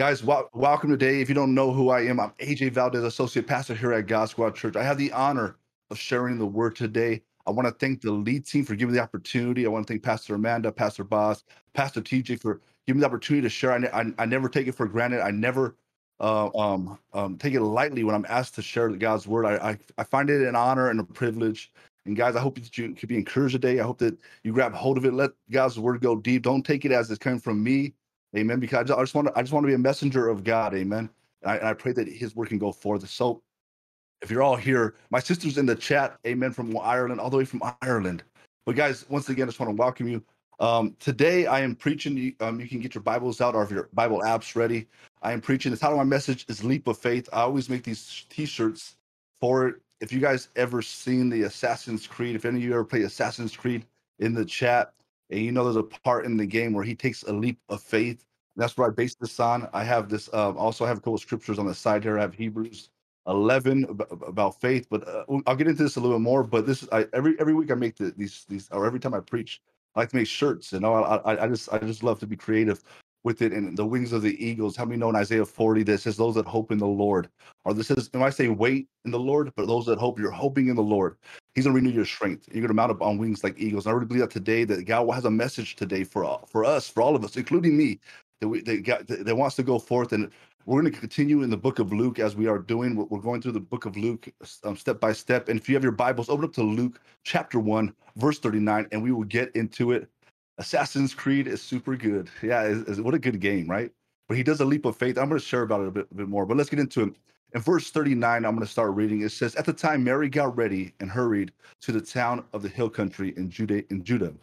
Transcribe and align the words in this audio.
Guys, 0.00 0.24
wel- 0.24 0.48
welcome 0.54 0.88
today. 0.88 1.20
If 1.20 1.28
you 1.28 1.34
don't 1.34 1.54
know 1.54 1.72
who 1.72 1.90
I 1.90 2.00
am, 2.06 2.20
I'm 2.20 2.30
AJ 2.40 2.72
Valdez, 2.72 3.04
Associate 3.04 3.46
Pastor 3.46 3.74
here 3.74 3.92
at 3.92 4.06
God 4.06 4.30
Squad 4.30 4.54
Church. 4.54 4.74
I 4.74 4.82
have 4.82 4.96
the 4.96 5.12
honor 5.12 5.58
of 5.90 5.98
sharing 5.98 6.38
the 6.38 6.46
word 6.46 6.74
today. 6.74 7.20
I 7.46 7.50
want 7.50 7.68
to 7.68 7.74
thank 7.74 8.00
the 8.00 8.10
lead 8.10 8.46
team 8.46 8.64
for 8.64 8.74
giving 8.74 8.94
the 8.94 9.02
opportunity. 9.02 9.66
I 9.66 9.68
want 9.68 9.86
to 9.86 9.92
thank 9.92 10.02
Pastor 10.02 10.36
Amanda, 10.36 10.72
Pastor 10.72 11.04
Boss, 11.04 11.44
Pastor 11.74 12.00
TJ 12.00 12.40
for 12.40 12.62
giving 12.86 13.00
the 13.00 13.06
opportunity 13.06 13.42
to 13.42 13.50
share. 13.50 13.74
I, 13.74 13.78
ne- 13.78 13.90
I, 13.90 14.06
I 14.18 14.24
never 14.24 14.48
take 14.48 14.68
it 14.68 14.72
for 14.74 14.88
granted. 14.88 15.20
I 15.20 15.32
never 15.32 15.76
uh, 16.18 16.48
um, 16.56 16.98
um, 17.12 17.36
take 17.36 17.52
it 17.52 17.60
lightly 17.60 18.02
when 18.02 18.14
I'm 18.14 18.26
asked 18.26 18.54
to 18.54 18.62
share 18.62 18.88
God's 18.88 19.28
word. 19.28 19.44
I, 19.44 19.72
I, 19.72 19.78
I 19.98 20.04
find 20.04 20.30
it 20.30 20.48
an 20.48 20.56
honor 20.56 20.88
and 20.88 20.98
a 20.98 21.04
privilege. 21.04 21.72
And 22.06 22.16
guys, 22.16 22.36
I 22.36 22.40
hope 22.40 22.54
that 22.54 22.78
you 22.78 22.94
could 22.94 23.10
be 23.10 23.16
encouraged 23.18 23.52
today. 23.52 23.80
I 23.80 23.82
hope 23.82 23.98
that 23.98 24.18
you 24.44 24.54
grab 24.54 24.72
hold 24.72 24.96
of 24.96 25.04
it. 25.04 25.12
Let 25.12 25.32
God's 25.50 25.78
word 25.78 26.00
go 26.00 26.16
deep. 26.16 26.44
Don't 26.44 26.64
take 26.64 26.86
it 26.86 26.92
as 26.92 27.10
it's 27.10 27.18
coming 27.18 27.38
from 27.38 27.62
me. 27.62 27.92
Amen. 28.36 28.60
Because 28.60 28.90
I 28.90 29.00
just, 29.00 29.14
want 29.14 29.28
to 29.28 29.38
I 29.38 29.42
just 29.42 29.52
want 29.52 29.64
to 29.64 29.68
be 29.68 29.74
a 29.74 29.78
messenger 29.78 30.28
of 30.28 30.44
God. 30.44 30.74
Amen. 30.74 31.10
And 31.42 31.50
I, 31.50 31.56
and 31.56 31.68
I 31.68 31.72
pray 31.72 31.92
that 31.92 32.08
His 32.08 32.36
word 32.36 32.48
can 32.48 32.58
go 32.58 32.72
forth. 32.72 33.08
So, 33.08 33.42
if 34.22 34.30
you're 34.30 34.42
all 34.42 34.56
here, 34.56 34.94
my 35.10 35.18
sister's 35.18 35.56
in 35.56 35.66
the 35.66 35.74
chat. 35.74 36.18
Amen. 36.26 36.52
From 36.52 36.76
Ireland, 36.78 37.20
all 37.20 37.30
the 37.30 37.38
way 37.38 37.44
from 37.44 37.62
Ireland. 37.82 38.22
But 38.66 38.76
guys, 38.76 39.08
once 39.08 39.28
again, 39.28 39.44
I 39.44 39.46
just 39.46 39.58
want 39.58 39.70
to 39.70 39.76
welcome 39.76 40.06
you. 40.08 40.22
Um, 40.60 40.94
today, 41.00 41.46
I 41.46 41.60
am 41.60 41.74
preaching. 41.74 42.34
Um, 42.40 42.60
you 42.60 42.68
can 42.68 42.80
get 42.80 42.94
your 42.94 43.02
Bibles 43.02 43.40
out 43.40 43.54
or 43.54 43.66
your 43.70 43.88
Bible 43.94 44.20
apps 44.20 44.54
ready. 44.54 44.86
I 45.22 45.32
am 45.32 45.40
preaching. 45.40 45.72
The 45.72 45.78
title 45.78 45.98
of 45.98 46.06
my 46.06 46.08
message 46.08 46.44
is 46.48 46.62
"Leap 46.62 46.86
of 46.86 46.98
Faith." 46.98 47.28
I 47.32 47.40
always 47.40 47.70
make 47.70 47.82
these 47.82 48.26
T-shirts 48.28 48.96
for 49.40 49.68
it. 49.68 49.76
If 50.00 50.12
you 50.12 50.20
guys 50.20 50.48
ever 50.56 50.82
seen 50.82 51.30
the 51.30 51.42
Assassin's 51.42 52.06
Creed, 52.06 52.36
if 52.36 52.44
any 52.44 52.58
of 52.58 52.64
you 52.64 52.72
ever 52.74 52.84
play 52.84 53.02
Assassin's 53.02 53.56
Creed 53.56 53.86
in 54.18 54.34
the 54.34 54.44
chat, 54.44 54.92
and 55.30 55.40
you 55.40 55.52
know 55.52 55.64
there's 55.64 55.76
a 55.76 55.82
part 55.82 56.26
in 56.26 56.36
the 56.36 56.46
game 56.46 56.72
where 56.72 56.84
he 56.84 56.94
takes 56.94 57.22
a 57.24 57.32
leap 57.32 57.58
of 57.68 57.82
faith. 57.82 58.24
That's 58.56 58.76
where 58.76 58.88
I 58.88 58.90
base 58.90 59.14
this 59.16 59.40
on. 59.40 59.68
I 59.72 59.84
have 59.84 60.08
this. 60.08 60.32
Um, 60.34 60.58
also, 60.58 60.84
I 60.84 60.88
have 60.88 60.98
a 60.98 61.00
couple 61.00 61.14
of 61.14 61.20
scriptures 61.20 61.58
on 61.58 61.66
the 61.66 61.74
side 61.74 62.04
here. 62.04 62.18
I 62.18 62.22
have 62.22 62.34
Hebrews 62.34 62.90
11 63.28 63.86
ab- 63.90 64.22
about 64.26 64.60
faith, 64.60 64.86
but 64.90 65.08
uh, 65.08 65.24
I'll 65.46 65.56
get 65.56 65.68
into 65.68 65.82
this 65.82 65.96
a 65.96 66.00
little 66.00 66.18
bit 66.18 66.22
more. 66.22 66.44
But 66.44 66.66
this 66.66 66.86
I, 66.92 67.06
every 67.14 67.36
every 67.40 67.54
week 67.54 67.70
I 67.70 67.74
make 67.74 67.96
the, 67.96 68.12
these 68.16 68.46
these 68.48 68.68
or 68.72 68.86
every 68.86 69.00
time 69.00 69.14
I 69.14 69.20
preach, 69.20 69.62
I 69.96 70.00
like 70.00 70.10
to 70.10 70.16
make 70.16 70.26
shirts. 70.28 70.72
You 70.72 70.80
know, 70.80 70.94
I, 70.94 71.16
I 71.34 71.44
I 71.44 71.48
just 71.48 71.72
I 71.72 71.78
just 71.78 72.02
love 72.02 72.20
to 72.20 72.26
be 72.26 72.36
creative 72.36 72.82
with 73.24 73.42
it. 73.42 73.52
And 73.52 73.76
the 73.76 73.86
wings 73.86 74.12
of 74.12 74.22
the 74.22 74.44
eagles. 74.44 74.76
How 74.76 74.84
many 74.84 74.98
know 74.98 75.10
in 75.10 75.16
Isaiah 75.16 75.44
40 75.44 75.82
that 75.84 75.98
says 75.98 76.16
those 76.16 76.34
that 76.36 76.46
hope 76.46 76.72
in 76.72 76.78
the 76.78 76.86
Lord, 76.86 77.28
or 77.64 77.74
this 77.74 77.90
is 77.90 78.08
when 78.12 78.22
I 78.22 78.30
say 78.30 78.48
wait 78.48 78.88
in 79.04 79.10
the 79.10 79.18
Lord, 79.18 79.52
but 79.56 79.66
those 79.66 79.86
that 79.86 79.98
hope, 79.98 80.18
you're 80.18 80.30
hoping 80.30 80.68
in 80.68 80.76
the 80.76 80.82
Lord. 80.82 81.16
He's 81.54 81.64
gonna 81.64 81.74
renew 81.74 81.90
your 81.90 82.04
strength. 82.04 82.48
You're 82.52 82.62
gonna 82.62 82.74
mount 82.74 82.92
up 82.92 83.02
on 83.02 83.18
wings 83.18 83.44
like 83.44 83.58
eagles. 83.58 83.86
And 83.86 83.92
I 83.92 83.94
really 83.94 84.06
believe 84.06 84.22
that 84.22 84.30
today 84.30 84.64
that 84.64 84.84
God 84.84 85.10
has 85.12 85.24
a 85.24 85.30
message 85.30 85.76
today 85.76 86.04
for 86.04 86.24
all, 86.24 86.46
for 86.50 86.64
us, 86.64 86.88
for 86.88 87.02
all 87.02 87.16
of 87.16 87.24
us, 87.24 87.36
including 87.36 87.76
me, 87.76 88.00
that 88.40 88.48
we 88.48 88.62
that, 88.62 88.82
God, 88.84 89.06
that 89.06 89.36
wants 89.36 89.56
to 89.56 89.62
go 89.62 89.78
forth 89.78 90.12
and 90.12 90.30
we're 90.66 90.80
going 90.80 90.92
to 90.92 90.98
continue 91.00 91.42
in 91.42 91.50
the 91.50 91.56
book 91.56 91.78
of 91.78 91.92
Luke 91.92 92.18
as 92.18 92.36
we 92.36 92.46
are 92.46 92.58
doing. 92.58 92.94
We're 92.94 93.04
we're 93.04 93.20
going 93.20 93.40
through 93.42 93.52
the 93.52 93.60
book 93.60 93.86
of 93.86 93.96
Luke 93.96 94.28
um, 94.64 94.76
step 94.76 95.00
by 95.00 95.12
step. 95.12 95.48
And 95.48 95.58
if 95.58 95.68
you 95.68 95.74
have 95.74 95.82
your 95.82 95.92
Bibles, 95.92 96.28
open 96.28 96.44
up 96.44 96.52
to 96.54 96.62
Luke 96.62 97.00
chapter 97.24 97.58
1, 97.58 97.92
verse 98.16 98.38
39, 98.38 98.86
and 98.92 99.02
we 99.02 99.10
will 99.12 99.24
get 99.24 99.54
into 99.56 99.92
it. 99.92 100.08
Assassin's 100.60 101.14
Creed 101.14 101.48
is 101.48 101.62
super 101.62 101.96
good. 101.96 102.30
Yeah, 102.42 102.64
it's, 102.64 102.82
it's- 102.82 103.00
what 103.00 103.14
a 103.14 103.20
good 103.20 103.40
game, 103.40 103.68
right? 103.68 103.92
But 104.28 104.36
he 104.38 104.44
does 104.44 104.60
a 104.60 104.66
leap 104.66 104.84
of 104.86 104.96
faith. 104.96 105.18
I'm 105.18 105.28
going 105.28 105.40
to 105.40 105.46
share 105.46 105.62
about 105.62 105.82
it 105.82 105.88
a 105.88 105.92
bit, 105.92 106.08
a 106.12 106.16
bit 106.16 106.28
more, 106.28 106.46
but 106.46 106.56
let's 106.56 106.70
get 106.70 106.80
into 106.80 107.02
it. 107.04 107.14
In 107.54 107.62
verse 107.62 107.90
39, 107.90 108.44
I'm 108.44 108.54
going 108.54 108.66
to 108.66 108.72
start 108.72 108.94
reading. 108.94 109.22
It 109.22 109.30
says, 109.32 109.56
At 109.56 109.66
the 109.66 109.72
time, 109.74 110.04
Mary 110.04 110.28
got 110.28 110.56
ready 110.56 110.94
and 111.00 111.10
hurried 111.10 111.52
to 111.82 111.92
the 111.92 112.00
town 112.00 112.44
of 112.52 112.62
the 112.62 112.68
hill 112.70 112.90
country 112.90 113.34
in 113.36 113.50
Judah, 113.50 113.84
in 113.92 114.04
Judah, 114.04 114.34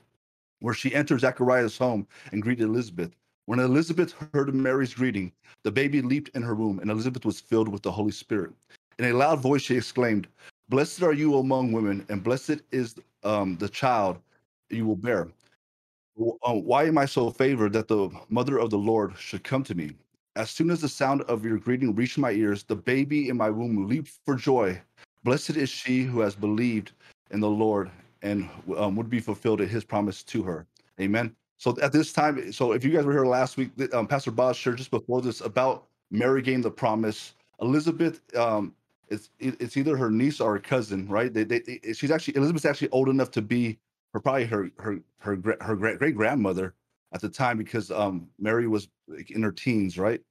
where 0.60 0.74
she 0.74 0.96
entered 0.96 1.22
Zechariah's 1.22 1.78
home 1.78 2.08
and 2.34 2.42
greeted 2.44 2.66
Elizabeth. 2.66 3.12
When 3.46 3.60
Elizabeth 3.60 4.14
heard 4.34 4.54
Mary's 4.56 4.94
greeting, 4.96 5.32
the 5.64 5.72
baby 5.72 6.02
leaped 6.02 6.36
in 6.36 6.44
her 6.44 6.56
womb, 6.56 6.80
and 6.80 6.92
Elizabeth 6.92 7.26
was 7.26 7.40
filled 7.40 7.70
with 7.70 7.84
the 7.84 7.92
Holy 7.92 8.12
Spirit. 8.12 8.52
In 9.00 9.06
a 9.06 9.14
loud 9.14 9.40
voice, 9.40 9.62
she 9.64 9.78
exclaimed, 9.78 10.28
Blessed 10.70 11.04
are 11.04 11.14
you 11.14 11.38
among 11.38 11.72
women, 11.74 12.06
and 12.10 12.24
blessed 12.24 12.62
is 12.72 12.96
um, 13.24 13.58
the 13.58 13.70
child 13.70 14.20
you 14.70 14.86
will 14.86 14.98
bear. 14.98 15.30
Uh, 16.20 16.54
why 16.54 16.86
am 16.86 16.98
I 16.98 17.06
so 17.06 17.30
favored 17.32 17.74
that 17.74 17.88
the 17.88 18.10
mother 18.30 18.60
of 18.60 18.70
the 18.70 18.78
Lord 18.78 19.16
should 19.18 19.44
come 19.44 19.64
to 19.66 19.76
me? 19.76 19.92
As 20.36 20.50
soon 20.52 20.70
as 20.72 20.82
the 20.82 20.90
sound 20.90 21.24
of 21.24 21.46
your 21.46 21.58
greeting 21.60 21.96
reached 21.96 22.18
my 22.18 22.32
ears, 22.32 22.64
the 22.64 22.76
baby 22.76 23.30
in 23.30 23.38
my 23.38 23.50
womb 23.50 23.88
leaped 23.88 24.12
for 24.26 24.36
joy. 24.36 24.82
Blessed 25.24 25.52
is 25.58 25.70
she 25.70 26.04
who 26.04 26.22
has 26.22 26.36
believed 26.36 26.94
in 27.32 27.40
the 27.40 27.50
Lord 27.50 27.92
and 28.24 28.50
um, 28.78 28.96
would 28.96 29.10
be 29.10 29.20
fulfilled 29.20 29.62
in 29.62 29.70
his 29.70 29.84
promise 29.84 30.24
to 30.24 30.44
her. 30.44 30.68
Amen. 31.02 31.36
So 31.58 31.76
at 31.82 31.94
this 31.94 32.14
time, 32.14 32.52
so 32.52 32.74
if 32.74 32.84
you 32.84 32.92
guys 32.92 33.06
were 33.06 33.14
here 33.14 33.26
last 33.28 33.58
week, 33.58 33.72
um, 33.94 34.08
Pastor 34.08 34.32
Boz 34.32 34.58
shared 34.58 34.78
just 34.78 34.92
before 34.92 35.22
this 35.22 35.42
about 35.42 35.86
Mary 36.12 36.42
getting 36.42 36.62
the 36.62 36.72
promise. 36.72 37.34
Elizabeth, 37.62 38.22
um, 38.36 38.76
it's 39.10 39.30
it's 39.40 39.78
either 39.78 39.98
her 39.98 40.12
niece 40.12 40.42
or 40.42 40.54
her 40.54 40.60
cousin, 40.60 41.08
right? 41.08 41.34
They, 41.34 41.44
they, 41.44 41.60
they- 41.60 41.94
she's 41.94 42.12
actually 42.12 42.38
Elizabeth's 42.38 42.66
actually 42.66 42.90
old 42.90 43.10
enough 43.10 43.32
to 43.32 43.42
be 43.44 43.78
her 44.18 44.22
probably 44.22 44.46
her 44.46 44.72
her 44.80 45.00
her 45.20 45.38
her 45.62 45.76
great 45.76 46.00
great 46.00 46.16
grandmother 46.16 46.74
at 47.14 47.22
the 47.22 47.30
time 47.30 47.58
because 47.58 47.92
um 47.92 48.30
Mary 48.40 48.68
was 48.68 48.90
in 49.30 49.44
her 49.44 49.52
teens, 49.52 49.98
right? 49.98 50.22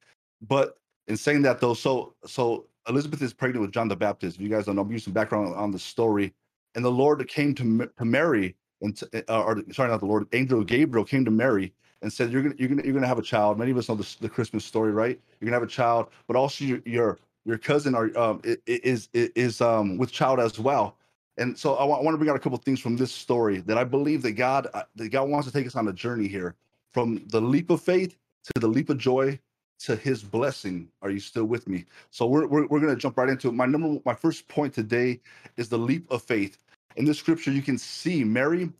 But 0.49 0.79
in 1.09 1.17
saying 1.17 1.43
that 1.43 1.61
though, 1.61 1.75
so 1.75 2.15
so 2.27 2.67
Elizabeth 2.89 3.23
is 3.23 3.33
pregnant 3.33 3.63
with 3.63 3.73
John 3.73 3.89
the 3.89 3.97
Baptist. 3.97 4.37
If 4.37 4.43
you 4.43 4.49
guys 4.49 4.67
don't 4.67 4.77
know, 4.77 4.83
I'm 4.83 4.93
using 4.93 5.13
background 5.13 5.55
on 5.55 5.71
the 5.71 5.79
story. 5.79 6.35
And 6.75 6.85
the 6.85 6.91
Lord 6.91 7.27
came 7.29 7.55
to 7.57 7.91
to 7.99 8.05
Mary 8.05 8.57
and 8.83 8.97
t- 8.97 9.07
uh, 9.29 9.43
or 9.43 9.63
sorry, 9.73 9.91
not 9.91 10.01
the 10.01 10.07
Lord. 10.07 10.27
Angel 10.35 10.65
Gabriel 10.65 11.05
came 11.05 11.25
to 11.25 11.31
Mary 11.31 11.73
and 12.03 12.13
said, 12.13 12.33
"You're 12.33 12.43
gonna 12.43 12.57
you're 12.59 12.69
gonna 12.69 12.85
you're 12.85 12.95
gonna 12.95 13.07
have 13.09 13.19
a 13.21 13.23
child." 13.23 13.59
Many 13.59 13.71
of 13.73 13.79
us 13.79 13.89
know 13.89 13.95
the, 13.97 14.17
the 14.21 14.29
Christmas 14.29 14.65
story, 14.65 14.93
right? 14.93 15.21
You're 15.41 15.47
gonna 15.49 15.61
have 15.61 15.69
a 15.69 15.73
child, 15.73 16.09
but 16.27 16.37
also 16.37 16.65
your 16.65 16.81
your, 16.87 17.19
your 17.47 17.59
cousin 17.59 17.95
um 17.95 18.43
i- 18.45 18.51
i- 18.69 18.81
is 18.85 19.09
is 19.15 19.61
um 19.63 19.99
with 19.99 20.13
child 20.13 20.41
as 20.41 20.59
well. 20.61 20.96
And 21.39 21.59
so 21.59 21.75
I 21.75 21.85
want, 21.85 22.03
want 22.03 22.15
to 22.15 22.19
bring 22.19 22.31
out 22.31 22.37
a 22.37 22.41
couple 22.41 22.59
things 22.59 22.81
from 22.81 22.97
this 22.97 23.13
story 23.13 23.59
that 23.59 23.77
I 23.77 23.85
believe 23.85 24.23
that 24.23 24.33
God 24.33 24.69
uh, 24.73 24.85
that 24.97 25.11
God 25.11 25.29
wants 25.29 25.47
to 25.47 25.53
take 25.53 25.67
us 25.67 25.77
on 25.77 25.89
a 25.89 25.93
journey 25.93 26.29
here 26.29 26.55
from 26.93 27.23
the 27.29 27.41
leap 27.41 27.71
of 27.71 27.81
faith 27.81 28.17
to 28.45 28.61
the 28.61 28.69
leap 28.69 28.89
of 28.89 28.99
joy 28.99 29.39
to 29.81 29.97
his 29.97 30.23
blessing. 30.23 30.89
Are 31.03 31.11
you 31.11 31.21
still 31.21 31.45
with 31.45 31.69
me? 31.69 31.85
So 32.11 32.27
we're 32.27 32.47
we're, 32.47 32.67
we're 32.67 32.81
gonna 32.81 32.97
jump 32.97 33.19
right 33.19 33.29
into 33.29 33.49
it. 33.49 33.53
My 33.53 33.67
number 33.67 34.01
my 34.05 34.15
first 34.15 34.49
point 34.49 34.73
today 34.73 35.21
is 35.57 35.69
the 35.69 35.79
leap 35.79 36.11
of 36.11 36.23
faith. 36.23 36.59
In 36.97 37.05
this 37.05 37.19
scripture, 37.19 37.53
you 37.53 37.61
can 37.61 37.77
see 37.77 38.25
Mary, 38.25 38.71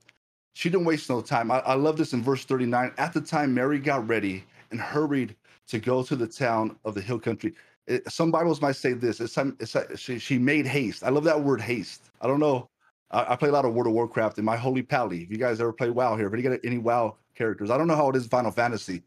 she 0.55 0.71
didn't 0.71 0.87
waste 0.87 1.11
no 1.11 1.21
time. 1.21 1.51
I, 1.51 1.59
I 1.61 1.75
love 1.75 1.99
this 1.99 2.15
in 2.15 2.23
verse 2.23 2.47
39. 2.47 2.93
At 2.97 3.13
the 3.13 3.21
time, 3.21 3.53
Mary 3.53 3.79
got 3.79 4.09
ready 4.09 4.43
and 4.71 4.81
hurried 4.81 5.37
to 5.69 5.79
go 5.79 6.03
to 6.03 6.17
the 6.17 6.27
town 6.27 6.77
of 6.85 6.95
the 6.95 7.03
hill 7.03 7.19
country. 7.19 7.53
It- 7.87 8.11
some 8.11 8.31
Bibles 8.31 8.61
might 8.63 8.77
say 8.77 8.93
this. 8.95 9.21
It's, 9.21 9.33
some- 9.33 9.57
it's 9.61 9.77
she, 10.01 10.19
she 10.19 10.39
made 10.39 10.67
haste. 10.67 11.05
I 11.05 11.11
love 11.11 11.25
that 11.25 11.43
word 11.43 11.61
haste. 11.61 12.11
I 12.21 12.27
don't 12.27 12.41
know. 12.41 12.69
I, 13.11 13.35
I 13.35 13.37
play 13.37 13.49
a 13.51 13.53
lot 13.53 13.65
of 13.65 13.75
World 13.75 13.89
of 13.89 13.95
Warcraft 13.95 14.39
in 14.39 14.45
my 14.45 14.57
holy 14.57 14.83
pally. 14.83 15.23
If 15.23 15.31
you 15.31 15.39
guys 15.39 15.61
ever 15.61 15.73
play 15.73 15.91
WoW 15.91 16.17
here, 16.17 16.27
if 16.33 16.43
you 16.43 16.49
got 16.51 16.61
any 16.65 16.79
WoW 16.79 17.17
characters, 17.35 17.71
I 17.71 17.79
don't 17.79 17.89
know 17.89 17.97
how 17.97 18.11
it 18.11 18.17
is 18.17 18.25
in 18.25 18.31
Final 18.31 18.51
Fantasy, 18.51 19.03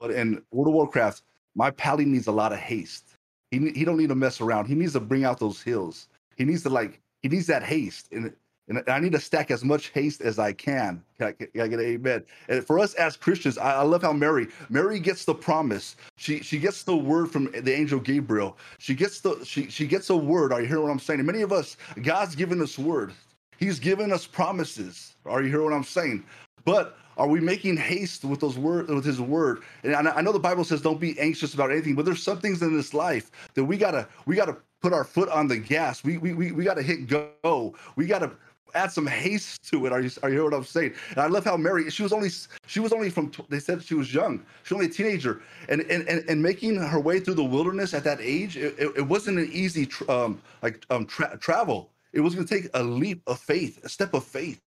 but 0.00 0.10
in 0.12 0.42
World 0.52 0.68
of 0.68 0.74
Warcraft, 0.74 1.22
my 1.54 1.70
pally 1.72 2.04
needs 2.06 2.28
a 2.28 2.32
lot 2.32 2.52
of 2.52 2.58
haste. 2.58 3.16
He 3.50 3.70
he 3.72 3.84
don't 3.84 3.98
need 3.98 4.08
to 4.10 4.14
mess 4.14 4.40
around. 4.40 4.66
He 4.66 4.74
needs 4.74 4.94
to 4.94 5.00
bring 5.00 5.24
out 5.24 5.38
those 5.40 5.62
heals. 5.62 6.08
He 6.36 6.44
needs 6.44 6.62
to 6.64 6.70
like 6.70 7.00
he 7.22 7.28
needs 7.28 7.46
that 7.48 7.62
haste, 7.62 8.08
and 8.12 8.32
and 8.68 8.82
I 8.88 9.00
need 9.00 9.12
to 9.12 9.20
stack 9.20 9.50
as 9.50 9.64
much 9.64 9.88
haste 9.88 10.20
as 10.20 10.38
I 10.38 10.52
can. 10.52 11.02
Can 11.18 11.28
I, 11.28 11.32
can 11.32 11.60
I 11.60 11.68
get 11.68 11.80
amen? 11.80 12.24
And 12.48 12.64
for 12.64 12.78
us 12.78 12.94
as 12.94 13.16
Christians, 13.16 13.58
I, 13.58 13.74
I 13.74 13.82
love 13.82 14.02
how 14.02 14.12
Mary 14.12 14.48
Mary 14.70 15.00
gets 15.00 15.24
the 15.24 15.34
promise. 15.34 15.96
She 16.16 16.40
she 16.42 16.58
gets 16.58 16.84
the 16.84 16.96
word 16.96 17.30
from 17.30 17.50
the 17.52 17.74
angel 17.74 17.98
Gabriel. 17.98 18.56
She 18.78 18.94
gets 18.94 19.20
the 19.20 19.44
she 19.44 19.68
she 19.68 19.86
gets 19.86 20.10
a 20.10 20.16
word. 20.16 20.52
Are 20.52 20.60
you 20.60 20.68
hearing 20.68 20.84
what 20.84 20.90
I'm 20.90 21.00
saying? 21.00 21.20
And 21.20 21.26
many 21.26 21.42
of 21.42 21.52
us, 21.52 21.76
God's 22.02 22.34
given 22.34 22.60
us 22.62 22.78
word. 22.78 23.12
He's 23.58 23.78
given 23.78 24.12
us 24.12 24.26
promises. 24.26 25.14
Are 25.24 25.42
you 25.42 25.48
hearing 25.48 25.66
what 25.66 25.74
I'm 25.74 25.84
saying? 25.84 26.24
But 26.64 26.98
are 27.16 27.28
we 27.28 27.40
making 27.40 27.76
haste 27.76 28.24
with 28.24 28.40
those 28.40 28.58
word 28.58 28.88
with 28.88 29.04
his 29.04 29.20
word? 29.20 29.62
And 29.82 29.94
I, 29.94 30.12
I 30.12 30.20
know 30.22 30.32
the 30.32 30.38
Bible 30.38 30.64
says 30.64 30.80
don't 30.80 31.00
be 31.00 31.18
anxious 31.18 31.54
about 31.54 31.70
anything, 31.70 31.94
but 31.94 32.04
there's 32.04 32.22
some 32.22 32.38
things 32.38 32.62
in 32.62 32.76
this 32.76 32.94
life 32.94 33.30
that 33.54 33.64
we 33.64 33.76
gotta 33.76 34.08
we 34.26 34.36
gotta 34.36 34.56
put 34.80 34.92
our 34.92 35.04
foot 35.04 35.28
on 35.28 35.48
the 35.48 35.58
gas. 35.58 36.02
We 36.02 36.18
we 36.18 36.32
we, 36.32 36.52
we 36.52 36.64
gotta 36.64 36.82
hit 36.82 37.06
go. 37.06 37.74
We 37.96 38.06
gotta 38.06 38.32
add 38.74 38.92
some 38.92 39.06
haste 39.06 39.70
to 39.70 39.86
it. 39.86 39.92
Are 39.92 40.00
you 40.00 40.10
are 40.22 40.28
you 40.28 40.36
hear 40.36 40.44
what 40.44 40.54
I'm 40.54 40.64
saying? 40.64 40.94
And 41.10 41.18
I 41.18 41.26
love 41.26 41.44
how 41.44 41.56
Mary 41.56 41.90
she 41.90 42.02
was 42.02 42.12
only 42.12 42.30
she 42.66 42.80
was 42.80 42.92
only 42.92 43.10
from 43.10 43.32
they 43.48 43.60
said 43.60 43.82
she 43.82 43.94
was 43.94 44.12
young. 44.12 44.44
She 44.64 44.74
was 44.74 44.82
only 44.82 44.86
a 44.86 44.94
teenager, 44.94 45.42
and 45.68 45.82
and 45.82 46.06
and, 46.08 46.24
and 46.28 46.42
making 46.42 46.76
her 46.76 47.00
way 47.00 47.20
through 47.20 47.34
the 47.34 47.44
wilderness 47.44 47.94
at 47.94 48.04
that 48.04 48.20
age, 48.20 48.56
it, 48.56 48.74
it, 48.78 49.02
wasn't 49.02 49.38
an 49.38 49.50
easy 49.52 49.88
um 50.08 50.40
like 50.62 50.84
um 50.90 51.06
tra- 51.06 51.36
travel. 51.38 51.90
It 52.12 52.20
was 52.20 52.34
going 52.34 52.46
to 52.46 52.54
take 52.54 52.70
a 52.74 52.82
leap 52.82 53.22
of 53.26 53.38
faith, 53.38 53.82
a 53.84 53.88
step 53.88 54.12
of 54.12 54.24
faith. 54.24 54.60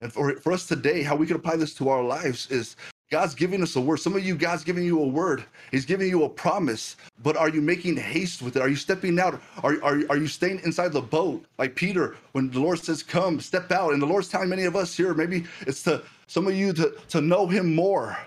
And 0.00 0.12
for, 0.12 0.34
for 0.36 0.52
us 0.52 0.66
today, 0.66 1.02
how 1.02 1.16
we 1.16 1.26
can 1.26 1.36
apply 1.36 1.56
this 1.56 1.74
to 1.74 1.88
our 1.88 2.02
lives 2.02 2.50
is 2.50 2.76
God's 3.10 3.34
giving 3.34 3.62
us 3.62 3.76
a 3.76 3.80
word. 3.80 3.98
Some 3.98 4.16
of 4.16 4.24
you, 4.26 4.34
God's 4.36 4.64
giving 4.64 4.84
you 4.84 5.00
a 5.02 5.06
word. 5.06 5.44
He's 5.72 5.86
giving 5.86 6.08
you 6.08 6.24
a 6.24 6.28
promise. 6.28 6.96
But 7.22 7.36
are 7.36 7.48
you 7.50 7.62
making 7.62 7.96
haste 7.98 8.42
with 8.42 8.56
it? 8.56 8.62
Are 8.62 8.68
you 8.68 8.76
stepping 8.76 9.18
out? 9.20 9.40
Are, 9.64 9.74
are, 9.84 10.02
are 10.10 10.18
you 10.18 10.28
staying 10.28 10.60
inside 10.64 10.92
the 10.92 11.02
boat 11.02 11.44
like 11.58 11.74
Peter 11.76 12.16
when 12.32 12.50
the 12.50 12.60
Lord 12.60 12.80
says, 12.80 13.02
Come, 13.02 13.40
step 13.40 13.72
out? 13.72 13.92
And 13.94 14.02
the 14.02 14.06
Lord's 14.06 14.28
telling 14.28 14.50
many 14.50 14.64
of 14.64 14.76
us 14.76 14.96
here, 14.96 15.14
maybe 15.14 15.44
it's 15.62 15.82
to 15.84 16.02
some 16.28 16.46
of 16.48 16.54
you 16.56 16.72
to, 16.74 16.94
to 17.10 17.20
know 17.20 17.46
Him 17.46 17.74
more. 17.74 18.18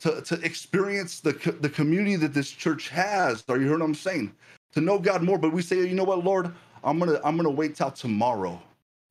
to, 0.00 0.22
to 0.22 0.36
experience 0.44 1.20
the, 1.20 1.32
the 1.60 1.70
community 1.70 2.16
that 2.16 2.34
this 2.34 2.50
church 2.50 2.90
has. 2.90 3.44
Are 3.48 3.56
you 3.56 3.64
hearing 3.64 3.80
what 3.80 3.86
I'm 3.86 3.94
saying? 3.94 4.32
To 4.74 4.80
know 4.80 4.98
God 4.98 5.22
more, 5.22 5.38
but 5.38 5.52
we 5.52 5.62
say, 5.62 5.78
you 5.78 5.94
know 5.94 6.04
what, 6.04 6.24
Lord, 6.24 6.52
I'm 6.84 6.98
gonna 6.98 7.20
I'm 7.24 7.36
gonna 7.36 7.50
wait 7.50 7.76
till 7.76 7.90
tomorrow. 7.90 8.60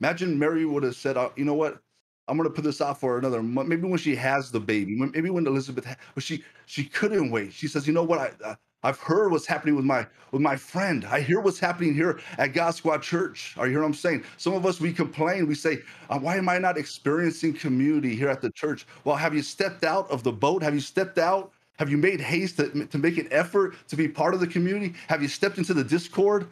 Imagine 0.02 0.40
Mary 0.40 0.66
would 0.66 0.84
have 0.84 0.96
said, 0.96 1.18
uh, 1.18 1.30
you 1.36 1.46
know 1.46 1.56
what, 1.56 1.80
I'm 2.28 2.38
gonna 2.38 2.50
put 2.50 2.64
this 2.64 2.82
off 2.82 3.00
for 3.02 3.18
another 3.18 3.44
month. 3.44 3.70
Maybe 3.70 3.88
when 3.88 4.00
she 4.00 4.16
has 4.16 4.52
the 4.52 4.60
baby, 4.60 4.96
maybe 4.96 5.30
when 5.30 5.48
Elizabeth, 5.48 5.86
ha- 5.86 5.96
but 6.16 6.24
she 6.24 6.44
she 6.66 6.86
couldn't 6.86 7.32
wait. 7.32 7.54
She 7.54 7.68
says, 7.68 7.88
you 7.88 7.94
know 7.94 8.04
what, 8.04 8.20
I, 8.46 8.58
I've 8.84 9.00
heard 9.00 9.32
what's 9.32 9.46
happening 9.48 9.76
with 9.76 9.86
my 9.86 10.08
with 10.32 10.42
my 10.42 10.56
friend. 10.56 11.06
I 11.06 11.22
hear 11.22 11.40
what's 11.42 11.60
happening 11.60 11.94
here 11.94 12.20
at 12.38 12.54
God 12.54 12.72
Squad 12.72 13.04
Church. 13.04 13.56
Are 13.58 13.66
you 13.68 13.74
hear 13.74 13.82
what 13.82 13.88
I'm 13.88 13.94
saying? 13.94 14.24
Some 14.38 14.54
of 14.54 14.66
us 14.66 14.80
we 14.80 14.94
complain. 14.94 15.48
We 15.48 15.56
say, 15.56 15.80
uh, 16.10 16.20
"Why 16.20 16.38
am 16.38 16.50
I 16.50 16.60
not 16.60 16.78
experiencing 16.78 17.54
community 17.54 18.16
here 18.16 18.30
at 18.30 18.42
the 18.42 18.52
church?" 18.52 18.88
Well, 19.04 19.18
have 19.18 19.36
you 19.36 19.42
stepped 19.42 19.84
out 19.84 20.10
of 20.12 20.24
the 20.24 20.32
boat? 20.32 20.64
Have 20.64 20.76
you 20.76 20.80
stepped 20.82 21.18
out? 21.18 21.52
Have 21.80 21.92
you 21.92 21.98
made 21.98 22.20
haste 22.20 22.58
to, 22.58 22.86
to 22.88 22.98
make 22.98 23.18
an 23.18 23.28
effort 23.30 23.76
to 23.88 23.96
be 23.96 24.08
part 24.08 24.34
of 24.34 24.40
the 24.40 24.48
community? 24.48 24.96
Have 25.08 25.22
you 25.22 25.28
stepped 25.28 25.60
into 25.60 25.74
the 25.74 25.84
Discord? 25.84 26.48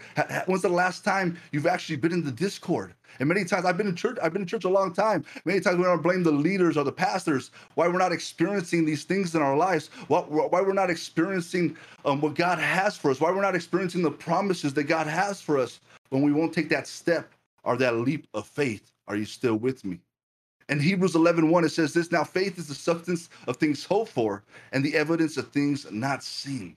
When's 0.45 0.62
the 0.62 0.69
last 0.69 1.04
time 1.04 1.38
you've 1.51 1.66
actually 1.66 1.95
been 1.95 2.12
in 2.12 2.24
the 2.24 2.31
Discord? 2.31 2.94
And 3.19 3.27
many 3.27 3.44
times 3.44 3.66
I've 3.66 3.77
been 3.77 3.88
in 3.88 3.95
church, 3.95 4.18
I've 4.22 4.33
been 4.33 4.44
in 4.44 4.48
church 4.48 4.66
a 4.66 4.69
long 4.69 4.94
time. 4.94 5.25
Many 5.45 5.62
times 5.62 5.77
we 5.77 5.83
don't 5.83 6.04
blame 6.04 6.22
the 6.22 6.31
leaders 6.31 6.77
or 6.77 6.83
the 6.83 6.92
pastors 6.92 7.50
why 7.75 7.88
we're 7.88 7.98
not 7.98 8.12
experiencing 8.12 8.86
these 8.86 9.04
things 9.04 9.33
in 9.33 9.42
our 9.42 9.57
lives, 9.57 9.89
why, 10.07 10.22
we're 10.30 10.74
not 10.74 10.89
experiencing 10.89 11.75
um, 12.04 12.22
what 12.22 12.36
God 12.36 12.60
has 12.60 12.98
for 12.98 13.10
us, 13.10 13.19
why 13.19 13.31
we're 13.31 13.42
not 13.42 13.56
experiencing 13.56 14.04
the 14.04 14.12
promises 14.12 14.74
that 14.74 14.83
God 14.83 15.07
has 15.07 15.42
for 15.42 15.57
us 15.57 15.80
when 16.10 16.22
we 16.22 16.33
won't 16.33 16.54
take 16.54 16.69
that 16.69 16.88
step 16.88 17.31
or 17.63 17.77
that 17.77 17.95
leap 17.95 18.27
of 18.33 18.45
faith. 18.45 18.92
Are 19.07 19.16
you 19.16 19.25
still 19.25 19.56
with 19.56 19.83
me? 19.86 20.00
In 20.69 20.79
Hebrews 20.79 21.15
11 21.15 21.50
1, 21.50 21.63
it 21.65 21.69
says 21.69 21.94
this 21.94 22.12
Now 22.12 22.23
faith 22.23 22.57
is 22.57 22.67
the 22.67 22.75
substance 22.75 23.29
of 23.47 23.57
things 23.57 23.83
hoped 23.83 24.12
for 24.12 24.44
and 24.71 24.83
the 24.83 24.95
evidence 24.95 25.38
of 25.38 25.50
things 25.50 25.85
not 25.91 26.23
seen. 26.23 26.75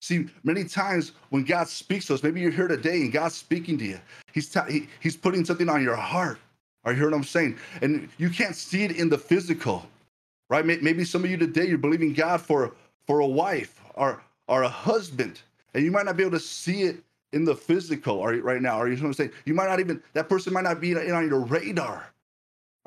See, 0.00 0.26
many 0.44 0.64
times 0.64 1.12
when 1.30 1.44
God 1.44 1.68
speaks 1.68 2.06
to 2.06 2.14
us, 2.14 2.22
maybe 2.22 2.40
you're 2.40 2.50
here 2.50 2.68
today 2.68 3.02
and 3.02 3.12
God's 3.12 3.34
speaking 3.34 3.78
to 3.78 3.84
you. 3.84 4.00
He's 4.32 4.52
he, 4.68 4.88
he's 5.00 5.16
putting 5.16 5.44
something 5.44 5.68
on 5.68 5.82
your 5.82 5.96
heart. 5.96 6.38
Are 6.84 6.92
you 6.92 6.98
hearing 6.98 7.12
what 7.12 7.18
I'm 7.18 7.24
saying? 7.24 7.58
And 7.82 8.08
you 8.18 8.30
can't 8.30 8.56
see 8.56 8.84
it 8.84 8.92
in 8.92 9.10
the 9.10 9.18
physical, 9.18 9.86
right? 10.48 10.64
Maybe 10.64 11.04
some 11.04 11.24
of 11.24 11.30
you 11.30 11.36
today 11.36 11.66
you're 11.66 11.78
believing 11.78 12.12
God 12.14 12.40
for 12.40 12.72
for 13.06 13.20
a 13.20 13.26
wife 13.26 13.80
or 13.94 14.22
or 14.48 14.62
a 14.62 14.68
husband, 14.68 15.40
and 15.74 15.84
you 15.84 15.90
might 15.90 16.06
not 16.06 16.16
be 16.16 16.22
able 16.22 16.38
to 16.38 16.44
see 16.44 16.82
it 16.82 17.02
in 17.32 17.44
the 17.44 17.54
physical. 17.54 18.24
Right 18.26 18.62
now? 18.62 18.78
Are 18.78 18.88
you 18.88 18.96
know 18.96 19.02
what 19.02 19.08
I'm 19.08 19.14
saying? 19.14 19.32
You 19.46 19.54
might 19.54 19.68
not 19.68 19.80
even 19.80 20.02
that 20.14 20.28
person 20.28 20.52
might 20.52 20.64
not 20.64 20.80
be 20.80 20.92
in 20.92 21.12
on 21.12 21.28
your 21.28 21.40
radar. 21.40 22.10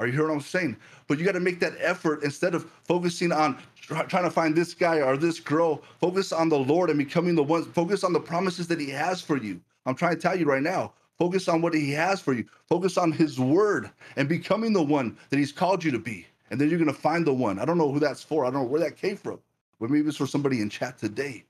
Are 0.04 0.08
you 0.08 0.12
hearing 0.12 0.30
what 0.30 0.36
I'm 0.36 0.42
saying? 0.42 0.78
But 1.08 1.18
you 1.18 1.24
got 1.24 1.32
to 1.32 1.40
make 1.40 1.62
that 1.62 1.76
effort 1.80 2.24
instead 2.24 2.54
of 2.56 2.70
focusing 2.84 3.32
on 3.32 3.58
try, 3.80 4.04
trying 4.04 4.26
to 4.26 4.30
find 4.30 4.54
this 4.54 4.74
guy 4.74 5.02
or 5.02 5.16
this 5.16 5.40
girl. 5.40 5.82
Focus 6.02 6.34
on 6.34 6.50
the 6.50 6.60
Lord 6.60 6.90
and 6.90 7.00
becoming 7.00 7.36
the 7.36 7.44
one. 7.44 7.64
Focus 7.64 8.04
on 8.04 8.12
the 8.12 8.20
promises 8.20 8.68
that 8.68 8.82
He 8.82 8.90
has 8.90 9.22
for 9.22 9.38
you. 9.38 9.62
I'm 9.86 9.96
trying 9.96 10.16
to 10.16 10.22
tell 10.22 10.38
you 10.38 10.46
right 10.46 10.62
now. 10.62 10.92
Focus 11.18 11.48
on 11.48 11.62
what 11.62 11.74
He 11.74 11.92
has 11.92 12.20
for 12.20 12.34
you. 12.34 12.44
Focus 12.68 12.98
on 12.98 13.14
His 13.14 13.40
word 13.40 13.90
and 14.18 14.28
becoming 14.28 14.74
the 14.74 14.84
one 14.84 15.18
that 15.30 15.40
He's 15.40 15.54
called 15.54 15.84
you 15.84 15.92
to 15.92 16.00
be. 16.00 16.28
And 16.52 16.60
then 16.60 16.70
you're 16.70 16.80
going 16.80 16.94
to 16.94 17.02
find 17.02 17.26
the 17.26 17.34
one. 17.34 17.58
I 17.58 17.66
don't 17.66 17.78
know 17.78 17.92
who 17.92 18.00
that's 18.00 18.24
for. 18.24 18.44
I 18.46 18.50
don't 18.50 18.64
know 18.64 18.68
where 18.68 18.82
that 18.82 18.98
came 18.98 19.16
from. 19.16 19.40
But 19.80 19.90
maybe 19.90 20.10
it's 20.10 20.18
for 20.18 20.28
somebody 20.28 20.60
in 20.60 20.70
chat 20.70 20.98
today. 20.98 21.46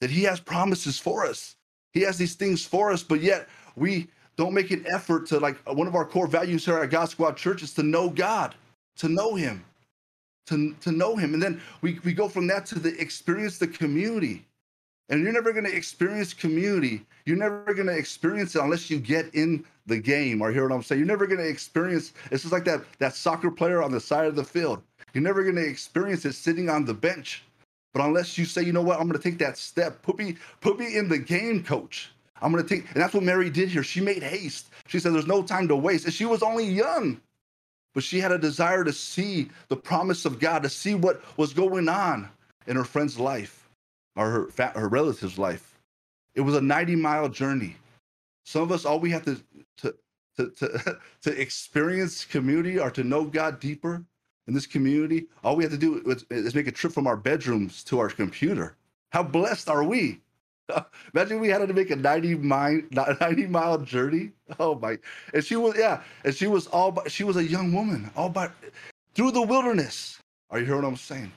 That 0.00 0.10
He 0.10 0.22
has 0.22 0.38
promises 0.38 1.00
for 1.00 1.26
us. 1.26 1.56
He 1.92 2.02
has 2.02 2.16
these 2.16 2.34
things 2.34 2.64
for 2.64 2.92
us, 2.92 3.02
but 3.02 3.20
yet 3.20 3.48
we 3.74 4.06
don't 4.38 4.54
make 4.54 4.70
an 4.70 4.86
effort 4.88 5.26
to 5.26 5.40
like 5.40 5.56
uh, 5.68 5.74
one 5.74 5.88
of 5.88 5.96
our 5.96 6.04
core 6.04 6.28
values 6.28 6.64
here 6.64 6.78
at 6.78 6.90
God 6.90 7.10
Squad 7.10 7.36
Church 7.36 7.62
is 7.62 7.74
to 7.74 7.82
know 7.82 8.08
God, 8.08 8.54
to 8.98 9.08
know 9.08 9.34
Him, 9.34 9.64
to, 10.46 10.74
to 10.80 10.92
know 10.92 11.16
Him. 11.16 11.34
And 11.34 11.42
then 11.42 11.60
we, 11.82 11.98
we 12.04 12.12
go 12.12 12.28
from 12.28 12.46
that 12.46 12.64
to 12.66 12.78
the 12.78 12.98
experience 13.00 13.58
the 13.58 13.66
community. 13.66 14.44
And 15.08 15.22
you're 15.22 15.32
never 15.32 15.52
going 15.52 15.64
to 15.64 15.74
experience 15.74 16.32
community. 16.32 17.04
You're 17.24 17.36
never 17.36 17.74
going 17.74 17.88
to 17.88 17.96
experience 17.96 18.54
it 18.54 18.62
unless 18.62 18.88
you 18.88 19.00
get 19.00 19.34
in 19.34 19.64
the 19.86 19.98
game. 19.98 20.40
Or 20.40 20.52
hear 20.52 20.68
what 20.68 20.74
I'm 20.74 20.82
saying? 20.82 21.00
You're 21.00 21.08
never 21.08 21.26
going 21.26 21.40
to 21.40 21.48
experience. 21.48 22.12
It's 22.30 22.42
just 22.42 22.52
like 22.52 22.64
that 22.66 22.82
that 22.98 23.14
soccer 23.14 23.50
player 23.50 23.82
on 23.82 23.90
the 23.90 24.00
side 24.00 24.26
of 24.26 24.36
the 24.36 24.44
field. 24.44 24.82
You're 25.14 25.24
never 25.24 25.42
going 25.42 25.56
to 25.56 25.66
experience 25.66 26.24
it 26.24 26.34
sitting 26.34 26.68
on 26.68 26.84
the 26.84 26.94
bench. 26.94 27.42
But 27.92 28.04
unless 28.04 28.38
you 28.38 28.44
say, 28.44 28.62
you 28.62 28.72
know 28.72 28.82
what, 28.82 29.00
I'm 29.00 29.08
going 29.08 29.20
to 29.20 29.30
take 29.30 29.38
that 29.38 29.58
step. 29.58 30.00
Put 30.02 30.18
me 30.18 30.36
put 30.60 30.78
me 30.78 30.96
in 30.96 31.08
the 31.08 31.18
game, 31.18 31.64
coach. 31.64 32.10
I'm 32.40 32.52
going 32.52 32.64
to 32.64 32.68
take, 32.68 32.86
and 32.92 33.02
that's 33.02 33.14
what 33.14 33.22
Mary 33.22 33.50
did 33.50 33.68
here. 33.68 33.82
She 33.82 34.00
made 34.00 34.22
haste. 34.22 34.70
She 34.86 34.98
said, 34.98 35.12
There's 35.12 35.26
no 35.26 35.42
time 35.42 35.68
to 35.68 35.76
waste. 35.76 36.04
And 36.04 36.14
she 36.14 36.24
was 36.24 36.42
only 36.42 36.64
young, 36.64 37.20
but 37.94 38.02
she 38.02 38.20
had 38.20 38.32
a 38.32 38.38
desire 38.38 38.84
to 38.84 38.92
see 38.92 39.48
the 39.68 39.76
promise 39.76 40.24
of 40.24 40.38
God, 40.38 40.62
to 40.62 40.68
see 40.68 40.94
what 40.94 41.22
was 41.36 41.52
going 41.52 41.88
on 41.88 42.28
in 42.66 42.76
her 42.76 42.84
friend's 42.84 43.18
life 43.18 43.68
or 44.16 44.50
her, 44.56 44.70
her 44.74 44.88
relative's 44.88 45.38
life. 45.38 45.78
It 46.34 46.42
was 46.42 46.54
a 46.54 46.60
90 46.60 46.96
mile 46.96 47.28
journey. 47.28 47.76
Some 48.44 48.62
of 48.62 48.72
us, 48.72 48.84
all 48.84 49.00
we 49.00 49.10
have 49.10 49.24
to, 49.24 49.40
to, 49.78 49.94
to, 50.36 50.50
to, 50.50 50.98
to 51.22 51.40
experience 51.40 52.24
community 52.24 52.78
or 52.78 52.90
to 52.90 53.04
know 53.04 53.24
God 53.24 53.60
deeper 53.60 54.04
in 54.46 54.54
this 54.54 54.66
community, 54.66 55.26
all 55.44 55.56
we 55.56 55.64
have 55.64 55.72
to 55.72 55.78
do 55.78 56.02
is, 56.06 56.24
is 56.30 56.54
make 56.54 56.66
a 56.66 56.72
trip 56.72 56.92
from 56.92 57.06
our 57.06 57.16
bedrooms 57.16 57.84
to 57.84 57.98
our 57.98 58.08
computer. 58.08 58.76
How 59.10 59.22
blessed 59.22 59.68
are 59.68 59.84
we? 59.84 60.20
Imagine 61.14 61.40
we 61.40 61.48
had 61.48 61.66
to 61.66 61.74
make 61.74 61.90
a 61.90 61.96
90 61.96 62.36
mile 62.36 62.80
90 63.20 63.46
mile 63.46 63.78
journey. 63.78 64.32
Oh 64.58 64.74
my! 64.74 64.98
And 65.34 65.44
she 65.44 65.56
was 65.56 65.76
yeah, 65.76 66.02
and 66.24 66.34
she 66.34 66.46
was 66.46 66.66
all 66.68 66.92
by, 66.92 67.02
she 67.08 67.24
was 67.24 67.36
a 67.36 67.44
young 67.44 67.72
woman 67.72 68.10
all 68.16 68.28
by 68.28 68.50
through 69.14 69.32
the 69.32 69.42
wilderness. 69.42 70.18
Are 70.50 70.58
you 70.58 70.64
hearing 70.64 70.82
what 70.82 70.88
I'm 70.88 70.96
saying? 70.96 71.32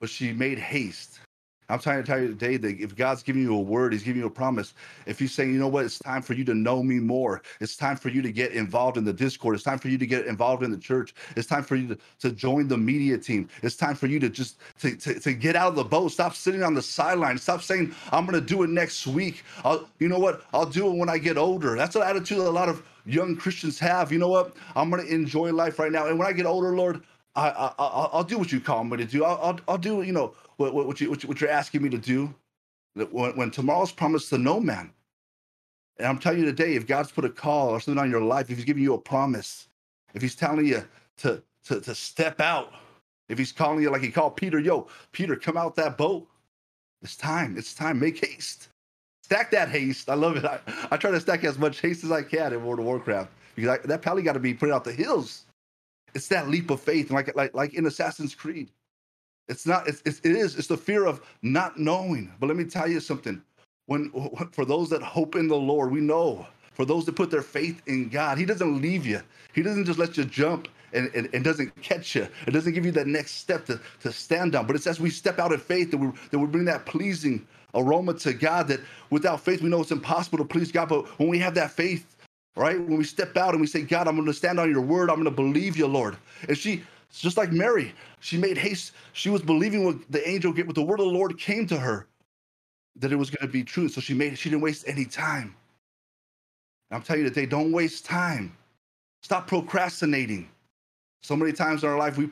But 0.00 0.10
she 0.10 0.32
made 0.32 0.58
haste 0.58 1.20
I'm 1.68 1.78
trying 1.78 2.02
to 2.02 2.06
tell 2.06 2.20
you 2.20 2.28
today 2.28 2.56
that 2.56 2.80
if 2.80 2.94
God's 2.94 3.22
giving 3.22 3.42
you 3.42 3.54
a 3.54 3.60
word, 3.60 3.92
He's 3.92 4.02
giving 4.02 4.20
you 4.20 4.26
a 4.26 4.30
promise. 4.30 4.74
If 5.06 5.18
He's 5.18 5.32
saying, 5.32 5.52
you 5.52 5.58
know 5.58 5.68
what, 5.68 5.84
it's 5.84 5.98
time 5.98 6.22
for 6.22 6.34
you 6.34 6.44
to 6.44 6.54
know 6.54 6.82
me 6.82 7.00
more. 7.00 7.42
It's 7.60 7.76
time 7.76 7.96
for 7.96 8.08
you 8.08 8.22
to 8.22 8.30
get 8.30 8.52
involved 8.52 8.96
in 8.96 9.04
the 9.04 9.12
Discord. 9.12 9.54
It's 9.54 9.64
time 9.64 9.78
for 9.78 9.88
you 9.88 9.98
to 9.98 10.06
get 10.06 10.26
involved 10.26 10.62
in 10.62 10.70
the 10.70 10.78
church. 10.78 11.14
It's 11.36 11.46
time 11.46 11.64
for 11.64 11.76
you 11.76 11.88
to, 11.88 11.98
to 12.20 12.30
join 12.32 12.68
the 12.68 12.76
media 12.76 13.18
team. 13.18 13.48
It's 13.62 13.76
time 13.76 13.96
for 13.96 14.06
you 14.06 14.20
to 14.20 14.28
just 14.28 14.58
to, 14.80 14.96
to, 14.96 15.18
to 15.18 15.32
get 15.32 15.56
out 15.56 15.68
of 15.68 15.76
the 15.76 15.84
boat. 15.84 16.12
Stop 16.12 16.34
sitting 16.34 16.62
on 16.62 16.74
the 16.74 16.82
sideline. 16.82 17.38
Stop 17.38 17.62
saying, 17.62 17.94
I'm 18.12 18.26
gonna 18.26 18.40
do 18.40 18.62
it 18.62 18.70
next 18.70 19.06
week. 19.06 19.42
I'll, 19.64 19.88
you 19.98 20.08
know 20.08 20.18
what? 20.18 20.44
I'll 20.54 20.66
do 20.66 20.86
it 20.86 20.96
when 20.96 21.08
I 21.08 21.18
get 21.18 21.36
older. 21.36 21.76
That's 21.76 21.96
an 21.96 22.02
attitude 22.02 22.38
that 22.38 22.48
a 22.48 22.50
lot 22.50 22.68
of 22.68 22.82
young 23.04 23.36
Christians 23.36 23.78
have. 23.78 24.12
You 24.12 24.18
know 24.18 24.28
what? 24.28 24.54
I'm 24.74 24.90
gonna 24.90 25.04
enjoy 25.04 25.52
life 25.52 25.78
right 25.78 25.92
now. 25.92 26.06
And 26.06 26.18
when 26.18 26.28
I 26.28 26.32
get 26.32 26.46
older, 26.46 26.76
Lord, 26.76 27.02
I, 27.36 27.48
I, 27.78 27.84
I 27.84 28.16
will 28.16 28.24
do 28.24 28.38
what 28.38 28.50
you 28.50 28.60
call 28.60 28.82
me 28.84 28.96
to 28.96 29.04
do. 29.04 29.24
I'll, 29.24 29.38
I'll, 29.42 29.60
I'll 29.68 29.78
do 29.78 30.02
you 30.02 30.12
know 30.12 30.34
what, 30.56 30.74
what, 30.74 31.00
you, 31.00 31.10
what 31.10 31.40
you're 31.40 31.50
asking 31.50 31.82
me 31.82 31.90
to 31.90 31.98
do. 31.98 32.34
When, 32.94 33.36
when 33.36 33.50
tomorrow's 33.50 33.92
promised 33.92 34.30
to 34.30 34.38
no 34.38 34.58
man, 34.58 34.90
and 35.98 36.08
I'm 36.08 36.18
telling 36.18 36.40
you 36.40 36.46
today, 36.46 36.74
if 36.74 36.86
God's 36.86 37.12
put 37.12 37.24
a 37.24 37.30
call 37.30 37.70
or 37.70 37.80
something 37.80 38.02
on 38.02 38.10
your 38.10 38.22
life, 38.22 38.50
if 38.50 38.56
He's 38.56 38.64
giving 38.64 38.82
you 38.82 38.94
a 38.94 38.98
promise, 38.98 39.68
if 40.14 40.22
He's 40.22 40.34
telling 40.34 40.66
you 40.66 40.84
to 41.18 41.42
to 41.64 41.80
to 41.80 41.94
step 41.94 42.40
out, 42.40 42.72
if 43.28 43.38
He's 43.38 43.52
calling 43.52 43.82
you 43.82 43.90
like 43.90 44.02
He 44.02 44.10
called 44.10 44.36
Peter, 44.36 44.58
yo, 44.58 44.88
Peter, 45.12 45.36
come 45.36 45.56
out 45.56 45.76
that 45.76 45.98
boat. 45.98 46.26
It's 47.02 47.16
time. 47.16 47.56
It's 47.58 47.74
time. 47.74 48.00
Make 48.00 48.24
haste. 48.24 48.68
Stack 49.22 49.50
that 49.50 49.68
haste. 49.68 50.08
I 50.08 50.14
love 50.14 50.36
it. 50.36 50.44
I, 50.44 50.60
I 50.90 50.96
try 50.96 51.10
to 51.10 51.20
stack 51.20 51.44
as 51.44 51.58
much 51.58 51.80
haste 51.80 52.04
as 52.04 52.12
I 52.12 52.22
can 52.22 52.52
in 52.52 52.64
World 52.64 52.78
of 52.78 52.86
Warcraft 52.86 53.30
because 53.54 53.78
I, 53.78 53.86
that 53.86 54.02
probably 54.02 54.22
got 54.22 54.34
to 54.34 54.40
be 54.40 54.54
put 54.54 54.70
out 54.70 54.84
the 54.84 54.92
heals. 54.92 55.45
It's 56.16 56.28
that 56.28 56.48
leap 56.48 56.70
of 56.70 56.80
faith, 56.80 57.10
like 57.10 57.36
like 57.36 57.54
like 57.54 57.74
in 57.74 57.84
Assassin's 57.86 58.34
Creed. 58.34 58.70
It's 59.48 59.66
not. 59.66 59.86
It's, 59.86 60.02
it's 60.06 60.20
it 60.20 60.32
is. 60.32 60.56
It's 60.56 60.66
the 60.66 60.78
fear 60.78 61.04
of 61.04 61.20
not 61.42 61.78
knowing. 61.78 62.32
But 62.40 62.46
let 62.46 62.56
me 62.56 62.64
tell 62.64 62.88
you 62.88 63.00
something. 63.00 63.42
When 63.84 64.10
for 64.52 64.64
those 64.64 64.88
that 64.90 65.02
hope 65.02 65.36
in 65.36 65.46
the 65.46 65.56
Lord, 65.56 65.92
we 65.92 66.00
know. 66.00 66.46
For 66.72 66.86
those 66.86 67.04
that 67.06 67.16
put 67.16 67.30
their 67.30 67.42
faith 67.42 67.82
in 67.86 68.08
God, 68.08 68.38
He 68.38 68.46
doesn't 68.46 68.80
leave 68.80 69.06
you. 69.06 69.20
He 69.52 69.62
doesn't 69.62 69.84
just 69.84 69.98
let 69.98 70.16
you 70.16 70.24
jump 70.24 70.68
and, 70.94 71.10
and, 71.14 71.28
and, 71.34 71.44
doesn't 71.44 71.70
catch 71.82 72.14
you. 72.14 72.28
It 72.46 72.52
doesn't 72.52 72.72
give 72.72 72.86
you 72.86 72.92
that 72.92 73.06
next 73.06 73.32
step 73.32 73.66
to, 73.66 73.80
to 74.00 74.12
stand 74.12 74.54
on. 74.54 74.66
But 74.66 74.76
it's 74.76 74.86
as 74.86 75.00
we 75.00 75.10
step 75.10 75.38
out 75.38 75.52
in 75.52 75.60
faith 75.60 75.90
that 75.90 75.98
we 75.98 76.10
that 76.30 76.38
we 76.38 76.46
bring 76.46 76.64
that 76.66 76.86
pleasing 76.86 77.46
aroma 77.74 78.14
to 78.14 78.32
God. 78.32 78.68
That 78.68 78.80
without 79.10 79.42
faith, 79.42 79.60
we 79.62 79.68
know 79.68 79.82
it's 79.82 79.90
impossible 79.90 80.38
to 80.38 80.46
please 80.46 80.72
God. 80.72 80.88
But 80.88 81.06
when 81.18 81.28
we 81.28 81.38
have 81.40 81.54
that 81.56 81.72
faith, 81.72 82.15
right? 82.56 82.78
When 82.78 82.96
we 82.96 83.04
step 83.04 83.36
out 83.36 83.50
and 83.50 83.60
we 83.60 83.66
say, 83.66 83.82
God, 83.82 84.08
I'm 84.08 84.16
going 84.16 84.26
to 84.26 84.32
stand 84.32 84.58
on 84.58 84.70
your 84.70 84.80
word. 84.80 85.10
I'm 85.10 85.16
going 85.16 85.24
to 85.26 85.30
believe 85.30 85.76
you, 85.76 85.86
Lord. 85.86 86.16
And 86.48 86.56
she, 86.56 86.82
just 87.12 87.36
like 87.36 87.52
Mary, 87.52 87.94
she 88.20 88.38
made 88.38 88.58
haste. 88.58 88.92
She 89.12 89.30
was 89.30 89.42
believing 89.42 89.84
what 89.84 89.96
the 90.10 90.26
angel 90.28 90.52
what 90.52 90.74
the 90.74 90.82
word 90.82 91.00
of 91.00 91.06
the 91.06 91.12
Lord 91.12 91.38
came 91.38 91.66
to 91.68 91.76
her, 91.76 92.08
that 92.96 93.12
it 93.12 93.16
was 93.16 93.30
going 93.30 93.46
to 93.46 93.52
be 93.52 93.62
true. 93.62 93.88
So 93.88 94.00
she 94.00 94.14
made, 94.14 94.36
she 94.38 94.50
didn't 94.50 94.62
waste 94.62 94.84
any 94.88 95.04
time. 95.04 95.54
I'm 96.90 97.02
telling 97.02 97.22
you 97.22 97.28
today, 97.28 97.46
don't 97.46 97.72
waste 97.72 98.04
time. 98.04 98.56
Stop 99.22 99.48
procrastinating. 99.48 100.48
So 101.22 101.34
many 101.36 101.52
times 101.52 101.82
in 101.82 101.88
our 101.88 101.98
life, 101.98 102.16
we, 102.16 102.30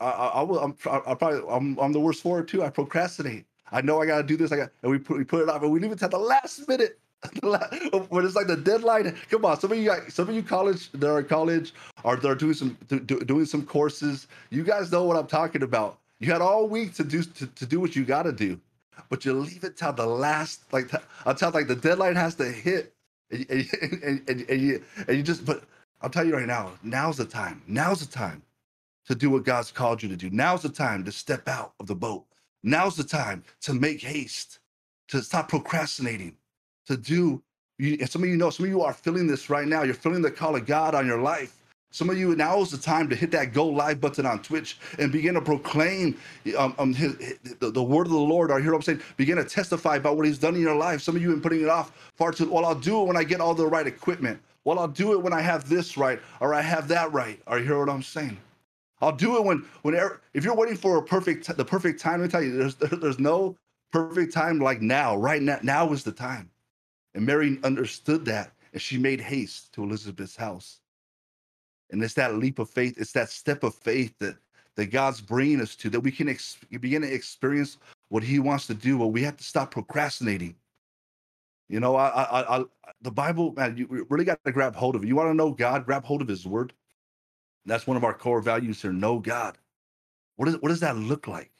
I, 0.00 0.06
I, 0.06 0.42
I 0.42 1.14
probably, 1.14 1.42
I'm, 1.50 1.78
I'm 1.78 1.92
the 1.92 2.00
worst 2.00 2.22
for 2.22 2.40
it 2.40 2.48
too. 2.48 2.62
I 2.62 2.70
procrastinate. 2.70 3.44
I 3.72 3.80
know 3.80 4.00
I 4.00 4.06
got 4.06 4.18
to 4.18 4.22
do 4.22 4.36
this. 4.36 4.52
I 4.52 4.56
got, 4.56 4.70
and 4.82 4.92
we 4.92 4.98
put, 4.98 5.18
we 5.18 5.24
put 5.24 5.42
it 5.42 5.48
off, 5.48 5.62
and 5.62 5.72
we 5.72 5.80
leave 5.80 5.90
it 5.90 5.98
to 6.00 6.08
the 6.08 6.18
last 6.18 6.68
minute. 6.68 7.00
when 8.08 8.24
it's 8.24 8.36
like 8.36 8.46
the 8.46 8.56
deadline. 8.56 9.16
Come 9.30 9.44
on, 9.44 9.58
some 9.58 9.72
of 9.72 9.78
you 9.78 9.86
got 9.86 10.12
some 10.12 10.28
of 10.28 10.34
you 10.34 10.42
college 10.42 10.90
that 10.92 11.10
are 11.10 11.20
in 11.20 11.26
college 11.26 11.74
or 12.02 12.16
they're 12.16 12.34
doing 12.34 12.54
some 12.54 12.76
do, 12.88 13.00
doing 13.20 13.46
some 13.46 13.64
courses. 13.64 14.26
You 14.50 14.62
guys 14.64 14.92
know 14.92 15.04
what 15.04 15.16
I'm 15.16 15.26
talking 15.26 15.62
about. 15.62 15.98
You 16.20 16.32
had 16.32 16.40
all 16.42 16.68
week 16.68 16.94
to 16.94 17.04
do 17.04 17.22
to, 17.22 17.46
to 17.46 17.66
do 17.66 17.80
what 17.80 17.96
you 17.96 18.04
got 18.04 18.24
to 18.24 18.32
do, 18.32 18.60
but 19.10 19.24
you 19.24 19.32
leave 19.32 19.64
it 19.64 19.76
till 19.76 19.92
the 19.92 20.06
last, 20.06 20.72
like 20.72 20.90
until 21.26 21.50
like 21.50 21.68
the 21.68 21.76
deadline 21.76 22.16
has 22.16 22.34
to 22.36 22.44
hit, 22.44 22.94
and, 23.30 23.46
and, 23.50 24.22
and, 24.28 24.50
and 24.50 24.60
you 24.60 24.82
and 25.08 25.16
you 25.16 25.22
just. 25.22 25.44
But 25.44 25.64
I'll 26.02 26.10
tell 26.10 26.26
you 26.26 26.34
right 26.36 26.46
now, 26.46 26.72
now's 26.82 27.16
the 27.16 27.24
time. 27.24 27.62
Now's 27.66 28.06
the 28.06 28.12
time 28.12 28.42
to 29.06 29.14
do 29.14 29.30
what 29.30 29.44
God's 29.44 29.70
called 29.72 30.02
you 30.02 30.08
to 30.08 30.16
do. 30.16 30.30
Now's 30.30 30.62
the 30.62 30.68
time 30.68 31.04
to 31.04 31.12
step 31.12 31.48
out 31.48 31.74
of 31.80 31.86
the 31.86 31.94
boat. 31.94 32.24
Now's 32.62 32.96
the 32.96 33.04
time 33.04 33.44
to 33.62 33.74
make 33.74 34.00
haste, 34.02 34.60
to 35.08 35.22
stop 35.22 35.48
procrastinating, 35.48 36.36
to 36.86 36.96
do. 36.96 37.42
You, 37.78 38.06
some 38.06 38.22
of 38.22 38.28
you 38.28 38.36
know, 38.36 38.50
some 38.50 38.66
of 38.66 38.70
you 38.70 38.82
are 38.82 38.92
feeling 38.92 39.26
this 39.26 39.50
right 39.50 39.66
now. 39.66 39.82
You're 39.82 39.94
feeling 39.94 40.22
the 40.22 40.30
call 40.30 40.54
of 40.56 40.66
God 40.66 40.94
on 40.94 41.06
your 41.06 41.20
life. 41.20 41.60
Some 41.94 42.10
of 42.10 42.18
you, 42.18 42.34
now 42.34 42.60
is 42.60 42.72
the 42.72 42.78
time 42.78 43.08
to 43.08 43.14
hit 43.14 43.30
that 43.30 43.52
go 43.52 43.68
live 43.68 44.00
button 44.00 44.26
on 44.26 44.42
Twitch 44.42 44.78
and 44.98 45.12
begin 45.12 45.34
to 45.34 45.40
proclaim 45.40 46.16
um, 46.58 46.74
um, 46.76 46.92
his, 46.92 47.14
his, 47.18 47.38
the, 47.60 47.70
the, 47.70 47.82
word 47.82 48.06
of 48.06 48.12
the 48.12 48.18
Lord. 48.18 48.50
Or 48.50 48.58
hear 48.58 48.72
what 48.72 48.78
I'm 48.78 48.82
saying? 48.82 49.02
Begin 49.16 49.36
to 49.36 49.44
testify 49.44 49.94
about 49.94 50.16
what 50.16 50.26
he's 50.26 50.38
done 50.38 50.56
in 50.56 50.60
your 50.60 50.74
life. 50.74 51.02
Some 51.02 51.14
of 51.14 51.22
you 51.22 51.28
have 51.28 51.36
been 51.36 51.42
putting 51.42 51.62
it 51.62 51.68
off 51.68 51.92
far 52.16 52.32
too. 52.32 52.50
Well, 52.50 52.64
I'll 52.64 52.74
do 52.74 53.00
it 53.02 53.04
when 53.04 53.16
I 53.16 53.22
get 53.22 53.40
all 53.40 53.54
the 53.54 53.68
right 53.68 53.86
equipment. 53.86 54.40
Well, 54.64 54.80
I'll 54.80 54.88
do 54.88 55.12
it 55.12 55.22
when 55.22 55.32
I 55.32 55.40
have 55.40 55.68
this 55.68 55.96
right 55.96 56.18
or 56.40 56.52
I 56.52 56.62
have 56.62 56.88
that 56.88 57.12
right. 57.12 57.40
Or 57.46 57.60
you 57.60 57.64
hear 57.64 57.78
what 57.78 57.88
I'm 57.88 58.02
saying? 58.02 58.38
I'll 59.00 59.12
do 59.12 59.36
it 59.36 59.44
when, 59.44 59.64
whenever, 59.82 60.20
if 60.32 60.44
you're 60.44 60.56
waiting 60.56 60.76
for 60.76 60.98
a 60.98 61.02
perfect, 61.02 61.56
the 61.56 61.64
perfect 61.64 62.00
time, 62.00 62.20
let 62.20 62.26
me 62.26 62.30
tell 62.30 62.42
you, 62.42 62.56
there's, 62.56 62.74
there's 63.00 63.20
no 63.20 63.56
perfect 63.92 64.32
time 64.32 64.58
like 64.58 64.80
now. 64.80 65.14
Right 65.16 65.42
now, 65.42 65.60
now 65.62 65.92
is 65.92 66.02
the 66.02 66.10
time. 66.10 66.50
And 67.14 67.24
Mary 67.24 67.58
understood 67.62 68.24
that, 68.26 68.52
and 68.72 68.82
she 68.82 68.98
made 68.98 69.20
haste 69.20 69.72
to 69.74 69.84
Elizabeth's 69.84 70.36
house. 70.36 70.80
And 71.90 72.02
it's 72.02 72.14
that 72.14 72.34
leap 72.34 72.58
of 72.58 72.68
faith, 72.70 72.94
it's 72.98 73.12
that 73.12 73.30
step 73.30 73.62
of 73.62 73.74
faith 73.74 74.14
that 74.20 74.36
that 74.76 74.86
God's 74.86 75.20
bringing 75.20 75.60
us 75.60 75.76
to, 75.76 75.90
that 75.90 76.00
we 76.00 76.10
can 76.10 76.28
ex- 76.28 76.58
begin 76.80 77.02
to 77.02 77.14
experience 77.14 77.78
what 78.08 78.24
He 78.24 78.40
wants 78.40 78.66
to 78.66 78.74
do. 78.74 78.98
But 78.98 79.08
we 79.08 79.22
have 79.22 79.36
to 79.36 79.44
stop 79.44 79.70
procrastinating. 79.70 80.56
You 81.68 81.78
know, 81.80 81.94
I, 81.94 82.08
I, 82.08 82.58
I 82.58 82.64
the 83.02 83.10
Bible, 83.12 83.52
man, 83.52 83.76
you 83.76 84.06
really 84.10 84.24
got 84.24 84.42
to 84.44 84.52
grab 84.52 84.74
hold 84.74 84.96
of 84.96 85.04
it. 85.04 85.06
You 85.06 85.16
want 85.16 85.30
to 85.30 85.34
know 85.34 85.52
God? 85.52 85.86
Grab 85.86 86.04
hold 86.04 86.22
of 86.22 86.28
His 86.28 86.46
Word. 86.46 86.72
That's 87.66 87.86
one 87.86 87.96
of 87.96 88.04
our 88.04 88.14
core 88.14 88.40
values 88.40 88.82
here. 88.82 88.92
Know 88.92 89.18
God. 89.20 89.56
What 90.36 90.46
does 90.46 90.56
what 90.60 90.70
does 90.70 90.80
that 90.80 90.96
look 90.96 91.28
like? 91.28 91.52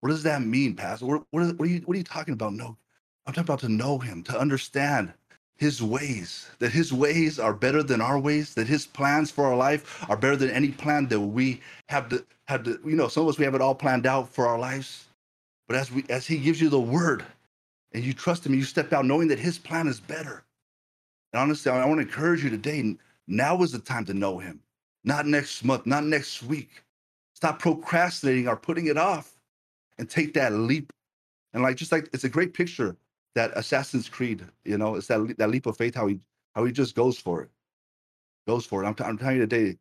What 0.00 0.10
does 0.10 0.22
that 0.24 0.42
mean, 0.42 0.76
Pastor? 0.76 1.06
What, 1.06 1.24
what, 1.30 1.42
is, 1.42 1.54
what 1.54 1.66
are 1.66 1.70
you 1.70 1.80
what 1.86 1.94
are 1.94 1.98
you 1.98 2.04
talking 2.04 2.34
about? 2.34 2.52
No, 2.52 2.76
I'm 3.26 3.32
talking 3.34 3.46
about 3.46 3.60
to 3.60 3.68
know 3.68 3.98
Him, 3.98 4.22
to 4.24 4.38
understand 4.38 5.12
His 5.56 5.82
ways. 5.82 6.48
That 6.58 6.72
His 6.72 6.92
ways 6.92 7.38
are 7.38 7.54
better 7.54 7.82
than 7.82 8.00
our 8.00 8.18
ways. 8.18 8.54
That 8.54 8.66
His 8.66 8.86
plans 8.86 9.30
for 9.30 9.46
our 9.46 9.56
life 9.56 10.04
are 10.10 10.16
better 10.16 10.36
than 10.36 10.50
any 10.50 10.70
plan 10.70 11.08
that 11.08 11.20
we 11.20 11.60
have 11.88 12.08
to 12.10 12.24
have 12.46 12.64
to. 12.64 12.78
You 12.84 12.96
know, 12.96 13.08
some 13.08 13.24
of 13.24 13.30
us 13.30 13.38
we 13.38 13.44
have 13.44 13.54
it 13.54 13.60
all 13.60 13.74
planned 13.74 14.06
out 14.06 14.28
for 14.28 14.46
our 14.46 14.58
lives, 14.58 15.06
but 15.68 15.76
as 15.76 15.90
we 15.90 16.04
as 16.10 16.26
He 16.26 16.38
gives 16.38 16.60
you 16.60 16.68
the 16.68 16.80
Word, 16.80 17.24
and 17.92 18.04
you 18.04 18.12
trust 18.12 18.46
Him, 18.46 18.54
you 18.54 18.64
step 18.64 18.92
out 18.92 19.06
knowing 19.06 19.28
that 19.28 19.38
His 19.38 19.58
plan 19.58 19.88
is 19.88 20.00
better. 20.00 20.44
And 21.32 21.40
honestly, 21.42 21.72
I 21.72 21.84
want 21.86 22.00
to 22.00 22.06
encourage 22.06 22.44
you 22.44 22.50
today. 22.50 22.96
Now 23.26 23.62
is 23.62 23.72
the 23.72 23.78
time 23.78 24.04
to 24.06 24.14
know 24.14 24.38
Him 24.38 24.60
not 25.04 25.26
next 25.26 25.64
month, 25.64 25.86
not 25.86 26.04
next 26.04 26.42
week. 26.42 26.82
Stop 27.34 27.58
procrastinating 27.58 28.48
or 28.48 28.56
putting 28.56 28.86
it 28.86 28.96
off 28.96 29.36
and 29.98 30.08
take 30.08 30.34
that 30.34 30.52
leap. 30.52 30.92
And 31.52 31.62
like 31.62 31.76
just 31.76 31.92
like 31.92 32.08
it's 32.12 32.24
a 32.24 32.28
great 32.28 32.54
picture 32.54 32.96
that 33.34 33.52
Assassin's 33.56 34.08
Creed, 34.08 34.44
you 34.64 34.78
know, 34.78 34.94
it's 34.94 35.06
that 35.08 35.34
that 35.38 35.50
leap 35.50 35.66
of 35.66 35.76
faith 35.76 35.94
how 35.94 36.06
he 36.06 36.20
how 36.54 36.64
he 36.64 36.72
just 36.72 36.94
goes 36.94 37.18
for 37.18 37.42
it. 37.42 37.50
Goes 38.46 38.66
for 38.66 38.82
it. 38.82 38.86
I'm, 38.86 38.94
t- 38.94 39.04
I'm 39.04 39.18
telling 39.18 39.36
you 39.36 39.46
today, 39.46 39.78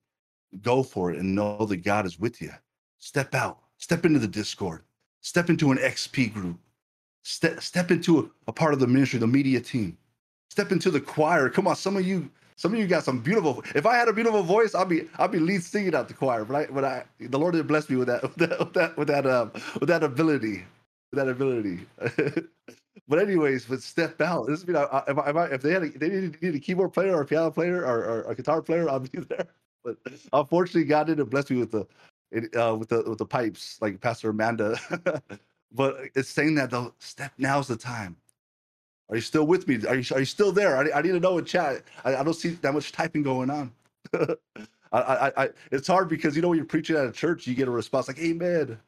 go 0.61 0.83
for 0.83 1.11
it 1.11 1.19
and 1.19 1.35
know 1.35 1.65
that 1.65 1.77
God 1.77 2.05
is 2.05 2.19
with 2.19 2.41
you. 2.41 2.51
Step 2.99 3.35
out, 3.35 3.59
step 3.77 4.05
into 4.05 4.19
the 4.19 4.27
Discord, 4.27 4.83
step 5.21 5.49
into 5.49 5.71
an 5.71 5.77
XP 5.77 6.33
group, 6.33 6.57
step 7.23 7.61
step 7.61 7.91
into 7.91 8.19
a, 8.19 8.49
a 8.49 8.53
part 8.53 8.73
of 8.73 8.79
the 8.79 8.87
ministry, 8.87 9.19
the 9.19 9.27
media 9.27 9.59
team, 9.59 9.97
step 10.49 10.71
into 10.71 10.89
the 10.89 11.01
choir. 11.01 11.49
Come 11.49 11.67
on, 11.67 11.75
some 11.75 11.97
of 11.97 12.07
you 12.07 12.29
some 12.55 12.73
of 12.73 12.79
you 12.79 12.87
got 12.87 13.03
some 13.03 13.19
beautiful. 13.19 13.63
If 13.75 13.85
I 13.85 13.95
had 13.95 14.07
a 14.07 14.13
beautiful 14.13 14.43
voice, 14.43 14.75
I'll 14.75 14.85
be 14.85 15.07
I'll 15.17 15.27
be 15.27 15.39
lead 15.39 15.63
singing 15.63 15.93
at 15.95 16.07
the 16.07 16.13
choir. 16.13 16.45
But 16.45 16.55
I, 16.55 16.71
but 16.71 16.85
I, 16.85 17.03
the 17.19 17.39
Lord 17.39 17.53
didn't 17.53 17.67
bless 17.67 17.89
me 17.89 17.97
with 17.97 18.07
that 18.07 18.23
with 18.23 18.35
that 18.37 18.59
with 18.59 18.73
that 18.73 18.97
with 18.97 19.07
that, 19.07 19.25
um, 19.25 19.51
with 19.79 19.89
that 19.89 20.03
ability, 20.03 20.63
with 21.11 21.17
that 21.17 21.27
ability. 21.27 21.79
but 23.07 23.19
anyways, 23.19 23.65
but 23.65 23.81
step 23.81 24.21
out. 24.21 24.47
This 24.47 24.67
know, 24.67 24.83
if, 25.07 25.17
I, 25.17 25.29
if, 25.29 25.35
I, 25.35 25.45
if 25.47 25.61
they 25.61 25.71
had 25.71 25.83
a, 25.83 25.89
they 25.89 26.09
need, 26.09 26.41
need 26.41 26.55
a 26.55 26.59
keyboard 26.59 26.93
player 26.93 27.15
or 27.15 27.21
a 27.21 27.25
piano 27.25 27.51
player 27.51 27.85
or, 27.85 28.05
or 28.05 28.21
a 28.23 28.35
guitar 28.35 28.61
player, 28.61 28.89
I'll 28.89 28.99
be 28.99 29.19
there. 29.29 29.47
But 29.83 29.97
unfortunately, 30.31 30.85
God 30.85 31.07
didn't 31.07 31.29
bless 31.29 31.49
me 31.49 31.57
with 31.57 31.71
the 31.71 31.87
uh, 32.59 32.75
with 32.75 32.89
the 32.89 33.03
with 33.07 33.17
the 33.19 33.25
pipes 33.25 33.77
like 33.81 33.99
Pastor 34.01 34.29
Amanda. 34.29 34.79
but 35.73 35.97
it's 36.15 36.29
saying 36.29 36.55
that 36.55 36.71
the 36.71 36.91
step 36.99 37.33
now's 37.37 37.67
the 37.67 37.77
time 37.77 38.15
are 39.09 39.15
you 39.15 39.21
still 39.21 39.45
with 39.45 39.67
me? 39.67 39.85
Are 39.87 39.95
you, 39.95 40.15
are 40.15 40.19
you 40.19 40.25
still 40.25 40.51
there? 40.51 40.77
I, 40.77 40.99
I 40.99 41.01
need 41.01 41.11
to 41.11 41.19
know 41.19 41.37
in 41.37 41.45
chat. 41.45 41.83
I, 42.03 42.15
I 42.15 42.23
don't 42.23 42.33
see 42.33 42.49
that 42.49 42.73
much 42.73 42.91
typing 42.91 43.21
going 43.23 43.49
on. 43.49 43.71
I, 44.13 44.97
I, 44.99 45.43
I, 45.43 45.49
it's 45.71 45.87
hard 45.87 46.09
because 46.09 46.35
you 46.35 46.41
know 46.41 46.49
when 46.49 46.57
you're 46.57 46.65
preaching 46.65 46.95
at 46.95 47.05
a 47.05 47.11
church, 47.11 47.45
you 47.45 47.55
get 47.55 47.67
a 47.67 47.71
response 47.71 48.07
like 48.07 48.19
"Amen," 48.19 48.79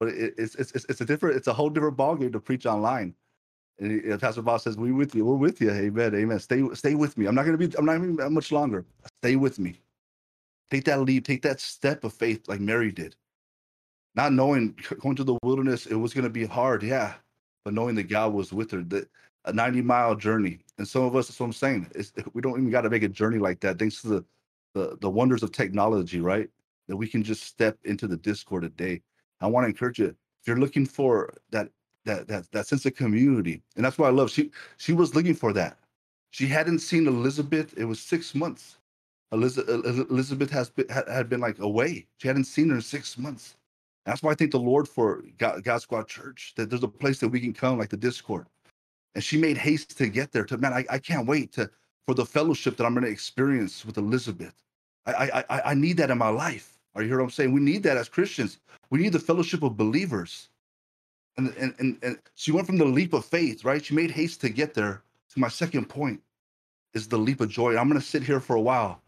but 0.00 0.08
it, 0.08 0.34
it's, 0.38 0.54
it's 0.56 0.72
it's 0.72 1.00
a 1.00 1.04
different, 1.04 1.36
it's 1.36 1.48
a 1.48 1.52
whole 1.52 1.70
different 1.70 1.96
ballgame 1.96 2.32
to 2.32 2.40
preach 2.40 2.66
online. 2.66 3.14
And 3.80 4.20
Pastor 4.20 4.42
Bob 4.42 4.60
says, 4.60 4.76
"We 4.76 4.92
with 4.92 5.14
you. 5.14 5.24
We're 5.24 5.36
with 5.36 5.60
you. 5.60 5.70
Amen. 5.70 6.14
Amen. 6.14 6.38
Stay 6.40 6.62
stay 6.74 6.94
with 6.94 7.16
me. 7.16 7.26
I'm 7.26 7.34
not 7.34 7.44
going 7.44 7.56
to 7.56 7.68
be. 7.68 7.76
I'm 7.76 7.84
not 7.84 7.96
even 7.96 8.16
that 8.16 8.30
much 8.30 8.50
longer. 8.50 8.84
Stay 9.22 9.36
with 9.36 9.58
me. 9.58 9.80
Take 10.70 10.84
that 10.84 11.00
leap. 11.00 11.24
Take 11.24 11.42
that 11.42 11.60
step 11.60 12.04
of 12.04 12.12
faith, 12.12 12.48
like 12.48 12.60
Mary 12.60 12.90
did. 12.90 13.14
Not 14.14 14.32
knowing 14.32 14.76
going 15.00 15.16
to 15.16 15.24
the 15.24 15.38
wilderness, 15.42 15.86
it 15.86 15.94
was 15.94 16.12
going 16.12 16.24
to 16.24 16.30
be 16.30 16.44
hard. 16.44 16.82
Yeah, 16.82 17.14
but 17.64 17.72
knowing 17.74 17.94
that 17.96 18.08
God 18.08 18.32
was 18.32 18.52
with 18.52 18.70
her. 18.72 18.82
That 18.82 19.08
a 19.48 19.52
90 19.52 19.82
mile 19.82 20.14
journey. 20.14 20.58
And 20.78 20.86
some 20.86 21.02
of 21.02 21.16
us, 21.16 21.28
that's 21.28 21.40
what 21.40 21.46
I'm 21.46 21.52
saying. 21.52 21.90
We 22.34 22.42
don't 22.42 22.58
even 22.58 22.70
got 22.70 22.82
to 22.82 22.90
make 22.90 23.02
a 23.02 23.08
journey 23.08 23.38
like 23.38 23.60
that. 23.60 23.78
Thanks 23.78 24.02
to 24.02 24.08
the, 24.08 24.24
the, 24.74 24.98
the 25.00 25.10
wonders 25.10 25.42
of 25.42 25.52
technology, 25.52 26.20
right? 26.20 26.48
That 26.86 26.96
we 26.96 27.08
can 27.08 27.22
just 27.22 27.42
step 27.44 27.76
into 27.84 28.06
the 28.06 28.16
Discord 28.16 28.64
a 28.64 28.68
day. 28.68 29.02
I 29.40 29.46
want 29.46 29.64
to 29.64 29.68
encourage 29.68 29.98
you. 29.98 30.06
If 30.06 30.46
you're 30.46 30.58
looking 30.58 30.86
for 30.86 31.34
that 31.50 31.70
that 32.08 32.28
that 32.28 32.50
that 32.52 32.66
sense 32.66 32.84
of 32.86 32.96
community, 32.96 33.62
and 33.76 33.84
that's 33.84 33.98
what 33.98 34.08
I 34.08 34.10
love. 34.10 34.30
She 34.30 34.50
she 34.78 34.92
was 34.92 35.14
looking 35.14 35.34
for 35.34 35.52
that. 35.54 35.78
She 36.32 36.46
hadn't 36.46 36.80
seen 36.80 37.06
Elizabeth. 37.06 37.74
It 37.76 37.84
was 37.84 38.00
six 38.00 38.34
months. 38.34 38.78
Elizabeth, 39.32 39.84
Elizabeth 40.10 40.50
has 40.50 40.70
been, 40.70 40.88
had 40.88 41.28
been 41.28 41.40
like 41.40 41.58
away. 41.58 42.06
She 42.18 42.28
hadn't 42.28 42.44
seen 42.44 42.70
her 42.70 42.76
in 42.76 42.82
six 42.82 43.18
months. 43.18 43.56
That's 44.06 44.22
why 44.22 44.32
I 44.32 44.34
thank 44.34 44.52
the 44.52 44.58
Lord 44.58 44.88
for 44.88 45.22
God, 45.38 45.62
God 45.64 45.82
Squad 45.82 46.08
Church 46.08 46.54
that 46.56 46.70
there's 46.70 46.82
a 46.82 46.88
place 46.88 47.20
that 47.20 47.28
we 47.28 47.40
can 47.40 47.52
come, 47.52 47.78
like 47.78 47.90
the 47.90 47.96
Discord, 47.96 48.46
and 49.14 49.22
she 49.22 49.38
made 49.38 49.58
haste 49.58 49.98
to 49.98 50.08
get 50.08 50.32
there. 50.32 50.44
To 50.44 50.58
man, 50.58 50.72
I, 50.72 50.84
I 50.90 50.98
can't 50.98 51.26
wait 51.26 51.52
to 51.52 51.70
for 52.06 52.14
the 52.14 52.24
fellowship 52.26 52.76
that 52.78 52.84
I'm 52.86 52.94
going 52.94 53.04
to 53.04 53.10
experience 53.12 53.84
with 53.84 53.98
Elizabeth. 53.98 54.54
I, 55.06 55.44
I 55.48 55.60
I 55.70 55.74
need 55.74 55.98
that 55.98 56.10
in 56.10 56.18
my 56.18 56.28
life. 56.28 56.78
Are 56.94 57.02
you 57.02 57.08
hear 57.08 57.18
what 57.18 57.24
I'm 57.24 57.30
saying? 57.30 57.52
We 57.52 57.60
need 57.60 57.82
that 57.84 57.96
as 57.96 58.08
Christians. 58.08 58.58
We 58.90 58.98
need 58.98 59.12
the 59.12 59.18
fellowship 59.20 59.62
of 59.62 59.76
believers. 59.76 60.48
And 61.38 61.54
and 61.56 61.74
and, 61.78 61.98
and 62.02 62.18
she 62.34 62.52
went 62.52 62.66
from 62.66 62.78
the 62.78 62.84
leap 62.84 63.14
of 63.14 63.24
faith, 63.24 63.64
right? 63.64 63.84
She 63.84 63.94
made 63.94 64.10
haste 64.10 64.42
to 64.42 64.50
get 64.50 64.74
there. 64.74 65.02
To 65.30 65.40
my 65.40 65.48
second 65.48 65.88
point 65.88 66.20
is 66.94 67.08
the 67.08 67.18
leap 67.18 67.40
of 67.40 67.48
joy. 67.48 67.76
I'm 67.76 67.88
going 67.88 68.00
to 68.00 68.06
sit 68.06 68.22
here 68.22 68.40
for 68.40 68.56
a 68.56 68.60
while 68.60 69.00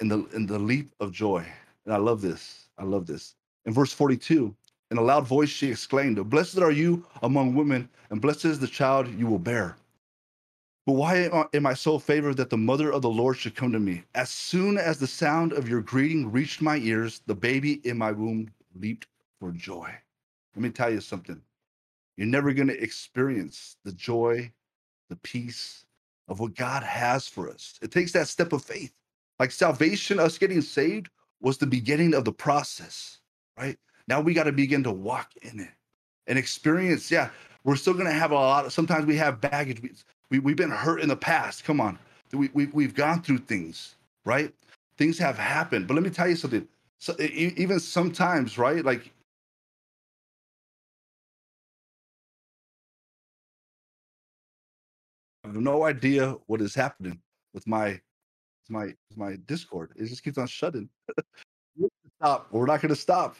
in 0.00 0.08
the 0.08 0.26
in 0.34 0.46
the 0.46 0.58
leap 0.58 0.92
of 1.00 1.12
joy. 1.12 1.46
And 1.86 1.94
I 1.94 1.98
love 1.98 2.20
this. 2.20 2.68
I 2.78 2.84
love 2.84 3.06
this. 3.06 3.36
In 3.64 3.72
verse 3.72 3.92
42, 3.92 4.54
in 4.90 4.98
a 4.98 5.02
loud 5.02 5.26
voice, 5.26 5.48
she 5.48 5.70
exclaimed, 5.70 6.28
Blessed 6.30 6.58
are 6.58 6.72
you 6.72 7.04
among 7.22 7.54
women, 7.54 7.88
and 8.10 8.20
blessed 8.20 8.44
is 8.44 8.60
the 8.60 8.68
child 8.68 9.08
you 9.08 9.26
will 9.26 9.38
bear. 9.38 9.76
But 10.86 10.92
why 10.92 11.30
am 11.52 11.66
I 11.66 11.74
so 11.74 11.98
favored 11.98 12.36
that 12.36 12.50
the 12.50 12.56
mother 12.56 12.92
of 12.92 13.02
the 13.02 13.10
Lord 13.10 13.36
should 13.36 13.56
come 13.56 13.72
to 13.72 13.80
me? 13.80 14.04
As 14.14 14.30
soon 14.30 14.78
as 14.78 14.98
the 14.98 15.06
sound 15.06 15.52
of 15.52 15.68
your 15.68 15.80
greeting 15.82 16.30
reached 16.30 16.62
my 16.62 16.76
ears, 16.76 17.22
the 17.26 17.34
baby 17.34 17.80
in 17.84 17.98
my 17.98 18.12
womb 18.12 18.50
leaped 18.78 19.08
for 19.40 19.50
joy. 19.50 19.92
Let 20.56 20.62
me 20.62 20.70
tell 20.70 20.90
you 20.90 21.02
something. 21.02 21.40
You're 22.16 22.26
never 22.26 22.54
going 22.54 22.68
to 22.68 22.82
experience 22.82 23.76
the 23.84 23.92
joy, 23.92 24.50
the 25.10 25.16
peace 25.16 25.84
of 26.28 26.40
what 26.40 26.54
God 26.54 26.82
has 26.82 27.28
for 27.28 27.50
us. 27.50 27.78
It 27.82 27.90
takes 27.90 28.12
that 28.12 28.26
step 28.26 28.54
of 28.54 28.64
faith. 28.64 28.94
Like 29.38 29.50
salvation, 29.50 30.18
us 30.18 30.38
getting 30.38 30.62
saved 30.62 31.10
was 31.42 31.58
the 31.58 31.66
beginning 31.66 32.14
of 32.14 32.24
the 32.24 32.32
process, 32.32 33.18
right? 33.58 33.76
Now 34.08 34.22
we 34.22 34.32
got 34.32 34.44
to 34.44 34.52
begin 34.52 34.82
to 34.84 34.92
walk 34.92 35.30
in 35.42 35.60
it 35.60 35.68
and 36.26 36.38
experience. 36.38 37.10
Yeah, 37.10 37.28
we're 37.64 37.76
still 37.76 37.92
going 37.92 38.06
to 38.06 38.12
have 38.12 38.30
a 38.30 38.34
lot. 38.34 38.64
Of, 38.64 38.72
sometimes 38.72 39.04
we 39.04 39.16
have 39.16 39.42
baggage. 39.42 39.82
We, 39.82 39.92
we, 40.30 40.38
we've 40.38 40.56
been 40.56 40.70
hurt 40.70 41.02
in 41.02 41.08
the 41.10 41.16
past. 41.16 41.64
Come 41.64 41.82
on. 41.82 41.98
We, 42.32 42.48
we, 42.54 42.66
we've 42.66 42.94
gone 42.94 43.22
through 43.22 43.38
things, 43.38 43.96
right? 44.24 44.54
Things 44.96 45.18
have 45.18 45.36
happened. 45.36 45.86
But 45.86 45.94
let 45.94 46.02
me 46.02 46.10
tell 46.10 46.28
you 46.28 46.36
something. 46.36 46.66
So 46.98 47.14
even 47.20 47.78
sometimes, 47.78 48.56
right? 48.56 48.82
Like 48.82 49.12
I 55.46 55.48
have 55.48 55.56
no 55.56 55.84
idea 55.84 56.34
what 56.48 56.60
is 56.60 56.74
happening 56.74 57.20
with 57.54 57.68
my 57.68 58.00
my 58.68 58.92
my 59.14 59.36
Discord. 59.46 59.92
It 59.94 60.06
just 60.06 60.24
keeps 60.24 60.38
on 60.38 60.48
shutting. 60.48 60.88
stop. 62.20 62.48
We're 62.50 62.66
not 62.66 62.80
to 62.80 62.96
stop. 62.96 63.36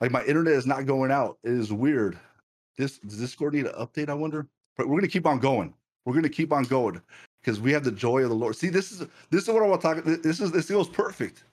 Like 0.00 0.10
my 0.10 0.24
internet 0.24 0.54
is 0.54 0.66
not 0.66 0.84
going 0.84 1.12
out. 1.12 1.38
It 1.44 1.52
is 1.52 1.72
weird. 1.72 2.18
This 2.76 2.98
does 2.98 3.18
Discord 3.18 3.54
need 3.54 3.66
an 3.66 3.74
update? 3.74 4.08
I 4.08 4.14
wonder. 4.14 4.48
But 4.76 4.88
we're 4.88 4.98
gonna 4.98 5.06
keep 5.06 5.28
on 5.28 5.38
going. 5.38 5.72
We're 6.06 6.14
gonna 6.14 6.28
keep 6.28 6.52
on 6.52 6.64
going 6.64 7.00
because 7.40 7.60
we 7.60 7.70
have 7.70 7.84
the 7.84 7.92
joy 7.92 8.24
of 8.24 8.30
the 8.30 8.34
Lord. 8.34 8.56
See, 8.56 8.68
this 8.68 8.90
is 8.90 9.06
this 9.30 9.44
is 9.44 9.48
what 9.48 9.62
I 9.62 9.68
want 9.68 9.80
to 9.80 9.94
talk. 9.94 10.04
This 10.04 10.40
is 10.40 10.50
this 10.50 10.66
feels 10.66 10.88
perfect 10.88 11.44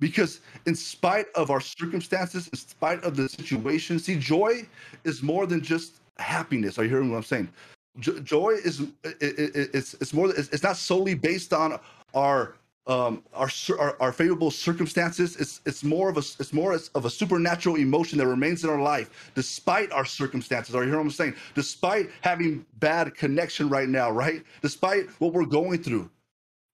because 0.00 0.40
in 0.64 0.74
spite 0.74 1.26
of 1.34 1.50
our 1.50 1.60
circumstances, 1.60 2.48
in 2.48 2.58
spite 2.58 3.04
of 3.04 3.16
the 3.16 3.28
situation, 3.28 3.98
see, 3.98 4.18
joy 4.18 4.66
is 5.04 5.22
more 5.22 5.46
than 5.46 5.60
just 5.60 6.00
happiness. 6.16 6.78
Are 6.78 6.84
you 6.84 6.88
hearing 6.88 7.10
what 7.10 7.18
I'm 7.18 7.22
saying? 7.22 7.50
Joy 8.00 8.50
is 8.64 8.80
it, 8.80 9.16
it, 9.20 9.70
it's 9.74 9.94
it's 9.94 10.12
more 10.12 10.30
it's, 10.30 10.62
not 10.62 10.76
solely 10.76 11.14
based 11.14 11.52
on 11.52 11.78
our 12.14 12.54
um, 12.86 13.24
our, 13.34 13.48
our, 13.78 13.96
our 14.00 14.12
favorable 14.12 14.50
circumstances. 14.50 15.36
It's 15.36 15.60
it's 15.66 15.82
more 15.82 16.08
of 16.08 16.16
a 16.16 16.20
it's 16.20 16.52
more 16.52 16.78
of 16.94 17.04
a 17.04 17.10
supernatural 17.10 17.76
emotion 17.76 18.18
that 18.18 18.26
remains 18.26 18.64
in 18.64 18.70
our 18.70 18.80
life 18.80 19.32
despite 19.34 19.90
our 19.92 20.04
circumstances. 20.04 20.74
Are 20.74 20.82
you 20.82 20.90
hearing 20.90 21.06
what 21.06 21.12
I'm 21.12 21.16
saying? 21.16 21.34
Despite 21.54 22.10
having 22.20 22.64
bad 22.78 23.14
connection 23.14 23.68
right 23.68 23.88
now, 23.88 24.10
right? 24.10 24.42
Despite 24.62 25.08
what 25.20 25.32
we're 25.32 25.46
going 25.46 25.82
through, 25.82 26.10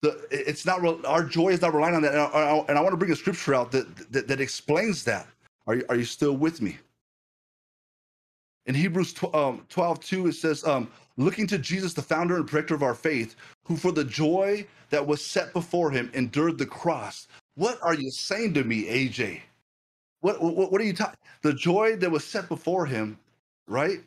the 0.02 0.26
it's 0.30 0.66
not 0.66 0.84
our 1.06 1.24
joy 1.24 1.50
is 1.50 1.62
not 1.62 1.74
relying 1.74 1.94
on 1.94 2.02
that. 2.02 2.12
And 2.12 2.20
I, 2.20 2.64
and 2.68 2.78
I 2.78 2.80
want 2.80 2.92
to 2.92 2.98
bring 2.98 3.12
a 3.12 3.16
scripture 3.16 3.54
out 3.54 3.72
that, 3.72 4.12
that 4.12 4.28
that 4.28 4.40
explains 4.40 5.04
that. 5.04 5.26
Are 5.66 5.76
you 5.76 5.84
are 5.88 5.96
you 5.96 6.04
still 6.04 6.36
with 6.36 6.60
me? 6.60 6.78
In 8.66 8.74
Hebrews 8.74 9.12
12, 9.14 9.34
um, 9.34 9.66
12 9.68 10.00
2, 10.00 10.26
it 10.28 10.34
says, 10.34 10.64
um, 10.64 10.88
looking 11.16 11.46
to 11.48 11.58
Jesus, 11.58 11.94
the 11.94 12.02
founder 12.02 12.36
and 12.36 12.46
protector 12.46 12.74
of 12.74 12.82
our 12.82 12.94
faith, 12.94 13.36
who 13.64 13.76
for 13.76 13.92
the 13.92 14.04
joy 14.04 14.66
that 14.90 15.06
was 15.06 15.24
set 15.24 15.52
before 15.52 15.90
him 15.90 16.10
endured 16.14 16.58
the 16.58 16.66
cross. 16.66 17.28
What 17.54 17.78
are 17.82 17.94
you 17.94 18.10
saying 18.10 18.54
to 18.54 18.64
me, 18.64 18.84
AJ? 18.84 19.40
What 20.20 20.40
what, 20.40 20.70
what 20.70 20.80
are 20.80 20.84
you 20.84 20.94
talking? 20.94 21.16
The 21.42 21.52
joy 21.52 21.96
that 21.96 22.10
was 22.10 22.24
set 22.24 22.48
before 22.48 22.86
him, 22.86 23.18
right? 23.66 24.00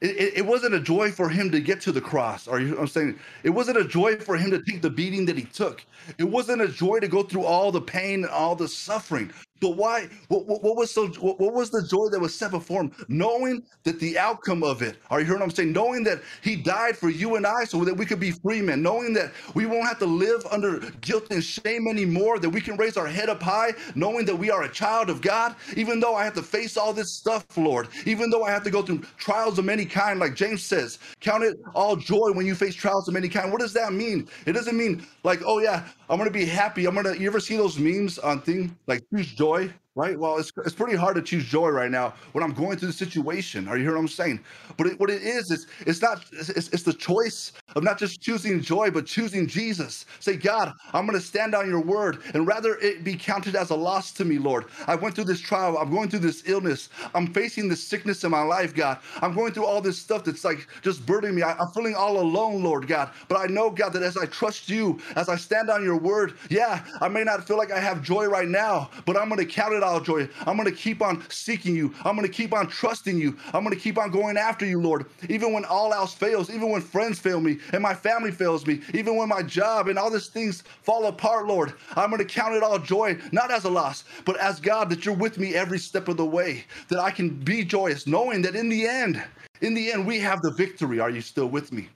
It, 0.00 0.34
it, 0.36 0.46
wasn't 0.46 0.74
a 0.74 0.80
joy 0.80 1.10
for 1.10 1.28
him 1.28 1.50
to 1.50 1.58
get 1.58 1.80
to 1.80 1.90
the 1.90 2.00
cross. 2.00 2.46
Are 2.46 2.60
you? 2.60 2.78
I'm 2.78 2.86
saying 2.86 3.18
it 3.42 3.50
wasn't 3.50 3.78
a 3.78 3.84
joy 3.84 4.14
for 4.16 4.36
him 4.36 4.52
to 4.52 4.62
take 4.62 4.80
the 4.80 4.90
beating 4.90 5.26
that 5.26 5.36
he 5.36 5.42
took. 5.42 5.84
It 6.18 6.24
wasn't 6.24 6.62
a 6.62 6.68
joy 6.68 7.00
to 7.00 7.08
go 7.08 7.24
through 7.24 7.42
all 7.42 7.72
the 7.72 7.80
pain 7.80 8.22
and 8.22 8.30
all 8.30 8.54
the 8.54 8.68
suffering. 8.68 9.32
But 9.60 9.76
why? 9.76 10.08
What, 10.28 10.46
what, 10.46 10.62
what 10.62 10.76
was 10.76 10.92
so? 10.92 11.08
What, 11.08 11.40
what, 11.40 11.54
was 11.54 11.70
the 11.70 11.86
joy 11.88 12.08
that 12.10 12.20
was 12.20 12.34
set 12.34 12.50
before 12.50 12.82
him? 12.82 12.92
Knowing 13.08 13.62
that 13.84 13.98
the 14.00 14.18
outcome 14.18 14.62
of 14.62 14.82
it. 14.82 14.96
Are 15.10 15.20
you 15.20 15.26
hearing 15.26 15.40
what 15.40 15.46
I'm 15.46 15.50
saying? 15.50 15.72
Knowing 15.72 16.04
that 16.04 16.20
he 16.42 16.56
died 16.56 16.96
for 16.96 17.10
you 17.10 17.36
and 17.36 17.46
I, 17.46 17.64
so 17.64 17.84
that 17.84 17.94
we 17.94 18.06
could 18.06 18.20
be 18.20 18.30
free 18.30 18.60
men. 18.62 18.82
Knowing 18.82 19.12
that 19.14 19.32
we 19.54 19.66
won't 19.66 19.86
have 19.86 19.98
to 20.00 20.06
live 20.06 20.44
under 20.50 20.80
guilt 21.00 21.26
and 21.30 21.42
shame 21.42 21.88
anymore. 21.88 22.38
That 22.38 22.50
we 22.50 22.60
can 22.60 22.76
raise 22.76 22.96
our 22.96 23.06
head 23.06 23.28
up 23.28 23.42
high, 23.42 23.72
knowing 23.94 24.24
that 24.26 24.36
we 24.36 24.50
are 24.50 24.62
a 24.64 24.68
child 24.68 25.10
of 25.10 25.20
God. 25.20 25.54
Even 25.76 26.00
though 26.00 26.14
I 26.14 26.24
have 26.24 26.34
to 26.34 26.42
face 26.42 26.76
all 26.76 26.92
this 26.92 27.14
stuff, 27.14 27.44
Lord. 27.56 27.88
Even 28.06 28.30
though 28.30 28.44
I 28.44 28.50
have 28.50 28.64
to 28.64 28.70
go 28.70 28.82
through 28.82 29.02
trials 29.18 29.58
of 29.58 29.64
many 29.64 29.84
kind, 29.84 30.20
like 30.20 30.34
James 30.34 30.62
says, 30.62 30.98
count 31.20 31.42
it 31.44 31.56
all 31.74 31.96
joy 31.96 32.30
when 32.32 32.46
you 32.46 32.54
face 32.54 32.74
trials 32.74 33.08
of 33.08 33.14
many 33.14 33.28
kind. 33.28 33.50
What 33.50 33.60
does 33.60 33.72
that 33.74 33.92
mean? 33.92 34.28
It 34.46 34.52
doesn't 34.52 34.76
mean 34.76 35.06
like, 35.24 35.40
oh 35.44 35.58
yeah, 35.60 35.84
I'm 36.08 36.18
gonna 36.18 36.30
be 36.30 36.44
happy. 36.44 36.86
I'm 36.86 36.94
gonna. 36.94 37.14
You 37.14 37.26
ever 37.26 37.40
see 37.40 37.56
those 37.56 37.78
memes 37.78 38.18
on 38.18 38.40
thing 38.42 38.76
like 38.86 39.02
choose 39.14 39.34
joy? 39.34 39.47
joy? 39.48 39.72
Right? 39.98 40.18
Well, 40.18 40.38
it's, 40.38 40.52
it's 40.64 40.74
pretty 40.76 40.96
hard 40.96 41.16
to 41.16 41.22
choose 41.22 41.44
joy 41.44 41.70
right 41.70 41.90
now 41.90 42.14
when 42.32 42.44
I'm 42.44 42.54
going 42.54 42.78
through 42.78 42.88
the 42.88 42.94
situation. 42.94 43.68
Are 43.68 43.76
you 43.76 43.84
hearing 43.84 43.96
what 43.98 44.02
I'm 44.02 44.08
saying? 44.08 44.40
But 44.78 44.88
it, 44.88 45.00
what 45.00 45.10
it 45.10 45.22
is, 45.22 45.50
is 45.50 45.66
it's 45.86 46.02
not, 46.02 46.24
it's, 46.32 46.50
it's 46.50 46.84
the 46.84 46.94
choice 46.94 47.52
of 47.76 47.84
not 47.84 47.98
just 47.98 48.22
choosing 48.22 48.62
joy, 48.62 48.90
but 48.92 49.06
choosing 49.06 49.48
Jesus. 49.48 50.06
Say, 50.20 50.36
God, 50.36 50.72
I'm 50.94 51.06
going 51.06 51.18
to 51.20 51.26
stand 51.26 51.54
on 51.54 51.68
your 51.68 51.82
word 51.82 52.20
and 52.34 52.46
rather 52.46 52.76
it 52.76 53.04
be 53.04 53.16
counted 53.16 53.56
as 53.56 53.70
a 53.70 53.76
loss 53.76 54.12
to 54.14 54.24
me, 54.24 54.38
Lord. 54.38 54.66
I 54.86 54.94
went 54.96 55.16
through 55.16 55.24
this 55.24 55.40
trial. 55.40 55.78
I'm 55.78 55.90
going 55.90 56.10
through 56.10 56.20
this 56.20 56.44
illness. 56.48 56.90
I'm 57.14 57.34
facing 57.34 57.68
this 57.68 57.84
sickness 57.84 58.24
in 58.24 58.30
my 58.30 58.42
life, 58.42 58.74
God. 58.74 58.98
I'm 59.20 59.34
going 59.34 59.52
through 59.52 59.66
all 59.66 59.82
this 59.82 59.98
stuff 59.98 60.24
that's 60.24 60.44
like 60.44 60.66
just 60.82 61.06
burdening 61.06 61.36
me. 61.36 61.42
I, 61.42 61.54
I'm 61.58 61.68
feeling 61.72 61.96
all 61.96 62.20
alone, 62.20 62.62
Lord 62.62 62.86
God. 62.88 63.10
But 63.28 63.38
I 63.38 63.46
know, 63.46 63.70
God, 63.70 63.92
that 63.94 64.02
as 64.02 64.16
I 64.16 64.26
trust 64.26 64.70
you, 64.70 65.00
as 65.16 65.28
I 65.28 65.36
stand 65.36 65.70
on 65.70 65.84
your 65.84 65.98
word, 65.98 66.34
yeah, 66.50 66.84
I 67.00 67.08
may 67.08 67.24
not 67.24 67.46
feel 67.46 67.58
like 67.58 67.72
I 67.72 67.80
have 67.80 68.02
joy 68.02 68.26
right 68.26 68.48
now, 68.48 68.90
but 69.06 69.16
I'm 69.16 69.28
going 69.28 69.40
to 69.40 69.46
count 69.46 69.74
it 69.74 69.82
joy. 69.96 70.28
I'm 70.46 70.56
going 70.56 70.68
to 70.68 70.76
keep 70.76 71.00
on 71.00 71.24
seeking 71.30 71.74
you. 71.74 71.94
I'm 72.04 72.14
going 72.14 72.26
to 72.26 72.32
keep 72.32 72.52
on 72.52 72.68
trusting 72.68 73.18
you. 73.18 73.36
I'm 73.54 73.64
going 73.64 73.74
to 73.74 73.80
keep 73.80 73.96
on 73.96 74.10
going 74.10 74.36
after 74.36 74.66
you, 74.66 74.80
Lord. 74.80 75.06
Even 75.28 75.52
when 75.52 75.64
all 75.64 75.94
else 75.94 76.12
fails, 76.12 76.50
even 76.50 76.70
when 76.70 76.82
friends 76.82 77.18
fail 77.18 77.40
me 77.40 77.58
and 77.72 77.82
my 77.82 77.94
family 77.94 78.30
fails 78.30 78.66
me, 78.66 78.80
even 78.92 79.16
when 79.16 79.28
my 79.28 79.42
job 79.42 79.88
and 79.88 79.98
all 79.98 80.10
these 80.10 80.28
things 80.28 80.62
fall 80.82 81.06
apart, 81.06 81.46
Lord, 81.46 81.72
I'm 81.96 82.10
going 82.10 82.18
to 82.18 82.24
count 82.24 82.54
it 82.54 82.62
all 82.62 82.78
joy, 82.78 83.18
not 83.32 83.50
as 83.50 83.64
a 83.64 83.70
loss, 83.70 84.04
but 84.26 84.36
as 84.36 84.60
God, 84.60 84.90
that 84.90 85.06
you're 85.06 85.14
with 85.14 85.38
me 85.38 85.54
every 85.54 85.78
step 85.78 86.08
of 86.08 86.18
the 86.18 86.26
way, 86.26 86.64
that 86.88 86.98
I 86.98 87.10
can 87.10 87.30
be 87.30 87.64
joyous, 87.64 88.06
knowing 88.06 88.42
that 88.42 88.54
in 88.54 88.68
the 88.68 88.86
end, 88.86 89.22
in 89.62 89.74
the 89.74 89.92
end, 89.92 90.06
we 90.06 90.18
have 90.20 90.42
the 90.42 90.52
victory. 90.52 91.00
Are 91.00 91.10
you 91.10 91.20
still 91.20 91.48
with 91.48 91.72
me? 91.72 91.88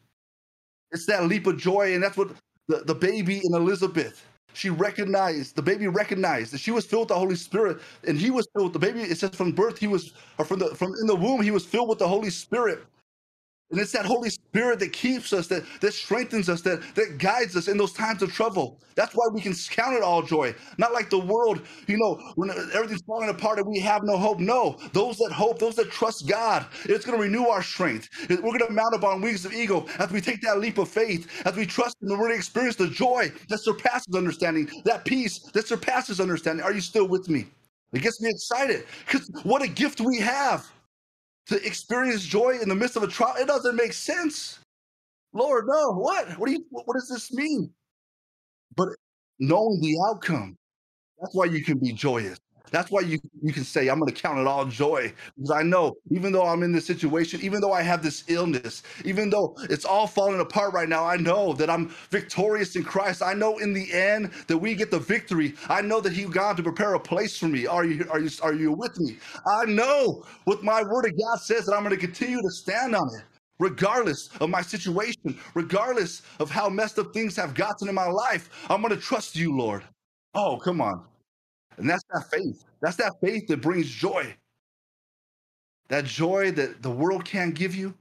It's 0.91 1.07
that 1.07 1.25
leap 1.25 1.47
of 1.47 1.57
joy, 1.57 1.95
and 1.95 2.03
that's 2.03 2.17
what 2.17 2.31
the, 2.69 2.79
the 2.79 2.95
baby 2.95 3.41
in 3.45 3.55
Elizabeth 3.55 4.25
she 4.55 4.71
recognized 4.71 5.57
the 5.57 5.63
baby 5.63 5.89
recognized 5.89 6.53
that 6.53 6.59
she 6.59 6.71
was 6.71 6.85
filled 6.87 7.03
with 7.03 7.09
the 7.09 7.15
Holy 7.15 7.37
Spirit, 7.37 7.81
and 8.07 8.19
he 8.19 8.31
was 8.31 8.49
filled. 8.55 8.73
The 8.73 8.79
baby, 8.79 9.01
it 9.01 9.19
says 9.19 9.31
from 9.31 9.53
birth, 9.53 9.79
he 9.79 9.87
was, 9.87 10.13
or 10.39 10.45
from 10.45 10.59
the 10.61 10.75
from 10.75 10.95
in 11.01 11.07
the 11.07 11.17
womb, 11.17 11.43
he 11.43 11.51
was 11.51 11.65
filled 11.65 11.89
with 11.89 11.99
the 11.99 12.09
Holy 12.09 12.31
Spirit. 12.31 12.85
And 13.73 13.81
it's 13.81 13.93
that 13.93 14.07
Holy 14.07 14.31
Spirit 14.31 14.81
that 14.81 14.93
keeps 14.93 15.33
us, 15.33 15.49
that, 15.49 15.65
that 15.81 15.95
strengthens 15.95 16.51
us, 16.51 16.63
that, 16.63 16.83
that 16.95 17.19
guides 17.19 17.57
us 17.57 17.69
in 17.69 17.79
those 17.79 17.95
times 17.95 18.23
of 18.23 18.33
trouble. 18.33 18.81
That's 18.97 19.15
why 19.15 19.27
we 19.33 19.41
can 19.41 19.55
count 19.71 19.97
it 19.97 20.03
all 20.03 20.23
joy. 20.23 20.55
Not 20.79 20.93
like 20.93 21.11
the 21.11 21.19
world, 21.19 21.63
you 21.89 21.99
know, 21.99 22.21
when 22.37 22.51
everything's 22.75 23.03
falling 23.03 23.31
apart 23.31 23.59
and 23.59 23.67
we 23.69 23.81
have 23.81 24.03
no 24.05 24.19
hope. 24.19 24.41
No, 24.41 24.79
those 24.93 25.17
that 25.19 25.33
hope, 25.33 25.59
those 25.59 25.77
that 25.77 25.91
trust 25.91 26.29
God, 26.29 26.67
it's 26.85 27.05
going 27.07 27.19
to 27.19 27.23
renew 27.25 27.47
our 27.49 27.63
strength. 27.63 28.09
We're 28.31 28.37
going 28.43 28.61
to 28.61 28.71
mount 28.71 28.95
up 28.95 29.05
on 29.05 29.23
wings 29.23 29.47
of 29.47 29.55
eagle 29.55 29.89
as 29.99 30.13
we 30.13 30.21
take 30.21 30.43
that 30.43 30.61
leap 30.61 30.79
of 30.79 30.89
faith, 30.89 31.29
as 31.47 31.57
we 31.57 31.67
trust 31.67 31.97
and 32.03 32.11
we're 32.11 32.19
going 32.19 32.33
to 32.33 32.37
experience 32.37 32.77
the 32.77 32.89
joy 32.89 33.33
that 33.49 33.59
surpasses 33.59 34.15
understanding, 34.15 34.69
that 34.85 35.05
peace 35.07 35.41
that 35.55 35.67
surpasses 35.67 36.21
understanding. 36.21 36.65
Are 36.65 36.75
you 36.75 36.83
still 36.83 37.09
with 37.09 37.29
me? 37.31 37.47
It 37.93 38.03
gets 38.03 38.21
me 38.21 38.31
excited 38.31 38.87
because 39.07 39.31
what 39.45 39.63
a 39.63 39.69
gift 39.69 40.01
we 40.01 40.19
have 40.19 40.71
to 41.47 41.67
experience 41.67 42.23
joy 42.25 42.59
in 42.61 42.69
the 42.69 42.75
midst 42.75 42.97
of 42.97 43.03
a 43.03 43.09
trial. 43.09 43.35
It 43.39 43.47
doesn't 43.47 43.77
make 43.77 43.93
sense. 43.93 44.61
Lord, 45.33 45.65
no. 45.67 45.93
What? 45.95 46.39
What 46.39 46.47
do 46.47 46.53
you? 46.53 46.65
What 46.71 46.95
does 46.95 47.09
this 47.09 47.33
mean? 47.33 47.71
But 48.77 48.89
knowing 49.39 49.81
the 49.81 49.97
outcome, 50.09 50.57
that's 51.21 51.35
why 51.35 51.47
you 51.47 51.65
can 51.65 51.79
be 51.79 51.93
joyous. 51.93 52.39
That's 52.71 52.91
why 52.91 53.01
you, 53.03 53.19
you 53.43 53.53
can 53.53 53.65
say, 53.65 53.89
I'm 53.89 53.99
going 53.99 54.13
to 54.13 54.21
count 54.21 54.39
it 54.39 54.47
all 54.47 54.65
joy 54.65 55.13
because 55.37 55.51
I 55.51 55.63
know 55.63 55.95
even 56.11 56.33
though 56.33 56.47
I'm 56.47 56.63
in 56.63 56.73
this 56.73 56.87
situation, 56.87 57.41
even 57.43 57.61
though 57.61 57.73
I 57.73 57.83
have 57.83 58.03
this 58.03 58.25
illness, 58.29 58.83
even 59.05 59.31
though 59.31 59.57
it's 59.71 59.85
all 59.85 60.07
falling 60.07 60.41
apart 60.41 60.75
right 60.75 60.89
now, 60.89 61.05
I 61.07 61.17
know 61.17 61.53
that 61.55 61.71
I'm 61.71 61.89
victorious 62.11 62.77
in 62.77 62.85
Christ. 62.85 63.23
I 63.23 63.35
know 63.35 63.59
in 63.59 63.73
the 63.73 63.93
end 63.93 64.31
that 64.49 64.59
we 64.59 64.75
get 64.75 64.91
the 64.91 64.99
victory. 64.99 65.55
I 65.69 65.83
know 65.83 66.01
that 66.01 66.13
He 66.13 66.25
gone 66.25 66.57
to 66.57 66.63
prepare 66.63 66.95
a 66.95 67.01
place 67.01 67.39
for 67.39 67.49
me. 67.49 67.67
Are 67.67 67.85
you 67.85 68.07
are 68.11 68.21
you 68.21 68.31
are 68.43 68.55
you 68.55 68.73
with 68.73 68.99
me? 69.01 69.19
I 69.61 69.67
know 69.67 70.25
what 70.45 70.63
my 70.63 70.83
word 70.83 71.07
of 71.07 71.13
God 71.19 71.39
says 71.41 71.67
that 71.67 71.75
I'm 71.75 71.83
going 71.85 71.95
to 71.95 72.01
continue 72.07 72.41
to 72.41 72.51
stand 72.51 72.95
on 72.95 73.09
it 73.19 73.25
regardless 73.59 74.31
of 74.41 74.51
my 74.51 74.63
situation, 74.63 75.39
regardless 75.55 76.23
of 76.41 76.51
how 76.51 76.69
messed 76.69 76.99
up 76.99 77.13
things 77.15 77.37
have 77.37 77.55
gotten 77.55 77.89
in 77.89 77.95
my 77.95 78.07
life. 78.09 78.51
I'm 78.71 78.83
going 78.83 78.95
to 78.95 79.01
trust 79.01 79.37
you, 79.37 79.57
Lord. 79.57 79.85
Oh, 80.35 80.59
come 80.59 80.81
on. 80.81 81.05
And 81.79 81.89
that's 81.89 82.05
that 82.13 82.31
faith. 82.31 82.65
That's 82.81 82.97
that 82.97 83.15
faith 83.21 83.49
that 83.49 83.61
brings 83.63 83.89
joy. 83.89 84.35
That 85.89 86.05
joy 86.05 86.53
that 86.53 86.83
the 86.83 86.91
world 86.91 87.25
can't 87.25 87.55
give 87.55 87.75
you. 87.75 87.95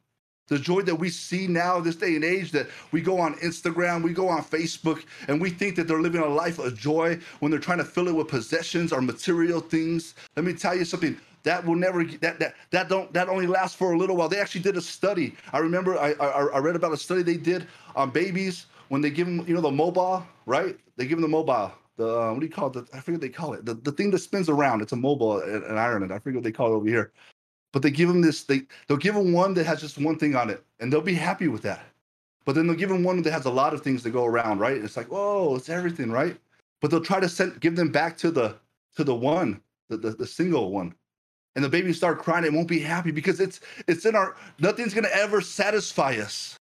The 0.47 0.59
joy 0.59 0.81
that 0.81 0.95
we 0.95 1.09
see 1.09 1.47
now, 1.47 1.79
this 1.79 1.95
day 1.95 2.15
and 2.15 2.25
age, 2.25 2.51
that 2.51 2.67
we 2.91 3.01
go 3.01 3.19
on 3.19 3.35
Instagram, 3.35 4.03
we 4.03 4.13
go 4.13 4.27
on 4.27 4.43
Facebook, 4.43 5.05
and 5.29 5.39
we 5.39 5.49
think 5.49 5.77
that 5.77 5.87
they're 5.87 6.01
living 6.01 6.21
a 6.21 6.27
life 6.27 6.59
of 6.59 6.77
joy 6.77 7.19
when 7.39 7.51
they're 7.51 7.59
trying 7.59 7.77
to 7.77 7.85
fill 7.85 8.09
it 8.09 8.15
with 8.15 8.27
possessions 8.27 8.91
or 8.91 9.01
material 9.01 9.61
things. 9.61 10.13
Let 10.35 10.45
me 10.45 10.53
tell 10.53 10.75
you 10.75 10.85
something. 10.85 11.17
That 11.43 11.65
will 11.65 11.75
never 11.75 12.03
that 12.05 12.39
that 12.39 12.55
that 12.71 12.89
don't 12.89 13.11
that 13.13 13.29
only 13.29 13.47
lasts 13.47 13.77
for 13.77 13.93
a 13.93 13.97
little 13.97 14.17
while. 14.17 14.29
They 14.29 14.39
actually 14.39 14.61
did 14.61 14.77
a 14.77 14.81
study. 14.81 15.35
I 15.53 15.59
remember 15.59 15.97
I 15.97 16.13
I, 16.13 16.43
I 16.47 16.59
read 16.59 16.75
about 16.75 16.93
a 16.93 16.97
study 16.97 17.23
they 17.23 17.37
did 17.37 17.67
on 17.95 18.11
babies 18.11 18.67
when 18.89 19.01
they 19.01 19.09
give 19.09 19.27
them 19.27 19.45
you 19.47 19.55
know 19.55 19.61
the 19.61 19.71
mobile 19.71 20.25
right. 20.45 20.77
They 20.97 21.05
give 21.05 21.17
them 21.17 21.23
the 21.23 21.29
mobile 21.29 21.71
the 21.97 22.07
uh, 22.07 22.31
what 22.31 22.39
do 22.39 22.45
you 22.45 22.51
call 22.51 22.67
it? 22.67 22.73
The, 22.73 22.97
I 22.97 22.99
forget 22.99 23.13
what 23.13 23.21
they 23.21 23.29
call 23.29 23.53
it. 23.53 23.65
The, 23.65 23.75
the 23.75 23.91
thing 23.91 24.11
that 24.11 24.19
spins 24.19 24.49
around. 24.49 24.81
It's 24.81 24.91
a 24.91 24.97
mobile 24.97 25.41
in, 25.41 25.63
in 25.63 25.77
Ireland. 25.77 26.13
I 26.13 26.19
forget 26.19 26.37
what 26.37 26.43
they 26.43 26.51
call 26.51 26.73
it 26.73 26.75
over 26.75 26.87
here. 26.87 27.11
But 27.73 27.81
they 27.81 27.91
give 27.91 28.07
them 28.07 28.21
this. 28.21 28.43
They 28.43 28.63
they'll 28.87 28.97
give 28.97 29.15
them 29.15 29.33
one 29.33 29.53
that 29.55 29.65
has 29.65 29.81
just 29.81 29.97
one 29.97 30.17
thing 30.17 30.35
on 30.35 30.49
it, 30.49 30.63
and 30.79 30.91
they'll 30.91 31.01
be 31.01 31.13
happy 31.13 31.47
with 31.47 31.61
that. 31.63 31.85
But 32.45 32.55
then 32.55 32.67
they'll 32.67 32.75
give 32.75 32.89
them 32.89 33.03
one 33.03 33.21
that 33.21 33.31
has 33.31 33.45
a 33.45 33.51
lot 33.51 33.73
of 33.73 33.81
things 33.81 34.03
to 34.03 34.09
go 34.09 34.25
around, 34.25 34.59
right? 34.59 34.77
It's 34.77 34.97
like, 34.97 35.07
oh, 35.11 35.55
it's 35.55 35.69
everything, 35.69 36.11
right? 36.11 36.35
But 36.81 36.91
they'll 36.91 37.01
try 37.01 37.19
to 37.19 37.29
send 37.29 37.59
give 37.61 37.75
them 37.75 37.91
back 37.91 38.17
to 38.17 38.31
the 38.31 38.55
to 38.95 39.03
the 39.03 39.15
one, 39.15 39.61
the, 39.89 39.97
the, 39.97 40.11
the 40.11 40.27
single 40.27 40.71
one. 40.71 40.93
And 41.55 41.63
the 41.63 41.69
baby 41.69 41.91
start 41.91 42.19
crying, 42.19 42.45
it 42.45 42.53
won't 42.53 42.67
be 42.67 42.79
happy 42.79 43.11
because 43.11 43.39
it's 43.39 43.59
it's 43.87 44.05
in 44.05 44.15
our 44.15 44.35
nothing's 44.59 44.93
gonna 44.93 45.09
ever 45.13 45.41
satisfy 45.41 46.15
us 46.15 46.57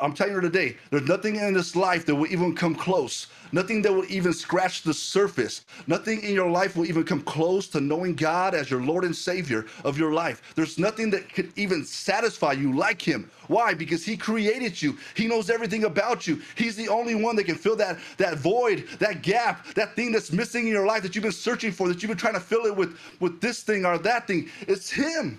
I'm 0.00 0.14
telling 0.14 0.32
you 0.34 0.40
today, 0.40 0.76
there's 0.90 1.06
nothing 1.06 1.36
in 1.36 1.52
this 1.52 1.76
life 1.76 2.06
that 2.06 2.14
will 2.14 2.32
even 2.32 2.54
come 2.54 2.74
close. 2.74 3.26
Nothing 3.52 3.82
that 3.82 3.92
will 3.92 4.06
even 4.08 4.32
scratch 4.32 4.80
the 4.82 4.94
surface. 4.94 5.66
Nothing 5.86 6.22
in 6.22 6.32
your 6.32 6.48
life 6.50 6.76
will 6.76 6.86
even 6.86 7.04
come 7.04 7.20
close 7.20 7.68
to 7.68 7.80
knowing 7.80 8.14
God 8.14 8.54
as 8.54 8.70
your 8.70 8.80
Lord 8.80 9.04
and 9.04 9.14
Savior 9.14 9.66
of 9.84 9.98
your 9.98 10.14
life. 10.14 10.54
There's 10.54 10.78
nothing 10.78 11.10
that 11.10 11.30
could 11.30 11.52
even 11.58 11.84
satisfy 11.84 12.52
you 12.52 12.74
like 12.74 13.02
Him. 13.02 13.30
Why? 13.48 13.74
Because 13.74 14.02
He 14.02 14.16
created 14.16 14.80
you. 14.80 14.96
He 15.14 15.26
knows 15.26 15.50
everything 15.50 15.84
about 15.84 16.26
you. 16.26 16.40
He's 16.54 16.76
the 16.76 16.88
only 16.88 17.14
one 17.14 17.36
that 17.36 17.44
can 17.44 17.56
fill 17.56 17.76
that 17.76 17.98
that 18.16 18.38
void, 18.38 18.86
that 18.98 19.20
gap, 19.20 19.66
that 19.74 19.94
thing 19.94 20.10
that's 20.10 20.32
missing 20.32 20.66
in 20.66 20.72
your 20.72 20.86
life 20.86 21.02
that 21.02 21.14
you've 21.14 21.22
been 21.22 21.32
searching 21.32 21.70
for, 21.70 21.86
that 21.88 22.02
you've 22.02 22.08
been 22.08 22.16
trying 22.18 22.34
to 22.34 22.40
fill 22.40 22.64
it 22.64 22.74
with 22.74 22.98
with 23.20 23.42
this 23.42 23.62
thing 23.62 23.84
or 23.84 23.98
that 23.98 24.26
thing. 24.26 24.48
It's 24.62 24.90
Him. 24.90 25.38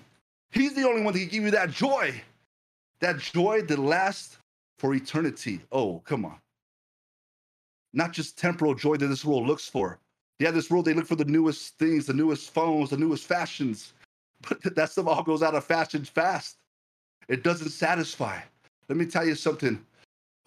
He's 0.51 0.75
the 0.75 0.87
only 0.87 1.01
one 1.01 1.13
that 1.13 1.19
can 1.21 1.29
give 1.29 1.43
you 1.43 1.51
that 1.51 1.71
joy. 1.71 2.21
That 3.01 3.19
joy 3.19 3.61
that 3.63 3.79
lasts 3.79 4.37
for 4.79 4.93
eternity. 4.93 5.61
Oh, 5.71 5.99
come 6.05 6.25
on. 6.25 6.39
Not 7.93 8.11
just 8.11 8.37
temporal 8.37 8.75
joy 8.75 8.97
that 8.97 9.07
this 9.07 9.25
world 9.25 9.47
looks 9.47 9.67
for. 9.67 9.99
Yeah, 10.39 10.51
this 10.51 10.69
world, 10.69 10.85
they 10.85 10.93
look 10.93 11.07
for 11.07 11.15
the 11.15 11.25
newest 11.25 11.77
things, 11.79 12.05
the 12.05 12.13
newest 12.13 12.53
phones, 12.53 12.91
the 12.91 12.97
newest 12.97 13.25
fashions. 13.25 13.93
But 14.47 14.75
that 14.75 14.91
stuff 14.91 15.07
all 15.07 15.23
goes 15.23 15.41
out 15.41 15.55
of 15.55 15.65
fashion 15.65 16.05
fast. 16.05 16.57
It 17.27 17.43
doesn't 17.43 17.69
satisfy. 17.69 18.39
Let 18.87 18.97
me 18.97 19.05
tell 19.05 19.25
you 19.25 19.35
something. 19.35 19.83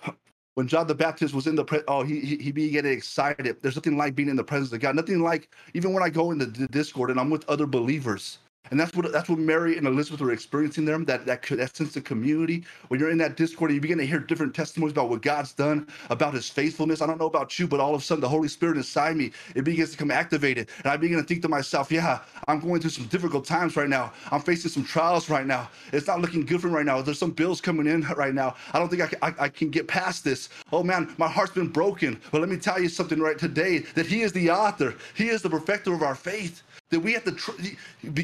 When 0.55 0.67
John 0.67 0.87
the 0.87 0.95
Baptist 0.95 1.33
was 1.33 1.47
in 1.47 1.55
the 1.55 1.65
pre- 1.65 1.85
oh 1.89 2.03
he 2.03 2.21
he, 2.21 2.37
he 2.37 2.53
be 2.53 2.71
getting 2.71 2.93
excited. 2.93 3.57
There's 3.63 3.77
nothing 3.77 3.97
like 3.97 4.15
being 4.15 4.29
in 4.29 4.37
the 4.37 4.45
presence 4.45 4.73
of 4.73 4.81
God. 4.81 4.97
Nothing 4.97 5.21
like 5.21 5.55
even 5.75 5.93
when 5.95 6.03
I 6.03 6.11
go 6.11 6.33
into 6.33 6.45
the 6.45 6.67
Discord 6.69 7.11
and 7.11 7.19
I'm 7.19 7.31
with 7.31 7.49
other 7.49 7.67
believers 7.67 8.39
and 8.70 8.80
that's 8.80 8.94
what 8.94 9.11
that's 9.12 9.28
what 9.28 9.38
Mary 9.38 9.76
and 9.76 9.87
Elizabeth 9.87 10.20
were 10.20 10.33
experiencing 10.33 10.85
there. 10.85 10.98
That 10.98 11.26
that 11.26 11.42
that 11.42 11.76
sense 11.76 11.96
of 11.96 12.04
community. 12.04 12.64
When 12.88 13.00
you're 13.00 13.11
in 13.11 13.18
that 13.18 13.37
Discord, 13.37 13.70
and 13.70 13.76
you 13.76 13.80
begin 13.80 13.98
to 13.98 14.06
hear 14.06 14.18
different 14.20 14.54
testimonies 14.54 14.92
about 14.92 15.11
what 15.11 15.22
God's 15.22 15.52
done, 15.52 15.88
about 16.11 16.35
His 16.35 16.48
faithfulness. 16.48 17.02
I 17.02 17.06
don't 17.06 17.18
know 17.20 17.26
about 17.26 17.59
you, 17.59 17.66
but 17.68 17.80
all 17.80 17.94
of 17.94 18.00
a 18.00 18.04
sudden, 18.04 18.20
the 18.22 18.28
Holy 18.28 18.48
Spirit 18.48 18.76
inside 18.76 19.16
me 19.16 19.33
it 19.54 19.64
begins 19.64 19.92
to 19.92 19.96
come 19.96 20.11
activated, 20.11 20.68
and 20.85 20.87
I 20.92 20.96
begin 20.96 21.18
to 21.18 21.24
think 21.24 21.42
to 21.42 21.48
myself, 21.48 21.92
"Yeah, 21.92 22.20
I'm 22.48 22.61
going 22.61 22.80
through 22.80 22.90
some 22.90 23.06
difficult 23.06 23.44
times 23.44 23.76
right 23.76 23.88
now. 23.88 24.12
I'm 24.30 24.40
facing 24.42 24.70
some 24.70 24.85
trials 24.85 25.30
right 25.30 25.46
now. 25.46 25.70
It's 25.92 26.06
not 26.06 26.20
looking 26.20 26.46
good 26.46 26.61
for 26.61 26.68
me 26.68 26.74
right 26.74 26.87
now. 26.87 27.02
There's 27.02 27.18
some 27.18 27.33
bills 27.33 27.61
coming 27.61 27.87
in 27.87 28.02
right 28.16 28.35
now. 28.35 28.56
I 28.72 28.78
don't 28.78 28.88
think 28.88 29.02
I 29.02 29.06
can, 29.09 29.18
I, 29.22 29.35
I 29.46 29.48
can 29.48 29.70
get 29.70 29.88
past 29.88 30.24
this. 30.24 30.48
Oh 30.72 30.83
man, 30.83 31.14
my 31.18 31.28
heart's 31.28 31.52
been 31.52 31.68
broken. 31.68 32.20
But 32.33 32.40
let 32.40 32.50
me 32.50 32.56
tell 32.56 32.80
you 32.80 32.88
something 32.88 33.20
right 33.20 33.38
today: 33.38 33.80
that 33.94 34.06
He 34.06 34.22
is 34.22 34.33
the 34.33 34.50
author. 34.50 34.94
He 35.14 35.28
is 35.28 35.42
the 35.42 35.50
perfecter 35.50 35.92
of 35.94 36.02
our 36.02 36.14
faith 36.14 36.62
that 36.90 37.00
we 37.00 37.12
have 37.12 37.24
to 37.24 37.33
tr- 37.33 37.53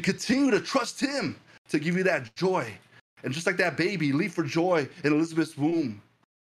continue 0.01 0.51
to 0.51 0.59
trust 0.59 0.99
him 0.99 1.35
to 1.69 1.79
give 1.79 1.97
you 1.97 2.03
that 2.03 2.33
joy. 2.35 2.71
And 3.23 3.33
just 3.33 3.47
like 3.47 3.57
that 3.57 3.77
baby, 3.77 4.13
leap 4.13 4.31
for 4.31 4.43
joy 4.43 4.87
in 5.03 5.13
Elizabeth's 5.13 5.57
womb. 5.57 6.01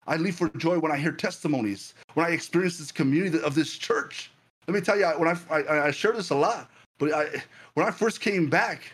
I 0.07 0.17
leap 0.17 0.35
for 0.35 0.49
joy 0.49 0.79
when 0.79 0.91
I 0.91 0.97
hear 0.97 1.11
testimonies, 1.11 1.93
when 2.13 2.25
I 2.25 2.29
experience 2.29 2.77
this 2.77 2.91
community 2.91 3.39
of 3.41 3.55
this 3.55 3.77
church. 3.77 4.31
Let 4.67 4.73
me 4.75 4.81
tell 4.81 4.97
you, 4.97 5.07
when 5.17 5.27
I, 5.27 5.37
I, 5.49 5.87
I 5.87 5.91
share 5.91 6.13
this 6.13 6.29
a 6.29 6.35
lot, 6.35 6.69
but 6.99 7.13
I, 7.13 7.43
when 7.73 7.85
I 7.85 7.91
first 7.91 8.21
came 8.21 8.49
back 8.49 8.91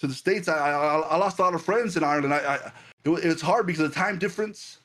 to 0.00 0.06
the 0.06 0.14
States, 0.14 0.48
I, 0.48 0.70
I, 0.70 0.98
I 1.00 1.16
lost 1.16 1.38
a 1.38 1.42
lot 1.42 1.54
of 1.54 1.62
friends 1.62 1.96
in 1.96 2.04
Ireland. 2.04 2.34
I, 2.34 2.38
I 2.38 2.72
it, 3.04 3.24
it's 3.24 3.42
hard 3.42 3.66
because 3.66 3.80
of 3.80 3.90
the 3.90 3.94
time 3.94 4.18
difference. 4.18 4.78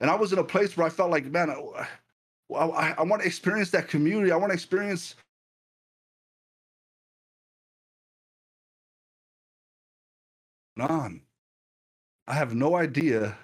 And 0.00 0.10
I 0.10 0.14
was 0.14 0.32
in 0.32 0.38
a 0.38 0.44
place 0.44 0.76
where 0.76 0.86
I 0.86 0.90
felt 0.90 1.10
like, 1.10 1.26
man, 1.26 1.50
I, 1.50 1.86
I, 2.54 2.94
I 2.98 3.02
want 3.02 3.22
to 3.22 3.26
experience 3.26 3.70
that 3.70 3.88
community. 3.88 4.30
I 4.30 4.36
want 4.36 4.50
to 4.50 4.54
experience 4.54 5.16
on. 10.80 11.20
I 12.28 12.34
have 12.34 12.54
no 12.54 12.76
idea. 12.76 13.36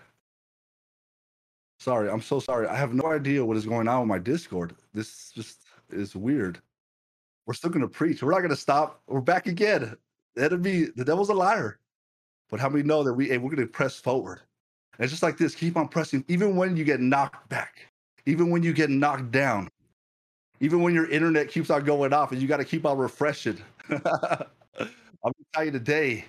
Sorry, 1.78 2.08
I'm 2.10 2.22
so 2.22 2.40
sorry. 2.40 2.66
I 2.68 2.76
have 2.76 2.94
no 2.94 3.06
idea 3.06 3.44
what 3.44 3.56
is 3.56 3.66
going 3.66 3.88
on 3.88 4.00
with 4.00 4.08
my 4.08 4.18
Discord. 4.18 4.74
This 4.94 5.32
just 5.32 5.66
is 5.90 6.14
weird. 6.14 6.60
We're 7.46 7.54
still 7.54 7.70
gonna 7.70 7.88
preach. 7.88 8.22
We're 8.22 8.32
not 8.32 8.42
gonna 8.42 8.56
stop. 8.56 9.02
We're 9.06 9.20
back 9.20 9.46
again. 9.46 9.96
The 10.34 10.56
be 10.56 10.86
the 10.96 11.04
devil's 11.04 11.28
a 11.28 11.34
liar. 11.34 11.78
But 12.50 12.60
how 12.60 12.68
many 12.68 12.84
know 12.84 13.02
that 13.02 13.12
we 13.14 13.28
hey, 13.28 13.38
we're 13.38 13.50
gonna 13.50 13.66
press 13.66 13.98
forward? 13.98 14.40
And 14.98 15.04
it's 15.04 15.12
just 15.12 15.22
like 15.22 15.38
this, 15.38 15.54
keep 15.54 15.76
on 15.76 15.88
pressing, 15.88 16.24
even 16.28 16.54
when 16.54 16.76
you 16.76 16.84
get 16.84 17.00
knocked 17.00 17.48
back, 17.48 17.86
even 18.26 18.50
when 18.50 18.62
you 18.62 18.72
get 18.72 18.90
knocked 18.90 19.30
down, 19.30 19.68
even 20.60 20.82
when 20.82 20.94
your 20.94 21.10
internet 21.10 21.48
keeps 21.48 21.70
on 21.70 21.84
going 21.84 22.12
off 22.12 22.30
and 22.30 22.40
you 22.40 22.46
got 22.46 22.58
to 22.58 22.64
keep 22.64 22.84
on 22.84 22.98
refreshing. 22.98 23.58
I'm 23.90 24.00
gonna 25.24 25.34
tell 25.54 25.64
you 25.64 25.70
today, 25.70 26.26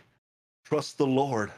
Trust 0.65 0.97
the 0.97 1.07
Lord. 1.07 1.51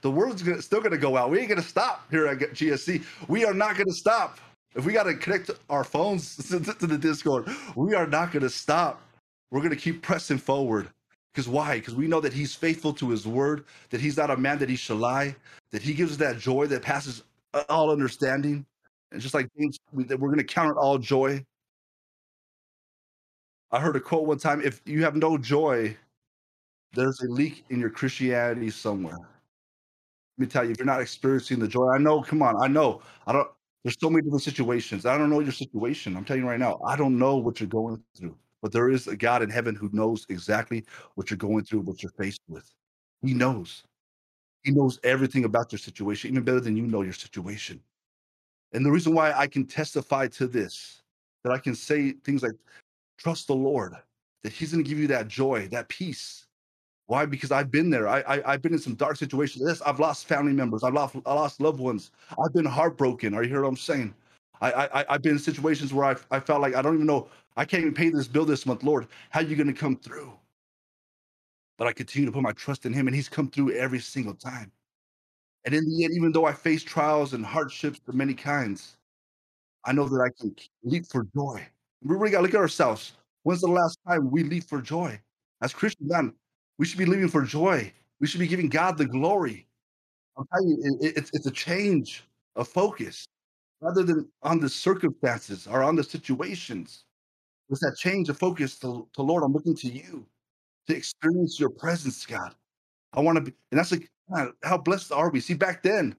The 0.00 0.10
word's 0.10 0.42
gonna, 0.42 0.62
still 0.62 0.80
going 0.80 0.92
to 0.92 0.98
go 0.98 1.16
out. 1.16 1.30
We 1.30 1.38
ain't 1.38 1.48
going 1.48 1.60
to 1.60 1.66
stop 1.66 2.10
here 2.10 2.26
at 2.26 2.38
GSC. 2.38 3.04
We 3.28 3.44
are 3.44 3.52
not 3.52 3.74
going 3.74 3.88
to 3.88 3.94
stop. 3.94 4.38
If 4.74 4.84
we 4.84 4.92
got 4.92 5.04
to 5.04 5.14
connect 5.14 5.50
our 5.68 5.84
phones 5.84 6.36
to, 6.48 6.60
to 6.78 6.86
the 6.86 6.98
Discord, 6.98 7.48
we 7.74 7.94
are 7.94 8.06
not 8.06 8.32
going 8.32 8.42
to 8.42 8.50
stop. 8.50 9.02
We're 9.50 9.60
going 9.60 9.70
to 9.70 9.76
keep 9.76 10.02
pressing 10.02 10.38
forward. 10.38 10.88
Because 11.32 11.48
why? 11.48 11.78
Because 11.78 11.94
we 11.94 12.06
know 12.06 12.20
that 12.20 12.32
He's 12.32 12.54
faithful 12.54 12.94
to 12.94 13.10
His 13.10 13.26
word, 13.26 13.64
that 13.90 14.00
He's 14.00 14.16
not 14.16 14.30
a 14.30 14.36
man 14.36 14.58
that 14.58 14.70
He 14.70 14.76
shall 14.76 14.96
lie, 14.96 15.36
that 15.70 15.82
He 15.82 15.92
gives 15.92 16.12
us 16.12 16.16
that 16.18 16.38
joy 16.38 16.66
that 16.68 16.80
passes 16.80 17.22
all 17.68 17.90
understanding. 17.90 18.64
And 19.12 19.20
just 19.20 19.34
like 19.34 19.48
James, 19.58 19.78
we, 19.92 20.04
that 20.04 20.18
we're 20.18 20.28
going 20.28 20.38
to 20.38 20.44
count 20.44 20.70
it 20.70 20.78
all 20.78 20.96
joy. 20.96 21.44
I 23.70 23.80
heard 23.80 23.96
a 23.96 24.00
quote 24.00 24.26
one 24.26 24.38
time 24.38 24.62
if 24.62 24.80
you 24.86 25.04
have 25.04 25.16
no 25.16 25.36
joy, 25.36 25.96
there's 26.94 27.20
a 27.20 27.28
leak 27.28 27.64
in 27.70 27.80
your 27.80 27.90
Christianity 27.90 28.70
somewhere. 28.70 29.18
Let 29.18 29.28
me 30.38 30.46
tell 30.46 30.64
you, 30.64 30.72
if 30.72 30.78
you're 30.78 30.86
not 30.86 31.00
experiencing 31.00 31.58
the 31.58 31.68
joy, 31.68 31.90
I 31.90 31.98
know, 31.98 32.22
come 32.22 32.42
on, 32.42 32.56
I 32.62 32.68
know. 32.68 33.02
I 33.26 33.32
don't 33.32 33.48
there's 33.86 33.96
so 34.00 34.10
many 34.10 34.22
different 34.22 34.42
situations. 34.42 35.06
I 35.06 35.16
don't 35.16 35.30
know 35.30 35.38
your 35.38 35.52
situation. 35.52 36.16
I'm 36.16 36.24
telling 36.24 36.42
you 36.42 36.48
right 36.48 36.58
now, 36.58 36.80
I 36.84 36.96
don't 36.96 37.16
know 37.16 37.36
what 37.36 37.60
you're 37.60 37.68
going 37.68 38.02
through. 38.18 38.36
But 38.60 38.72
there 38.72 38.90
is 38.90 39.06
a 39.06 39.16
God 39.16 39.42
in 39.42 39.48
heaven 39.48 39.76
who 39.76 39.88
knows 39.92 40.26
exactly 40.28 40.84
what 41.14 41.30
you're 41.30 41.36
going 41.36 41.62
through, 41.62 41.82
what 41.82 42.02
you're 42.02 42.10
faced 42.18 42.40
with. 42.48 42.68
He 43.22 43.32
knows. 43.32 43.84
He 44.64 44.72
knows 44.72 44.98
everything 45.04 45.44
about 45.44 45.70
your 45.70 45.78
situation, 45.78 46.32
even 46.32 46.42
better 46.42 46.58
than 46.58 46.76
you 46.76 46.84
know 46.84 47.02
your 47.02 47.12
situation. 47.12 47.80
And 48.72 48.84
the 48.84 48.90
reason 48.90 49.14
why 49.14 49.32
I 49.32 49.46
can 49.46 49.64
testify 49.64 50.26
to 50.30 50.48
this, 50.48 51.02
that 51.44 51.52
I 51.52 51.58
can 51.58 51.76
say 51.76 52.14
things 52.24 52.42
like, 52.42 52.54
trust 53.18 53.46
the 53.46 53.54
Lord, 53.54 53.94
that 54.42 54.52
He's 54.52 54.72
going 54.72 54.82
to 54.82 54.90
give 54.90 54.98
you 54.98 55.06
that 55.06 55.28
joy, 55.28 55.68
that 55.68 55.88
peace, 55.88 56.45
why? 57.06 57.24
Because 57.24 57.52
I've 57.52 57.70
been 57.70 57.90
there. 57.90 58.08
I, 58.08 58.42
I 58.44 58.52
have 58.52 58.62
been 58.62 58.72
in 58.72 58.78
some 58.80 58.94
dark 58.94 59.16
situations. 59.16 59.64
Yes, 59.66 59.80
I've 59.82 60.00
lost 60.00 60.26
family 60.26 60.52
members. 60.52 60.82
I've 60.82 60.94
lost 60.94 61.16
I 61.24 61.34
lost 61.34 61.60
loved 61.60 61.78
ones. 61.78 62.10
I've 62.44 62.52
been 62.52 62.64
heartbroken. 62.64 63.32
Are 63.34 63.42
you 63.44 63.48
hear 63.48 63.62
what 63.62 63.68
I'm 63.68 63.76
saying? 63.76 64.14
I 64.60 64.72
I 64.72 65.14
I've 65.14 65.22
been 65.22 65.32
in 65.32 65.38
situations 65.38 65.94
where 65.94 66.04
I 66.06 66.16
I 66.36 66.40
felt 66.40 66.60
like 66.60 66.74
I 66.74 66.82
don't 66.82 66.94
even 66.94 67.06
know 67.06 67.28
I 67.56 67.64
can't 67.64 67.82
even 67.82 67.94
pay 67.94 68.10
this 68.10 68.26
bill 68.28 68.44
this 68.44 68.66
month. 68.66 68.82
Lord, 68.82 69.06
how 69.30 69.40
are 69.40 69.44
you 69.44 69.56
going 69.56 69.68
to 69.68 69.72
come 69.72 69.96
through? 69.96 70.32
But 71.78 71.86
I 71.86 71.92
continue 71.92 72.26
to 72.26 72.32
put 72.32 72.42
my 72.42 72.52
trust 72.52 72.86
in 72.86 72.92
Him, 72.92 73.06
and 73.06 73.14
He's 73.14 73.28
come 73.28 73.50
through 73.50 73.72
every 73.72 74.00
single 74.00 74.34
time. 74.34 74.72
And 75.64 75.74
in 75.74 75.84
the 75.88 76.04
end, 76.04 76.14
even 76.14 76.32
though 76.32 76.44
I 76.46 76.52
face 76.52 76.82
trials 76.82 77.34
and 77.34 77.44
hardships 77.44 78.00
of 78.08 78.14
many 78.14 78.34
kinds, 78.34 78.96
I 79.84 79.92
know 79.92 80.08
that 80.08 80.20
I 80.20 80.30
can 80.40 80.54
leap 80.84 81.06
for 81.06 81.26
joy. 81.34 81.66
We 82.02 82.14
really 82.16 82.30
got 82.30 82.38
to 82.38 82.42
look 82.44 82.54
at 82.54 82.60
ourselves. 82.60 83.14
When's 83.44 83.60
the 83.62 83.68
last 83.68 83.98
time 84.06 84.30
we 84.30 84.42
leap 84.42 84.64
for 84.64 84.80
joy? 84.80 85.20
As 85.62 85.72
Christian 85.72 86.08
man, 86.08 86.34
we 86.78 86.86
should 86.86 86.98
be 86.98 87.06
living 87.06 87.28
for 87.28 87.42
joy. 87.42 87.92
We 88.20 88.26
should 88.26 88.40
be 88.40 88.46
giving 88.48 88.68
God 88.68 88.98
the 88.98 89.06
glory. 89.06 89.66
I'm 90.38 90.46
telling 90.52 90.68
you, 90.68 90.98
it, 91.00 91.16
it's 91.16 91.30
it's 91.34 91.46
a 91.46 91.50
change 91.50 92.24
of 92.56 92.68
focus 92.68 93.26
rather 93.80 94.02
than 94.02 94.28
on 94.42 94.60
the 94.60 94.68
circumstances 94.68 95.66
or 95.66 95.82
on 95.82 95.96
the 95.96 96.04
situations. 96.04 97.04
It's 97.70 97.80
that 97.80 97.96
change 97.98 98.28
of 98.28 98.38
focus 98.38 98.78
to, 98.80 99.08
to 99.14 99.22
Lord. 99.22 99.42
I'm 99.44 99.52
looking 99.52 99.76
to 99.76 99.88
you 99.88 100.26
to 100.88 100.96
experience 100.96 101.60
your 101.60 101.70
presence, 101.70 102.26
God. 102.26 102.54
I 103.14 103.20
want 103.20 103.36
to 103.36 103.42
be, 103.42 103.52
and 103.72 103.78
that's 103.78 103.92
like, 103.92 104.10
God, 104.34 104.52
how 104.64 104.78
blessed 104.78 105.12
are 105.12 105.30
we? 105.30 105.40
See, 105.40 105.54
back 105.54 105.82
then, 105.82 106.16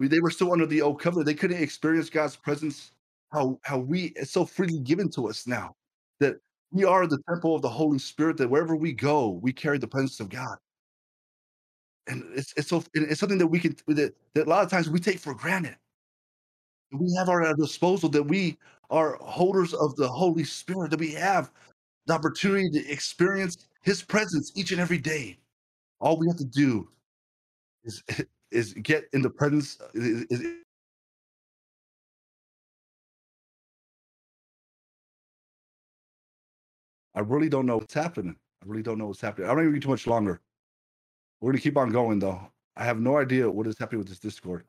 we, 0.00 0.08
they 0.08 0.20
were 0.20 0.30
still 0.30 0.52
under 0.52 0.66
the 0.66 0.82
old 0.82 1.00
covenant. 1.00 1.26
They 1.26 1.34
couldn't 1.34 1.62
experience 1.62 2.10
God's 2.10 2.36
presence. 2.36 2.92
How 3.32 3.60
how 3.64 3.78
we 3.78 4.12
it's 4.16 4.32
so 4.32 4.44
freely 4.44 4.80
given 4.80 5.10
to 5.10 5.28
us 5.28 5.46
now 5.46 5.76
we 6.72 6.84
are 6.84 7.06
the 7.06 7.18
temple 7.28 7.54
of 7.54 7.62
the 7.62 7.68
Holy 7.68 7.98
Spirit, 7.98 8.36
that 8.38 8.48
wherever 8.48 8.76
we 8.76 8.92
go, 8.92 9.30
we 9.42 9.52
carry 9.52 9.78
the 9.78 9.88
presence 9.88 10.20
of 10.20 10.28
God. 10.28 10.56
And 12.06 12.24
it's 12.34 12.52
it's 12.56 12.68
so 12.68 12.82
it's 12.94 13.20
something 13.20 13.38
that 13.38 13.46
we 13.46 13.60
can 13.60 13.76
that, 13.88 14.14
that 14.34 14.46
a 14.46 14.50
lot 14.50 14.64
of 14.64 14.70
times 14.70 14.88
we 14.88 14.98
take 14.98 15.18
for 15.18 15.34
granted. 15.34 15.76
We 16.92 17.14
have 17.16 17.28
our 17.28 17.44
our 17.44 17.54
disposal 17.54 18.08
that 18.10 18.22
we 18.22 18.58
are 18.90 19.16
holders 19.20 19.74
of 19.74 19.94
the 19.96 20.08
Holy 20.08 20.44
Spirit, 20.44 20.90
that 20.90 21.00
we 21.00 21.12
have 21.12 21.52
the 22.06 22.14
opportunity 22.14 22.70
to 22.70 22.90
experience 22.90 23.68
His 23.82 24.02
presence 24.02 24.52
each 24.56 24.72
and 24.72 24.80
every 24.80 24.98
day. 24.98 25.38
All 26.00 26.18
we 26.18 26.26
have 26.26 26.38
to 26.38 26.44
do 26.44 26.88
is 27.84 28.02
is 28.50 28.74
get 28.74 29.04
in 29.12 29.22
the 29.22 29.30
presence. 29.30 29.78
Is, 29.94 30.24
is, 30.30 30.59
I 37.14 37.20
really 37.20 37.48
don't 37.48 37.66
know 37.66 37.78
what's 37.78 37.94
happening. 37.94 38.36
I 38.62 38.66
really 38.66 38.82
don't 38.82 38.98
know 38.98 39.06
what's 39.06 39.20
happening. 39.20 39.48
I 39.48 39.54
don't 39.54 39.62
even 39.62 39.74
need 39.74 39.82
too 39.82 39.88
much 39.88 40.06
longer. 40.06 40.40
We're 41.40 41.52
gonna 41.52 41.62
keep 41.62 41.76
on 41.76 41.90
going 41.90 42.18
though. 42.18 42.40
I 42.76 42.84
have 42.84 43.00
no 43.00 43.18
idea 43.18 43.50
what 43.50 43.66
is 43.66 43.78
happening 43.78 43.98
with 43.98 44.08
this 44.08 44.18
Discord. 44.18 44.64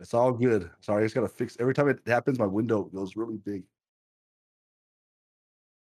It's 0.00 0.14
all 0.14 0.32
good. 0.32 0.70
Sorry, 0.80 1.02
I 1.02 1.06
just 1.06 1.14
gotta 1.14 1.28
fix 1.28 1.56
every 1.60 1.74
time 1.74 1.88
it 1.88 2.00
happens, 2.06 2.38
my 2.38 2.46
window 2.46 2.84
goes 2.84 3.16
really 3.16 3.36
big. 3.36 3.64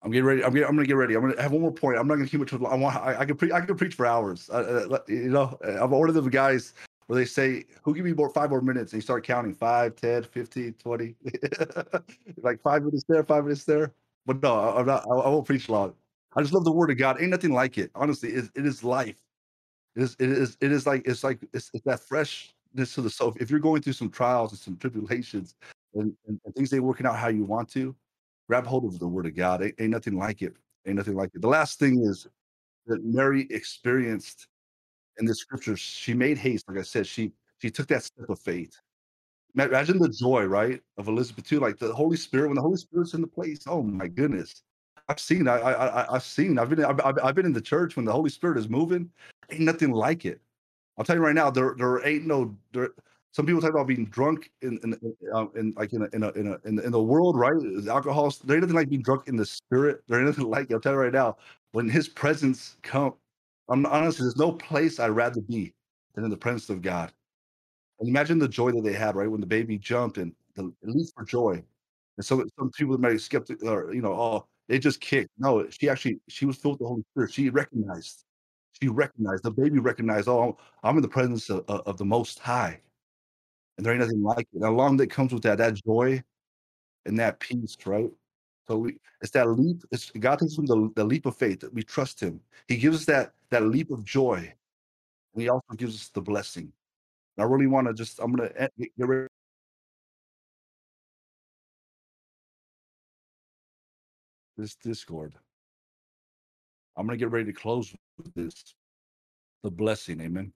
I'm 0.01 0.11
getting 0.11 0.25
ready. 0.25 0.43
I'm 0.43 0.53
getting, 0.53 0.67
I'm 0.67 0.75
gonna 0.75 0.87
get 0.87 0.95
ready. 0.95 1.15
I'm 1.15 1.21
gonna 1.21 1.41
have 1.41 1.51
one 1.51 1.61
more 1.61 1.71
point. 1.71 1.97
I'm 1.97 2.07
not 2.07 2.15
gonna 2.15 2.27
keep 2.27 2.41
it 2.41 2.47
too 2.47 2.57
long. 2.57 2.71
I 2.71 2.75
want. 2.75 2.95
I, 2.95 3.19
I 3.19 3.25
can 3.25 3.35
pre- 3.35 3.51
I 3.51 3.61
can 3.61 3.75
preach 3.75 3.95
for 3.95 4.05
hours. 4.05 4.49
Uh, 4.49 4.99
you 5.07 5.29
know, 5.29 5.57
one 5.61 6.09
of 6.09 6.15
the 6.15 6.21
guys 6.21 6.73
where 7.07 7.19
they 7.19 7.25
say, 7.25 7.65
"Who 7.83 7.93
give 7.93 8.05
me 8.05 8.13
more 8.13 8.29
five 8.29 8.49
more 8.49 8.61
minutes?" 8.61 8.93
And 8.93 8.99
you 8.99 9.01
start 9.01 9.25
counting 9.25 9.53
5, 9.53 9.95
10, 9.95 10.23
15, 10.23 10.73
20. 10.73 11.15
like 12.41 12.61
five 12.61 12.83
minutes 12.83 13.03
there, 13.09 13.23
five 13.23 13.43
minutes 13.43 13.65
there. 13.65 13.93
But 14.29 14.43
no, 14.43 14.59
I- 14.59 14.79
I'm 14.79 14.85
not. 14.85 15.05
I, 15.05 15.27
won't 15.27 15.47
preach 15.47 15.69
long. 15.69 15.95
I 16.35 16.41
just 16.41 16.53
love 16.53 16.63
the 16.63 16.71
word 16.71 16.91
of 16.91 16.99
God. 16.99 17.19
Ain't 17.19 17.31
nothing 17.31 17.51
like 17.51 17.79
it. 17.79 17.89
Honestly, 17.95 18.29
it, 18.29 18.45
it 18.55 18.63
is 18.63 18.83
life. 18.83 19.15
It 19.95 20.03
is. 20.03 20.15
It 20.19 20.29
is. 20.29 20.55
It 20.61 20.71
is 20.71 20.85
like. 20.85 21.01
It's 21.07 21.23
like. 21.23 21.39
It's, 21.51 21.71
it's 21.73 21.83
that 21.85 21.99
freshness 21.99 22.93
to 22.93 23.01
the 23.01 23.09
soul. 23.09 23.35
If 23.39 23.49
you're 23.49 23.59
going 23.59 23.81
through 23.81 23.93
some 23.93 24.11
trials 24.11 24.51
and 24.51 24.59
some 24.59 24.77
tribulations, 24.77 25.55
and, 25.95 26.13
and, 26.27 26.39
and 26.45 26.53
things 26.53 26.71
ain't 26.71 26.83
working 26.83 27.07
out 27.07 27.15
how 27.15 27.29
you 27.29 27.43
want 27.43 27.69
to, 27.69 27.95
grab 28.47 28.67
hold 28.67 28.85
of 28.85 28.99
the 28.99 29.07
word 29.07 29.25
of 29.25 29.35
God. 29.35 29.63
Ain't, 29.63 29.73
ain't 29.79 29.89
nothing 29.89 30.15
like 30.15 30.43
it. 30.43 30.53
Ain't 30.85 30.97
nothing 30.97 31.15
like 31.15 31.31
it. 31.33 31.41
The 31.41 31.47
last 31.47 31.79
thing 31.79 32.03
is 32.03 32.27
that 32.85 33.03
Mary 33.03 33.47
experienced 33.49 34.47
in 35.17 35.25
the 35.25 35.33
scriptures. 35.33 35.79
She 35.79 36.13
made 36.13 36.37
haste. 36.37 36.69
Like 36.69 36.77
I 36.77 36.83
said, 36.83 37.07
she 37.07 37.31
she 37.57 37.71
took 37.71 37.87
that 37.87 38.03
step 38.03 38.29
of 38.29 38.37
faith. 38.37 38.79
Ma- 39.55 39.65
Imagine 39.65 39.99
the 39.99 40.09
joy, 40.09 40.45
right, 40.45 40.81
of 40.97 41.07
Elizabeth 41.07 41.45
too. 41.47 41.59
Like 41.59 41.77
the 41.79 41.93
Holy 41.93 42.17
Spirit, 42.17 42.47
when 42.49 42.55
the 42.55 42.61
Holy 42.61 42.77
Spirit's 42.77 43.13
in 43.13 43.21
the 43.21 43.27
place. 43.27 43.59
Oh 43.67 43.83
my 43.83 44.07
goodness, 44.07 44.63
I've 45.09 45.19
seen. 45.19 45.47
I 45.47 45.57
I, 45.59 46.15
I've 46.15 46.23
seen. 46.23 46.59
I've 46.59 46.69
been. 46.69 46.83
I've, 46.85 46.99
I've 47.23 47.35
been 47.35 47.45
in 47.45 47.53
the 47.53 47.61
church 47.61 47.95
when 47.95 48.05
the 48.05 48.11
Holy 48.13 48.29
Spirit 48.29 48.57
is 48.57 48.69
moving. 48.69 49.09
Ain't 49.51 49.61
nothing 49.61 49.91
like 49.91 50.25
it. 50.25 50.39
I'll 50.97 51.05
tell 51.05 51.15
you 51.15 51.23
right 51.23 51.35
now, 51.35 51.49
there 51.51 51.75
there 51.77 52.05
ain't 52.07 52.27
no 52.27 52.55
there. 52.73 52.91
Some 53.33 53.47
people 53.47 53.61
talk 53.61 53.71
about 53.71 53.87
being 53.87 54.05
drunk 54.07 54.51
in 54.61 54.79
in, 54.83 54.93
in, 54.93 55.15
um, 55.33 55.51
in 55.57 55.73
like 55.77 55.93
in 55.93 56.03
a, 56.03 56.07
in 56.13 56.23
a, 56.23 56.29
in, 56.33 56.47
a, 56.47 56.81
in 56.83 56.91
the 56.93 57.03
world, 57.03 57.37
right? 57.37 57.53
Alcohol. 57.89 58.33
There 58.45 58.57
ain't 58.57 58.63
nothing 58.63 58.77
like 58.77 58.89
being 58.89 59.03
drunk 59.03 59.27
in 59.27 59.35
the 59.35 59.45
spirit. 59.45 60.03
There 60.07 60.19
ain't 60.19 60.27
nothing 60.27 60.49
like 60.49 60.71
it. 60.71 60.75
I'll 60.75 60.81
tell 60.81 60.93
you 60.93 60.99
right 60.99 61.13
now, 61.13 61.37
when 61.73 61.89
His 61.89 62.09
presence 62.09 62.77
come, 62.83 63.15
I'm 63.69 63.85
honestly, 63.87 64.25
there's 64.25 64.37
no 64.37 64.53
place 64.53 64.99
I'd 65.01 65.09
rather 65.09 65.41
be 65.41 65.73
than 66.15 66.25
in 66.25 66.31
the 66.31 66.37
presence 66.37 66.69
of 66.71 66.81
God. 66.83 67.11
And 67.99 68.09
imagine 68.09 68.39
the 68.39 68.47
joy 68.47 68.71
that 68.71 68.83
they 68.83 68.93
had, 68.93 69.15
right, 69.15 69.29
when 69.29 69.41
the 69.41 69.47
baby 69.47 69.77
jumped 69.77 70.17
and 70.17 70.33
the 70.55 70.73
it 70.81 70.89
leaps 70.89 71.11
for 71.11 71.25
joy. 71.25 71.63
And 72.17 72.25
so 72.25 72.43
some 72.57 72.71
people 72.71 72.97
might 72.97 73.11
be 73.13 73.17
skeptical, 73.17 73.69
or 73.69 73.93
you 73.93 74.01
know, 74.01 74.13
oh, 74.13 74.47
they 74.67 74.79
just 74.79 75.01
kicked. 75.01 75.31
No, 75.37 75.67
she 75.69 75.89
actually 75.89 76.19
she 76.27 76.45
was 76.45 76.57
filled 76.57 76.75
with 76.75 76.79
the 76.81 76.87
Holy 76.87 77.03
Spirit. 77.11 77.33
She 77.33 77.49
recognized. 77.49 78.25
She 78.81 78.87
recognized 78.87 79.43
the 79.43 79.51
baby 79.51 79.79
recognized, 79.79 80.27
oh, 80.29 80.57
I'm 80.83 80.95
in 80.97 81.01
the 81.01 81.07
presence 81.09 81.49
of, 81.49 81.65
of 81.67 81.81
of 81.87 81.97
the 81.97 82.05
Most 82.05 82.39
High, 82.39 82.81
and 83.77 83.85
there 83.85 83.93
ain't 83.93 84.01
nothing 84.01 84.23
like 84.23 84.47
it. 84.53 84.57
And 84.57 84.63
along 84.65 84.97
that 84.97 85.09
comes 85.09 85.33
with 85.33 85.43
that 85.43 85.57
that 85.59 85.75
joy 85.85 86.23
and 87.05 87.19
that 87.19 87.39
peace, 87.39 87.77
right? 87.85 88.09
So 88.67 88.77
we 88.77 88.97
it's 89.21 89.31
that 89.31 89.49
leap. 89.49 89.83
It's 89.91 90.11
God 90.11 90.39
takes 90.39 90.55
from 90.55 90.65
the, 90.67 90.91
the 90.95 91.03
leap 91.03 91.25
of 91.25 91.35
faith 91.37 91.61
that 91.61 91.73
we 91.73 91.83
trust 91.83 92.19
Him. 92.21 92.41
He 92.67 92.77
gives 92.77 92.97
us 92.97 93.05
that 93.05 93.33
that 93.51 93.63
leap 93.63 93.91
of 93.91 94.05
joy, 94.05 94.37
and 95.33 95.41
He 95.41 95.49
also 95.49 95.73
gives 95.77 95.95
us 95.95 96.09
the 96.09 96.21
blessing. 96.21 96.71
I 97.41 97.45
really 97.45 97.67
want 97.67 97.87
to 97.87 97.93
just 97.93 98.19
I'm 98.19 98.33
gonna 98.33 98.49
get 98.55 98.71
get 98.77 99.07
rid 99.07 99.27
this 104.57 104.75
Discord. 104.75 105.33
I'm 106.97 107.07
gonna 107.07 107.17
get 107.17 107.31
ready 107.31 107.45
to 107.45 107.53
close 107.53 107.93
with 108.17 108.33
this. 108.33 108.75
The 109.63 109.71
blessing, 109.71 110.21
amen. 110.21 110.53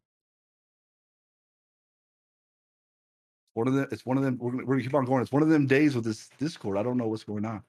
One 3.53 3.67
of 3.67 3.73
them. 3.73 3.87
It's 3.91 4.05
one 4.05 4.17
of 4.17 4.23
them. 4.23 4.37
We're 4.39 4.51
gonna, 4.51 4.65
we're 4.65 4.75
gonna 4.75 4.83
keep 4.83 4.95
on 4.95 5.05
going. 5.05 5.21
It's 5.21 5.31
one 5.31 5.43
of 5.43 5.49
them 5.49 5.67
days 5.67 5.95
with 5.95 6.05
this 6.05 6.29
Discord. 6.39 6.77
I 6.77 6.83
don't 6.83 6.97
know 6.97 7.07
what's 7.07 7.23
going 7.23 7.45
on. 7.45 7.63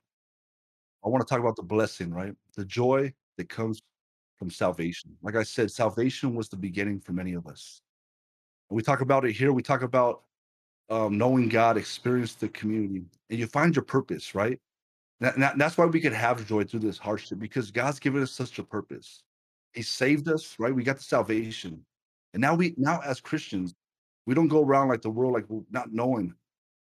I 1.04 1.08
want 1.08 1.26
to 1.26 1.30
talk 1.30 1.40
about 1.40 1.56
the 1.56 1.62
blessing, 1.62 2.12
right? 2.12 2.34
The 2.56 2.64
joy 2.64 3.12
that 3.36 3.48
comes 3.48 3.80
from 4.38 4.50
salvation. 4.50 5.16
Like 5.22 5.36
I 5.36 5.42
said, 5.42 5.70
salvation 5.70 6.34
was 6.34 6.48
the 6.48 6.56
beginning 6.56 7.00
for 7.00 7.12
many 7.12 7.34
of 7.34 7.46
us. 7.46 7.82
And 8.74 8.76
we 8.76 8.82
talk 8.82 9.02
about 9.02 9.24
it 9.24 9.34
here. 9.34 9.52
We 9.52 9.62
talk 9.62 9.82
about 9.82 10.24
um, 10.90 11.16
knowing 11.16 11.48
God, 11.48 11.76
experience 11.76 12.34
the 12.34 12.48
community, 12.48 13.04
and 13.30 13.38
you 13.38 13.46
find 13.46 13.72
your 13.74 13.84
purpose, 13.84 14.34
right? 14.34 14.58
That- 15.20 15.56
that's 15.56 15.78
why 15.78 15.86
we 15.86 16.00
could 16.00 16.12
have 16.12 16.44
joy 16.44 16.64
through 16.64 16.80
this 16.80 16.98
hardship 16.98 17.38
because 17.38 17.70
God's 17.70 18.00
given 18.00 18.20
us 18.20 18.32
such 18.32 18.58
a 18.58 18.64
purpose. 18.64 19.22
He 19.74 19.82
saved 19.82 20.28
us, 20.28 20.58
right? 20.58 20.74
We 20.74 20.82
got 20.82 20.96
the 20.96 21.04
salvation, 21.04 21.86
and 22.32 22.40
now 22.40 22.56
we 22.56 22.74
now 22.76 22.98
as 23.02 23.20
Christians, 23.20 23.76
we 24.26 24.34
don't 24.34 24.48
go 24.48 24.64
around 24.64 24.88
like 24.88 25.02
the 25.02 25.10
world, 25.10 25.34
like 25.34 25.46
not 25.70 25.92
knowing 25.92 26.34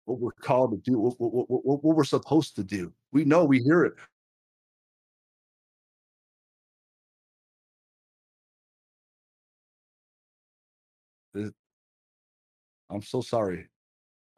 what 0.06 0.20
we're 0.20 0.32
called 0.32 0.72
to 0.72 0.78
do, 0.78 0.98
what, 0.98 1.14
what, 1.20 1.48
what 1.48 1.84
what 1.84 1.96
we're 1.96 2.04
supposed 2.06 2.56
to 2.56 2.64
do. 2.64 2.92
We 3.12 3.24
know, 3.24 3.46
we 3.46 3.60
hear 3.62 3.84
it. 11.36 11.54
I'm 12.94 13.02
so 13.02 13.22
sorry. 13.22 13.68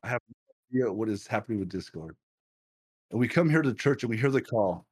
I 0.03 0.09
have 0.09 0.21
no 0.29 0.81
idea 0.85 0.93
what 0.93 1.09
is 1.09 1.27
happening 1.27 1.59
with 1.59 1.69
Discord. 1.69 2.15
And 3.11 3.19
we 3.19 3.27
come 3.27 3.49
here 3.49 3.61
to 3.63 3.73
church 3.73 4.03
and 4.03 4.09
we 4.11 4.17
hear 4.17 4.31
the 4.31 4.41
call, 4.41 4.85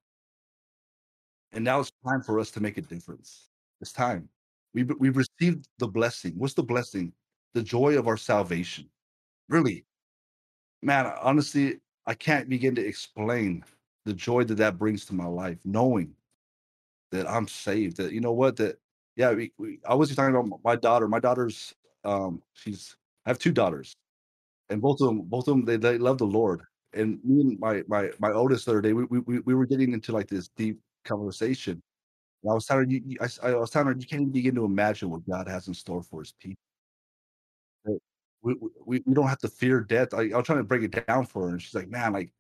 and 1.52 1.64
now 1.64 1.80
it's 1.80 1.92
time 2.08 2.22
for 2.22 2.40
us 2.40 2.52
to 2.52 2.60
make 2.62 2.78
a 2.78 2.82
difference. 2.82 3.50
It's 3.82 3.92
time. 3.92 4.30
We've 4.74 4.92
we've 5.00 5.18
received 5.18 5.68
the 5.80 5.88
blessing. 5.88 6.34
What's 6.38 6.54
the 6.56 6.64
blessing? 6.64 7.14
The 7.54 7.62
joy 7.64 7.98
of 7.98 8.08
our 8.08 8.18
salvation. 8.18 8.90
Really, 9.50 9.86
man. 10.82 11.14
Honestly, 11.22 11.80
I 12.08 12.14
can't 12.16 12.50
begin 12.50 12.76
to 12.76 12.86
explain 12.86 13.64
the 14.06 14.14
joy 14.14 14.46
that 14.46 14.56
that 14.56 14.80
brings 14.80 15.06
to 15.08 15.14
my 15.16 15.28
life, 15.28 15.60
knowing 15.66 16.16
that 17.12 17.30
I'm 17.30 17.48
saved. 17.48 17.98
That 17.98 18.12
you 18.12 18.22
know 18.22 18.34
what? 18.34 18.58
That 18.58 18.78
yeah. 19.16 19.32
We, 19.34 19.52
we 19.58 19.80
I 19.88 19.96
was 19.96 20.14
talking 20.16 20.36
about 20.36 20.60
my 20.64 20.76
daughter. 20.76 21.08
My 21.08 21.20
daughter's 21.20 21.74
um. 22.04 22.42
She's 22.54 22.96
I 23.26 23.30
have 23.30 23.40
two 23.40 23.52
daughters, 23.52 23.96
and 24.70 24.82
both 24.82 25.02
of 25.02 25.08
them 25.08 25.22
both 25.24 25.48
of 25.48 25.56
them 25.56 25.66
they, 25.66 25.78
they 25.78 25.98
love 25.98 26.18
the 26.20 26.26
Lord. 26.28 26.62
And 26.94 27.20
me 27.24 27.42
and 27.42 27.60
my 27.60 27.84
my 27.88 28.12
my 28.20 28.32
oldest 28.32 28.66
the 28.66 28.72
other 28.74 28.82
day, 28.82 28.94
we 28.94 29.06
we 29.06 29.20
we 29.22 29.40
we 29.42 29.56
were 29.56 29.66
getting 29.68 29.94
into 29.94 30.12
like 30.14 30.28
this 30.30 30.50
deep 30.58 30.80
conversation 31.06 31.82
And 32.44 32.52
I 32.52 32.56
was 32.56 32.66
telling 32.66 32.90
you, 32.92 33.02
you 33.06 33.18
I, 33.22 33.54
was 33.56 33.70
telling 33.72 33.88
her 33.90 33.94
you 34.00 34.08
can't 34.08 34.22
even 34.24 34.34
begin 34.34 34.56
to 34.56 34.66
imagine 34.66 35.10
what 35.10 35.28
God 35.30 35.48
has 35.48 35.68
in 35.68 35.74
store 35.74 36.04
for 36.04 36.22
His 36.22 36.34
people. 36.40 36.58
We, 37.86 37.98
we, 38.42 38.70
we 38.86 39.04
we 39.06 39.14
don't 39.14 39.28
have 39.28 39.40
to 39.40 39.48
fear 39.50 39.82
death. 39.82 40.14
I, 40.14 40.30
I 40.32 40.38
was 40.38 40.46
trying 40.46 40.60
to 40.60 40.64
break 40.64 40.84
it 40.84 41.06
down 41.08 41.26
for 41.26 41.44
her, 41.44 41.50
and 41.50 41.62
she's 41.62 41.74
like, 41.76 41.90
"Man, 41.90 42.14
like, 42.14 42.32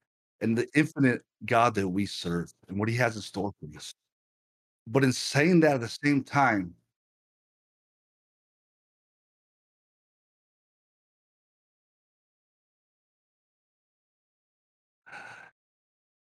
and 0.41 0.57
the 0.57 0.67
infinite 0.75 1.21
God 1.45 1.75
that 1.75 1.87
we 1.87 2.05
serve, 2.05 2.51
and 2.67 2.79
what 2.79 2.89
He 2.89 2.95
has 2.97 3.15
in 3.15 3.21
store 3.21 3.51
for 3.59 3.77
us." 3.77 3.93
But 4.87 5.03
in 5.03 5.13
saying 5.13 5.61
that, 5.61 5.75
at 5.75 5.81
the 5.81 5.89
same 5.89 6.23
time, 6.23 6.73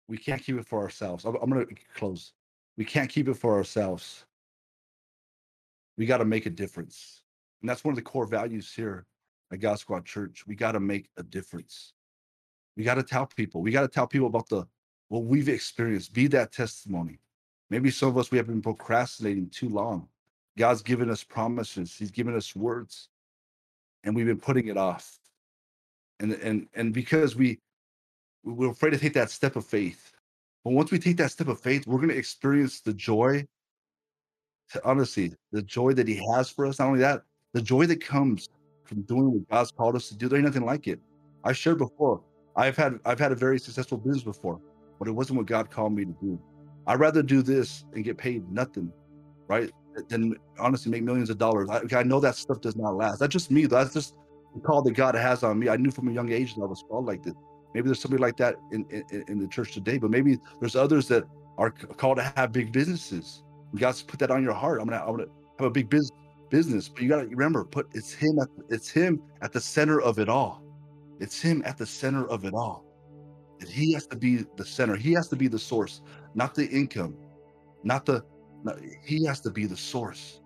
we 0.08 0.18
can't 0.18 0.42
keep 0.42 0.56
it 0.56 0.66
for 0.66 0.80
ourselves. 0.80 1.24
I'm, 1.24 1.36
I'm 1.36 1.50
going 1.50 1.66
to 1.66 1.74
close. 1.94 2.32
We 2.76 2.84
can't 2.84 3.08
keep 3.10 3.28
it 3.28 3.34
for 3.34 3.54
ourselves. 3.54 4.24
We 5.96 6.06
got 6.06 6.18
to 6.18 6.24
make 6.24 6.46
a 6.46 6.50
difference, 6.50 7.22
and 7.60 7.68
that's 7.68 7.84
one 7.84 7.92
of 7.92 7.96
the 7.96 8.02
core 8.02 8.26
values 8.26 8.72
here 8.74 9.06
at 9.52 9.60
God 9.60 9.78
Squad 9.78 10.04
Church. 10.04 10.44
We 10.46 10.56
got 10.56 10.72
to 10.72 10.80
make 10.80 11.08
a 11.16 11.22
difference. 11.22 11.92
We 12.76 12.82
got 12.82 12.96
to 12.96 13.02
tell 13.04 13.26
people. 13.26 13.62
We 13.62 13.70
got 13.70 13.82
to 13.82 13.88
tell 13.88 14.06
people 14.06 14.26
about 14.26 14.48
the 14.48 14.66
what 15.08 15.24
we've 15.24 15.48
experienced. 15.48 16.12
Be 16.12 16.26
that 16.28 16.52
testimony. 16.52 17.20
Maybe 17.70 17.90
some 17.90 18.08
of 18.08 18.18
us 18.18 18.30
we 18.30 18.38
have 18.38 18.48
been 18.48 18.62
procrastinating 18.62 19.50
too 19.50 19.68
long. 19.68 20.08
God's 20.58 20.82
given 20.82 21.10
us 21.10 21.24
promises. 21.24 21.96
He's 21.96 22.10
given 22.10 22.36
us 22.36 22.54
words, 22.54 23.08
and 24.02 24.14
we've 24.14 24.26
been 24.26 24.40
putting 24.40 24.68
it 24.68 24.76
off. 24.76 25.18
And 26.20 26.32
and 26.32 26.68
and 26.74 26.92
because 26.92 27.36
we 27.36 27.60
we're 28.44 28.70
afraid 28.70 28.90
to 28.90 28.98
take 28.98 29.14
that 29.14 29.30
step 29.30 29.56
of 29.56 29.64
faith. 29.64 30.12
But 30.64 30.72
once 30.72 30.90
we 30.90 30.98
take 30.98 31.16
that 31.18 31.30
step 31.30 31.48
of 31.48 31.60
faith, 31.60 31.86
we're 31.86 31.98
going 31.98 32.08
to 32.08 32.16
experience 32.16 32.80
the 32.80 32.94
joy. 32.94 33.46
Honestly, 34.84 35.32
the 35.52 35.62
joy 35.62 35.92
that 35.94 36.08
He 36.08 36.24
has 36.32 36.50
for 36.50 36.66
us. 36.66 36.78
Not 36.78 36.88
only 36.88 37.00
that, 37.00 37.22
the 37.52 37.62
joy 37.62 37.86
that 37.86 38.04
comes 38.04 38.48
from 38.84 39.02
doing 39.02 39.32
what 39.32 39.48
God's 39.48 39.72
called 39.72 39.96
us 39.96 40.08
to 40.08 40.16
do. 40.16 40.28
There 40.28 40.38
ain't 40.38 40.46
nothing 40.46 40.64
like 40.64 40.88
it. 40.88 41.00
I 41.44 41.52
shared 41.52 41.78
before. 41.78 42.22
I've 42.56 42.76
had 42.76 42.98
I've 43.04 43.18
had 43.18 43.32
a 43.32 43.34
very 43.34 43.58
successful 43.58 43.98
business 43.98 44.22
before, 44.22 44.60
but 44.98 45.08
it 45.08 45.12
wasn't 45.12 45.38
what 45.38 45.46
God 45.46 45.70
called 45.70 45.92
me 45.92 46.04
to 46.04 46.16
do. 46.22 46.40
I'd 46.86 47.00
rather 47.00 47.22
do 47.22 47.42
this 47.42 47.84
and 47.94 48.04
get 48.04 48.18
paid 48.18 48.50
nothing, 48.50 48.92
right? 49.48 49.70
Than 50.08 50.36
honestly 50.58 50.90
make 50.90 51.02
millions 51.02 51.30
of 51.30 51.38
dollars. 51.38 51.68
I, 51.70 51.82
I 51.96 52.02
know 52.02 52.20
that 52.20 52.36
stuff 52.36 52.60
does 52.60 52.76
not 52.76 52.96
last. 52.96 53.18
That's 53.18 53.32
just 53.32 53.50
me. 53.50 53.66
That's 53.66 53.94
just 53.94 54.14
the 54.54 54.60
call 54.60 54.82
that 54.82 54.92
God 54.92 55.14
has 55.14 55.42
on 55.42 55.58
me. 55.58 55.68
I 55.68 55.76
knew 55.76 55.90
from 55.90 56.08
a 56.08 56.12
young 56.12 56.30
age 56.30 56.54
that 56.54 56.62
I 56.62 56.66
was 56.66 56.84
called 56.88 57.06
like 57.06 57.22
this. 57.22 57.34
Maybe 57.74 57.86
there's 57.86 58.00
somebody 58.00 58.22
like 58.22 58.36
that 58.36 58.56
in, 58.72 58.86
in, 58.90 59.24
in 59.28 59.38
the 59.38 59.48
church 59.48 59.72
today, 59.72 59.98
but 59.98 60.10
maybe 60.10 60.38
there's 60.60 60.76
others 60.76 61.08
that 61.08 61.24
are 61.58 61.70
called 61.70 62.18
to 62.18 62.32
have 62.36 62.52
big 62.52 62.72
businesses. 62.72 63.42
God's 63.74 64.02
put 64.02 64.20
that 64.20 64.30
on 64.30 64.42
your 64.42 64.52
heart. 64.52 64.80
I'm 64.80 64.88
gonna 64.88 65.02
I'm 65.02 65.16
gonna 65.16 65.28
have 65.58 65.66
a 65.66 65.70
big 65.70 65.90
business 65.90 66.12
business, 66.50 66.88
but 66.88 67.02
you 67.02 67.08
gotta 67.08 67.26
remember, 67.26 67.64
put 67.64 67.88
it's 67.94 68.12
him 68.12 68.38
at 68.38 68.48
it's 68.68 68.88
him 68.88 69.20
at 69.42 69.52
the 69.52 69.60
center 69.60 70.00
of 70.00 70.20
it 70.20 70.28
all. 70.28 70.62
It's 71.18 71.40
him 71.40 71.62
at 71.64 71.76
the 71.76 71.86
center 71.86 72.28
of 72.28 72.44
it 72.44 72.54
all. 72.54 72.84
And 73.60 73.68
he 73.68 73.92
has 73.94 74.06
to 74.08 74.16
be 74.16 74.44
the 74.56 74.64
center. 74.64 74.94
He 74.94 75.12
has 75.14 75.28
to 75.28 75.36
be 75.36 75.48
the 75.48 75.58
source, 75.58 76.00
not 76.34 76.54
the 76.54 76.66
income, 76.68 77.16
not 77.82 78.06
the. 78.06 78.22
Not, 78.62 78.78
he 79.04 79.24
has 79.26 79.40
to 79.42 79.50
be 79.50 79.66
the 79.66 79.76
source. 79.76 80.40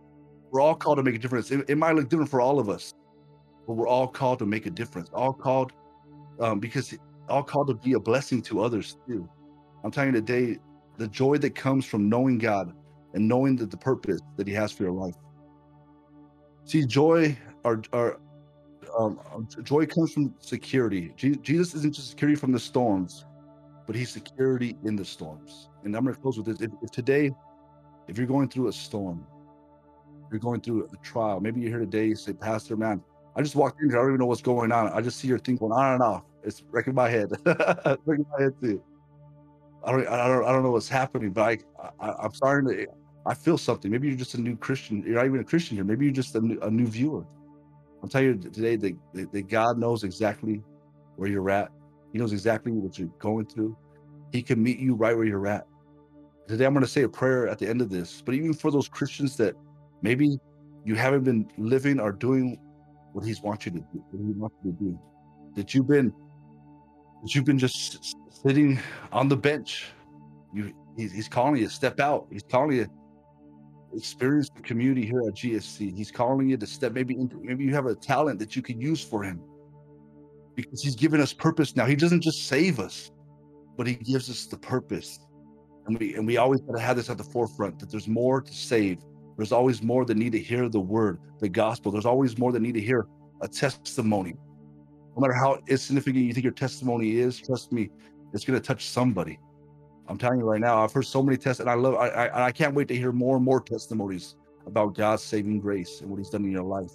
We're 0.51 0.61
all 0.61 0.75
called 0.75 0.97
to 0.97 1.03
make 1.03 1.15
a 1.15 1.19
difference. 1.19 1.51
It, 1.51 1.65
it, 1.69 1.77
might 1.77 1.95
look 1.95 2.09
different 2.09 2.31
for 2.31 2.41
all 2.41 2.59
of 2.59 2.69
us, 2.69 2.95
but 3.67 3.75
we're 3.75 3.87
all 3.87 4.09
called 4.09 4.41
to 4.41 4.47
make 4.47 4.67
a 4.67 4.71
difference. 4.71 5.09
All 5.13 5.33
called 5.33 5.73
um, 6.41 6.59
because 6.59 6.97
all 7.29 7.43
called 7.43 7.69
to 7.69 7.75
be 7.75 7.95
a 7.95 8.01
blessing 8.01 8.43
to 8.43 8.63
others 8.63 8.97
too. 9.07 9.29
I'm 9.85 9.91
telling 9.91 10.15
you 10.15 10.21
today, 10.21 10.59
the 10.97 11.09
joy 11.09 11.39
that 11.39 11.55
comes 11.55 11.85
from 11.85 12.09
knowing 12.09 12.39
God 12.39 12.73
and 13.15 13.29
knowing 13.29 13.57
that 13.57 13.71
the 13.71 13.77
purpose 13.77 14.21
that 14.37 14.47
He 14.47 14.55
has 14.55 14.73
for 14.73 14.83
your 14.83 14.93
life. 14.93 15.15
See, 16.65 16.85
joy, 16.85 17.37
our, 17.65 17.81
our 17.93 18.21
um, 18.99 19.21
um 19.33 19.49
joy 19.63 19.87
comes 19.87 20.13
from 20.13 20.35
security. 20.41 21.13
Jesus 21.17 21.75
isn't 21.75 21.95
just 21.95 22.11
security 22.11 22.37
from 22.37 22.53
the 22.53 22.59
storms, 22.59 23.25
but 23.87 23.95
He's 23.97 24.11
security 24.11 24.77
in 24.85 24.97
the 24.97 25.05
storms. 25.05 25.71
And 25.85 25.95
I'm 25.97 26.05
going 26.05 26.15
to 26.15 26.21
close 26.21 26.37
with 26.37 26.47
this. 26.47 26.61
If, 26.61 26.71
if 26.83 26.91
today, 26.91 27.31
if 28.09 28.19
you're 28.19 28.27
going 28.27 28.49
through 28.49 28.69
a 28.69 28.73
storm, 28.73 29.27
you're 30.31 30.41
going 30.41 30.61
through 30.61 30.89
a 30.93 30.97
trial, 31.05 31.41
maybe 31.41 31.61
you're 31.61 31.71
here 31.71 31.79
today, 31.79 32.07
you 32.07 32.17
say, 32.17 32.33
Pastor, 32.33 32.77
man, 32.77 33.03
I 33.37 33.43
just 33.43 33.55
walked 33.55 33.81
in 33.81 33.89
here. 33.89 33.99
I 33.99 34.03
don't 34.03 34.11
even 34.11 34.21
know 34.21 34.27
what's 34.27 34.43
going 34.43 34.73
on. 34.73 34.89
I 34.93 35.01
just 35.01 35.19
see 35.19 35.29
your 35.29 35.39
thing 35.39 35.57
going 35.57 35.73
on 35.73 35.95
and 35.95 36.03
off. 36.03 36.25
It's 36.45 36.63
wrecking 36.71 36.95
my 36.95 37.09
head. 37.09 37.31
wrecking 37.47 38.27
my 38.31 38.43
head 38.43 38.55
too. 38.63 38.83
I 39.85 39.93
don't, 39.93 40.09
I 40.09 40.29
don't, 40.29 40.45
I 40.45 40.53
don't 40.53 40.63
know 40.63 40.71
what's 40.71 40.89
happening, 40.89 41.31
but 41.31 41.43
I, 41.43 41.59
I, 42.01 42.25
am 42.25 42.35
starting 42.35 42.77
to, 42.77 42.87
I 43.27 43.35
feel 43.35 43.59
something. 43.59 43.91
Maybe 43.91 44.09
you're 44.09 44.17
just 44.17 44.35
a 44.35 44.41
new 44.41 44.57
Christian. 44.57 45.03
You're 45.03 45.17
not 45.17 45.27
even 45.27 45.41
a 45.41 45.45
Christian 45.45 45.77
here. 45.77 45.85
Maybe 45.85 46.07
you're 46.07 46.15
just 46.15 46.35
a 46.35 46.41
new, 46.41 46.59
a 46.61 46.71
new 46.71 46.87
viewer. 46.87 47.25
I'll 48.03 48.09
tell 48.09 48.23
you 48.23 48.37
today 48.37 48.77
that, 48.77 49.33
that 49.33 49.49
God 49.49 49.79
knows 49.79 50.05
exactly 50.05 50.63
where 51.17 51.29
you're 51.29 51.51
at. 51.51 51.71
He 52.13 52.19
knows 52.19 52.33
exactly 52.33 52.73
what 52.73 52.99
you're 52.99 53.09
going 53.19 53.47
through. 53.47 53.77
He 54.33 54.43
can 54.43 54.63
meet 54.63 54.79
you 54.79 54.95
right 54.95 55.17
where 55.17 55.27
you're 55.27 55.47
at. 55.47 55.67
Today, 56.47 56.65
I'm 56.65 56.73
going 56.73 56.85
to 56.85 56.91
say 56.91 57.03
a 57.03 57.09
prayer 57.09 57.49
at 57.49 57.59
the 57.59 57.69
end 57.69 57.83
of 57.83 57.91
this. 57.91 58.23
But 58.25 58.35
even 58.35 58.55
for 58.55 58.71
those 58.71 58.89
Christians 58.89 59.37
that 59.37 59.55
maybe 60.01 60.39
you 60.85 60.95
haven't 60.95 61.25
been 61.25 61.47
living 61.59 62.01
or 62.01 62.13
doing 62.13 62.59
what 63.13 63.25
He's 63.25 63.43
wants 63.43 63.67
you 63.67 63.73
to 63.73 63.79
do, 63.79 64.05
what 64.11 64.27
He 64.27 64.33
wants 64.33 64.57
you 64.65 64.73
to 64.73 64.79
do, 64.79 65.01
that 65.57 65.75
you've 65.75 65.89
been, 65.89 66.07
that 66.09 66.28
you've 67.25 67.45
been 67.45 67.59
just 67.59 68.17
sitting 68.31 68.79
on 69.13 69.29
the 69.29 69.37
bench. 69.37 69.87
You, 70.55 70.73
he's, 70.97 71.29
calling 71.29 71.61
you 71.61 71.69
step 71.69 72.01
out. 72.01 72.27
He's 72.31 72.43
calling 72.43 72.77
you 72.77 72.87
experience 73.95 74.49
the 74.55 74.63
community 74.63 75.05
here 75.05 75.21
at 75.27 75.35
GSC. 75.35 75.97
He's 75.97 76.11
calling 76.11 76.49
you 76.49 76.57
to 76.57 76.67
step 76.67 76.93
maybe 76.93 77.15
into, 77.15 77.41
maybe 77.43 77.65
you 77.65 77.75
have 77.75 77.87
a 77.87 77.95
talent 77.95 78.39
that 78.39 78.55
you 78.55 78.63
can 78.63 78.81
use 78.81 79.03
for 79.03 79.23
him 79.23 79.41
because 80.55 80.83
he's 80.83 80.97
given 80.97 81.21
us 81.21 81.33
purpose 81.33 81.77
now. 81.77 81.87
He 81.87 81.97
doesn't 81.97 82.21
just 82.21 82.49
save 82.49 82.81
us, 82.81 83.11
but 83.77 83.87
he 83.87 83.95
gives 83.95 84.29
us 84.29 84.47
the 84.47 84.59
purpose. 84.59 85.19
And 85.87 85.99
we 85.99 86.15
and 86.15 86.27
we 86.27 86.37
always 86.37 86.61
got 86.61 86.75
to 86.75 86.83
have 86.83 86.97
this 86.97 87.09
at 87.09 87.17
the 87.17 87.25
forefront 87.25 87.79
that 87.79 87.91
there's 87.91 88.09
more 88.09 88.43
to 88.43 88.53
save. 88.53 88.99
There's 89.37 89.53
always 89.53 89.83
more 89.83 90.05
that 90.05 90.17
need 90.17 90.33
to 90.33 90.39
hear 90.39 90.69
the 90.69 90.81
word, 90.81 91.21
the 91.41 91.49
gospel. 91.49 91.93
There's 91.93 92.07
always 92.07 92.37
more 92.39 92.53
that 92.53 92.61
need 92.61 92.75
to 92.75 92.81
hear 92.81 93.07
a 93.41 93.49
testimony. 93.49 94.35
No 95.19 95.23
matter 95.23 95.35
how 95.35 95.59
insignificant 95.67 96.25
you 96.25 96.33
think 96.33 96.45
your 96.45 96.53
testimony 96.53 97.17
is, 97.17 97.41
trust 97.41 97.73
me, 97.73 97.91
it's 98.33 98.45
going 98.45 98.57
to 98.57 98.65
touch 98.65 98.87
somebody. 98.87 99.41
I'm 100.07 100.17
telling 100.17 100.39
you 100.39 100.45
right 100.45 100.61
now, 100.61 100.85
I've 100.85 100.93
heard 100.93 101.07
so 101.07 101.25
many 101.25 101.37
tests, 101.37 101.59
and 101.59 101.69
I 101.69 101.75
love, 101.75 101.97
I, 101.97 102.07
I, 102.07 102.45
I 102.47 102.53
can't 102.53 102.73
wait 102.73 102.87
to 102.87 102.95
hear 102.95 103.11
more 103.11 103.35
and 103.35 103.45
more 103.45 103.61
testimonies 103.61 104.37
about 104.65 104.95
God's 104.95 105.25
saving 105.25 105.59
grace 105.59 106.03
and 106.03 106.09
what 106.09 106.19
He's 106.19 106.31
done 106.31 106.45
in 106.45 106.53
your 106.53 106.63
life. 106.63 106.93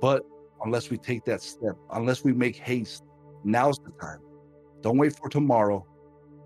But 0.00 0.24
unless 0.64 0.90
we 0.90 0.98
take 0.98 1.24
that 1.26 1.40
step, 1.40 1.76
unless 1.92 2.24
we 2.24 2.32
make 2.32 2.56
haste, 2.56 3.04
now's 3.44 3.78
the 3.78 3.92
time. 4.02 4.18
Don't 4.80 4.98
wait 4.98 5.16
for 5.16 5.28
tomorrow. 5.28 5.86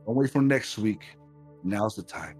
Don't 0.04 0.16
wait 0.16 0.30
for 0.30 0.42
next 0.42 0.76
week. 0.76 1.16
Now's 1.62 1.96
the 1.96 2.02
time. 2.02 2.36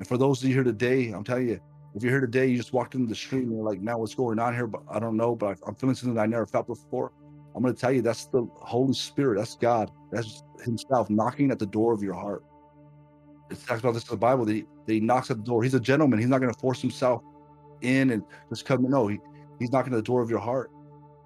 And 0.00 0.08
for 0.08 0.18
those 0.18 0.42
of 0.42 0.48
you 0.48 0.54
here 0.56 0.64
today, 0.64 1.12
I'm 1.12 1.22
telling 1.22 1.48
you, 1.48 1.60
if 1.94 2.02
you're 2.02 2.10
here 2.10 2.20
today, 2.20 2.48
you 2.48 2.56
just 2.56 2.72
walked 2.72 2.96
into 2.96 3.06
the 3.06 3.14
stream 3.14 3.44
and 3.44 3.52
you're 3.52 3.64
like, 3.64 3.80
man, 3.80 3.98
what's 3.98 4.16
going 4.16 4.40
on 4.40 4.52
here? 4.52 4.66
But 4.66 4.82
I 4.90 4.98
don't 4.98 5.16
know, 5.16 5.36
but 5.36 5.58
I'm 5.64 5.76
feeling 5.76 5.94
something 5.94 6.18
I 6.18 6.26
never 6.26 6.44
felt 6.44 6.66
before. 6.66 7.12
I'm 7.58 7.64
going 7.64 7.74
to 7.74 7.80
tell 7.80 7.90
you 7.90 8.02
that's 8.02 8.26
the 8.26 8.48
Holy 8.54 8.94
Spirit. 8.94 9.38
That's 9.38 9.56
God. 9.56 9.90
That's 10.12 10.44
Himself 10.64 11.10
knocking 11.10 11.50
at 11.50 11.58
the 11.58 11.66
door 11.66 11.92
of 11.92 12.04
your 12.04 12.14
heart. 12.14 12.44
It 13.50 13.58
talks 13.66 13.80
about 13.80 13.94
this 13.94 14.04
in 14.04 14.10
the 14.10 14.16
Bible 14.16 14.44
that 14.44 14.52
he, 14.52 14.64
that 14.86 14.92
he 14.92 15.00
knocks 15.00 15.28
at 15.32 15.38
the 15.38 15.42
door. 15.42 15.64
He's 15.64 15.74
a 15.74 15.80
gentleman. 15.80 16.20
He's 16.20 16.28
not 16.28 16.40
going 16.40 16.54
to 16.54 16.60
force 16.60 16.80
himself 16.80 17.24
in 17.80 18.10
and 18.10 18.22
just 18.48 18.64
come. 18.64 18.88
No, 18.88 19.08
he, 19.08 19.18
he's 19.58 19.72
knocking 19.72 19.92
at 19.92 19.96
the 19.96 20.02
door 20.02 20.22
of 20.22 20.30
your 20.30 20.38
heart. 20.38 20.70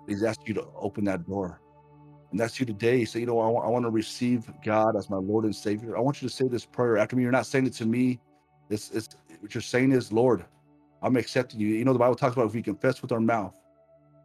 He's 0.09 0.23
asking 0.23 0.47
you 0.47 0.55
to 0.55 0.67
open 0.75 1.05
that 1.05 1.27
door. 1.27 1.61
And 2.31 2.41
that's 2.41 2.59
you 2.59 2.65
today. 2.65 3.05
Say, 3.05 3.21
you 3.21 3.27
know, 3.27 3.41
I, 3.41 3.49
w- 3.49 3.63
I 3.63 3.69
want 3.69 3.85
to 3.85 3.91
receive 3.91 4.51
God 4.65 4.97
as 4.97 5.11
my 5.11 5.19
Lord 5.19 5.45
and 5.45 5.55
Savior. 5.55 5.99
I 5.99 6.01
want 6.01 6.23
you 6.23 6.29
to 6.29 6.35
say 6.35 6.49
this 6.49 6.65
prayer 6.65 6.97
after 6.97 7.15
me. 7.15 7.25
You're 7.25 7.33
not 7.33 7.45
saying 7.45 7.67
it 7.67 7.75
to 7.75 7.85
me. 7.85 8.21
It's, 8.71 8.91
it's 8.93 9.11
what 9.41 9.55
you're 9.55 9.61
saying 9.61 9.93
is, 9.93 10.13
Lord, 10.13 10.47
I'm 11.03 11.17
accepting 11.17 11.61
you. 11.61 11.69
You 11.69 11.85
know, 11.85 11.93
the 11.93 11.99
Bible 11.99 12.15
talks 12.15 12.35
about 12.35 12.47
if 12.47 12.55
we 12.55 12.63
confess 12.63 13.03
with 13.03 13.13
our 13.13 13.21
mouth 13.21 13.55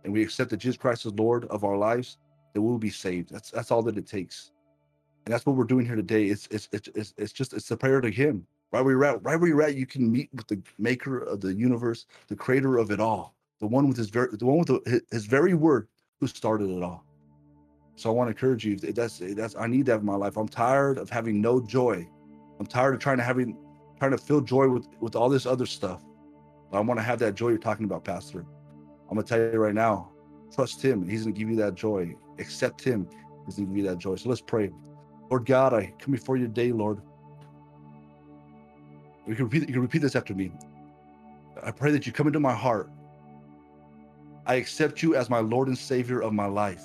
and 0.08 0.14
we 0.14 0.24
accept 0.24 0.50
that 0.52 0.58
Jesus 0.58 0.78
Christ 0.78 1.06
is 1.06 1.12
Lord 1.16 1.44
of 1.48 1.66
our 1.66 1.76
lives, 1.76 2.18
that 2.54 2.62
we'll 2.62 2.78
be 2.78 2.90
saved. 2.90 3.30
That's 3.30 3.52
that's 3.52 3.72
all 3.72 3.84
that 3.84 3.98
it 3.98 4.08
takes. 4.08 4.54
And 5.26 5.34
that's 5.34 5.46
what 5.46 5.58
we're 5.58 5.66
doing 5.66 5.86
here 5.86 5.98
today. 5.98 6.28
It's 6.28 6.48
it's 6.50 6.70
it's 6.72 7.14
it's, 7.18 7.34
just 7.34 7.52
it's 7.52 7.70
a 7.72 7.76
prayer 7.76 8.00
to 8.00 8.10
Him. 8.10 8.48
Right 8.72 8.80
where 8.80 8.94
you're 8.94 9.04
at, 9.04 9.22
right 9.22 9.38
where 9.38 9.50
you're 9.50 9.62
at, 9.64 9.76
you 9.76 9.86
can 9.86 10.10
meet 10.10 10.30
with 10.34 10.48
the 10.48 10.62
Maker 10.80 11.20
of 11.20 11.42
the 11.42 11.54
universe, 11.54 12.06
the 12.30 12.38
Creator 12.38 12.78
of 12.78 12.90
it 12.92 13.02
all, 13.02 13.36
the 13.60 13.68
one 13.68 13.90
with 13.90 13.98
His 13.98 14.10
very, 14.10 14.30
the 14.32 14.46
one 14.46 14.60
with 14.60 14.68
the, 14.68 15.02
His 15.12 15.26
very 15.26 15.54
word, 15.54 15.90
who 16.22 16.28
started 16.28 16.70
it 16.70 16.82
all. 16.82 17.04
So 17.98 18.10
I 18.10 18.14
want 18.14 18.30
to 18.30 18.32
encourage 18.32 18.66
you. 18.66 18.78
That's 18.78 19.20
that's 19.20 19.58
I 19.58 19.68
need 19.68 19.88
that 19.88 20.00
in 20.00 20.06
my 20.06 20.16
life. 20.16 20.38
I'm 20.38 20.48
tired 20.48 21.00
of 21.00 21.10
having 21.10 21.42
no 21.42 21.60
joy. 21.60 22.08
I'm 22.62 22.66
tired 22.66 22.94
of 22.94 23.02
trying 23.02 23.18
to 23.18 23.24
having 23.24 23.58
trying 24.00 24.12
to 24.12 24.18
feel 24.18 24.40
joy 24.40 24.70
with 24.70 24.88
with 25.02 25.18
all 25.18 25.28
this 25.28 25.46
other 25.46 25.66
stuff. 25.66 26.02
But 26.72 26.78
I 26.78 26.80
want 26.80 26.98
to 26.98 27.04
have 27.04 27.20
that 27.20 27.36
joy 27.36 27.50
you're 27.50 27.58
talking 27.58 27.84
about, 27.84 28.06
Pastor. 28.06 28.46
I'm 29.10 29.16
gonna 29.16 29.24
tell 29.24 29.40
you 29.40 29.60
right 29.60 29.74
now, 29.74 30.12
trust 30.54 30.84
him. 30.84 31.08
He's 31.08 31.24
gonna 31.24 31.34
give 31.34 31.50
you 31.50 31.56
that 31.58 31.76
joy. 31.76 32.16
Accept 32.40 32.84
him. 32.84 33.08
He's 33.46 33.56
gonna 33.56 33.68
give 33.68 33.78
you 33.78 33.84
that 33.84 33.98
joy. 33.98 34.16
So 34.16 34.30
let's 34.30 34.42
pray. 34.42 34.72
Lord 35.30 35.46
God, 35.46 35.74
I 35.74 35.94
come 36.00 36.12
before 36.14 36.38
you 36.38 36.46
today, 36.46 36.72
Lord. 36.72 37.02
You 39.28 39.36
can 39.36 39.46
repeat, 39.46 39.68
you 39.68 39.74
can 39.74 39.82
repeat 39.82 40.02
this 40.02 40.16
after 40.16 40.34
me. 40.34 40.52
I 41.64 41.72
pray 41.72 41.92
that 41.92 42.06
you 42.06 42.14
come 42.14 42.28
into 42.28 42.40
my 42.40 42.54
heart. 42.54 42.90
I 44.46 44.56
accept 44.56 45.04
you 45.04 45.16
as 45.16 45.30
my 45.30 45.40
Lord 45.40 45.68
and 45.68 45.78
Savior 45.78 46.22
of 46.22 46.32
my 46.32 46.46
life. 46.46 46.84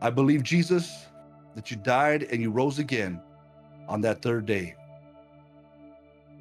I 0.00 0.08
believe, 0.08 0.42
Jesus, 0.42 1.06
that 1.54 1.70
you 1.70 1.76
died 1.76 2.22
and 2.30 2.40
you 2.40 2.50
rose 2.50 2.78
again 2.78 3.20
on 3.88 4.00
that 4.02 4.22
third 4.22 4.46
day. 4.46 4.74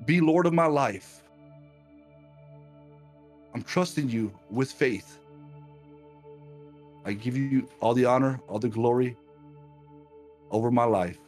Be 0.05 0.21
Lord 0.21 0.45
of 0.45 0.53
my 0.53 0.67
life. 0.67 1.18
I'm 3.59 3.65
trusting 3.65 4.07
you 4.07 4.31
with 4.49 4.71
faith. 4.71 5.19
I 7.03 7.11
give 7.11 7.35
you 7.35 7.67
all 7.81 7.93
the 7.93 8.05
honor, 8.05 8.39
all 8.47 8.57
the 8.57 8.69
glory 8.69 9.17
over 10.49 10.71
my 10.71 10.85
life. 10.85 11.19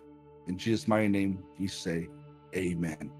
In 0.48 0.58
Jesus' 0.58 0.88
mighty 0.88 1.10
name, 1.10 1.44
you 1.60 1.67
say, 1.67 2.08
Amen. 2.56 3.12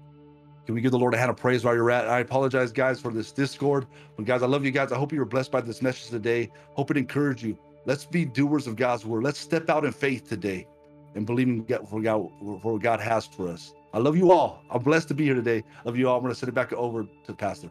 Can 0.64 0.74
we 0.74 0.80
give 0.80 0.92
the 0.92 0.98
Lord 0.98 1.12
a 1.12 1.18
hand 1.18 1.28
of 1.28 1.36
praise 1.36 1.62
while 1.62 1.74
you're 1.74 1.90
at? 1.90 2.08
I 2.08 2.20
apologize, 2.20 2.72
guys, 2.72 3.02
for 3.02 3.12
this 3.12 3.32
Discord. 3.32 3.86
But 4.16 4.24
guys, 4.24 4.42
I 4.42 4.46
love 4.46 4.64
you 4.64 4.70
guys. 4.70 4.92
I 4.92 4.96
hope 4.96 5.12
you 5.12 5.18
were 5.18 5.26
blessed 5.26 5.52
by 5.52 5.60
this 5.60 5.82
message 5.82 6.08
today. 6.08 6.50
Hope 6.70 6.90
it 6.90 6.96
encouraged 6.96 7.42
you. 7.42 7.58
Let's 7.84 8.06
be 8.06 8.24
doers 8.24 8.66
of 8.66 8.76
God's 8.76 9.04
word. 9.04 9.24
Let's 9.24 9.38
step 9.38 9.68
out 9.68 9.84
in 9.84 9.92
faith 9.92 10.26
today 10.26 10.66
and 11.14 11.26
believing 11.26 11.66
for 11.66 12.00
God, 12.00 12.30
for 12.40 12.72
what 12.72 12.80
God 12.80 12.98
has 12.98 13.26
for 13.26 13.48
us. 13.48 13.74
I 13.92 13.98
love 13.98 14.16
you 14.16 14.32
all. 14.32 14.62
I'm 14.70 14.82
blessed 14.82 15.08
to 15.08 15.14
be 15.14 15.24
here 15.24 15.34
today. 15.34 15.64
Love 15.84 15.98
you 15.98 16.08
all. 16.08 16.16
I'm 16.16 16.22
going 16.22 16.32
to 16.32 16.38
send 16.38 16.48
it 16.48 16.54
back 16.54 16.72
over 16.72 17.02
to 17.02 17.08
the 17.26 17.34
Pastor. 17.34 17.68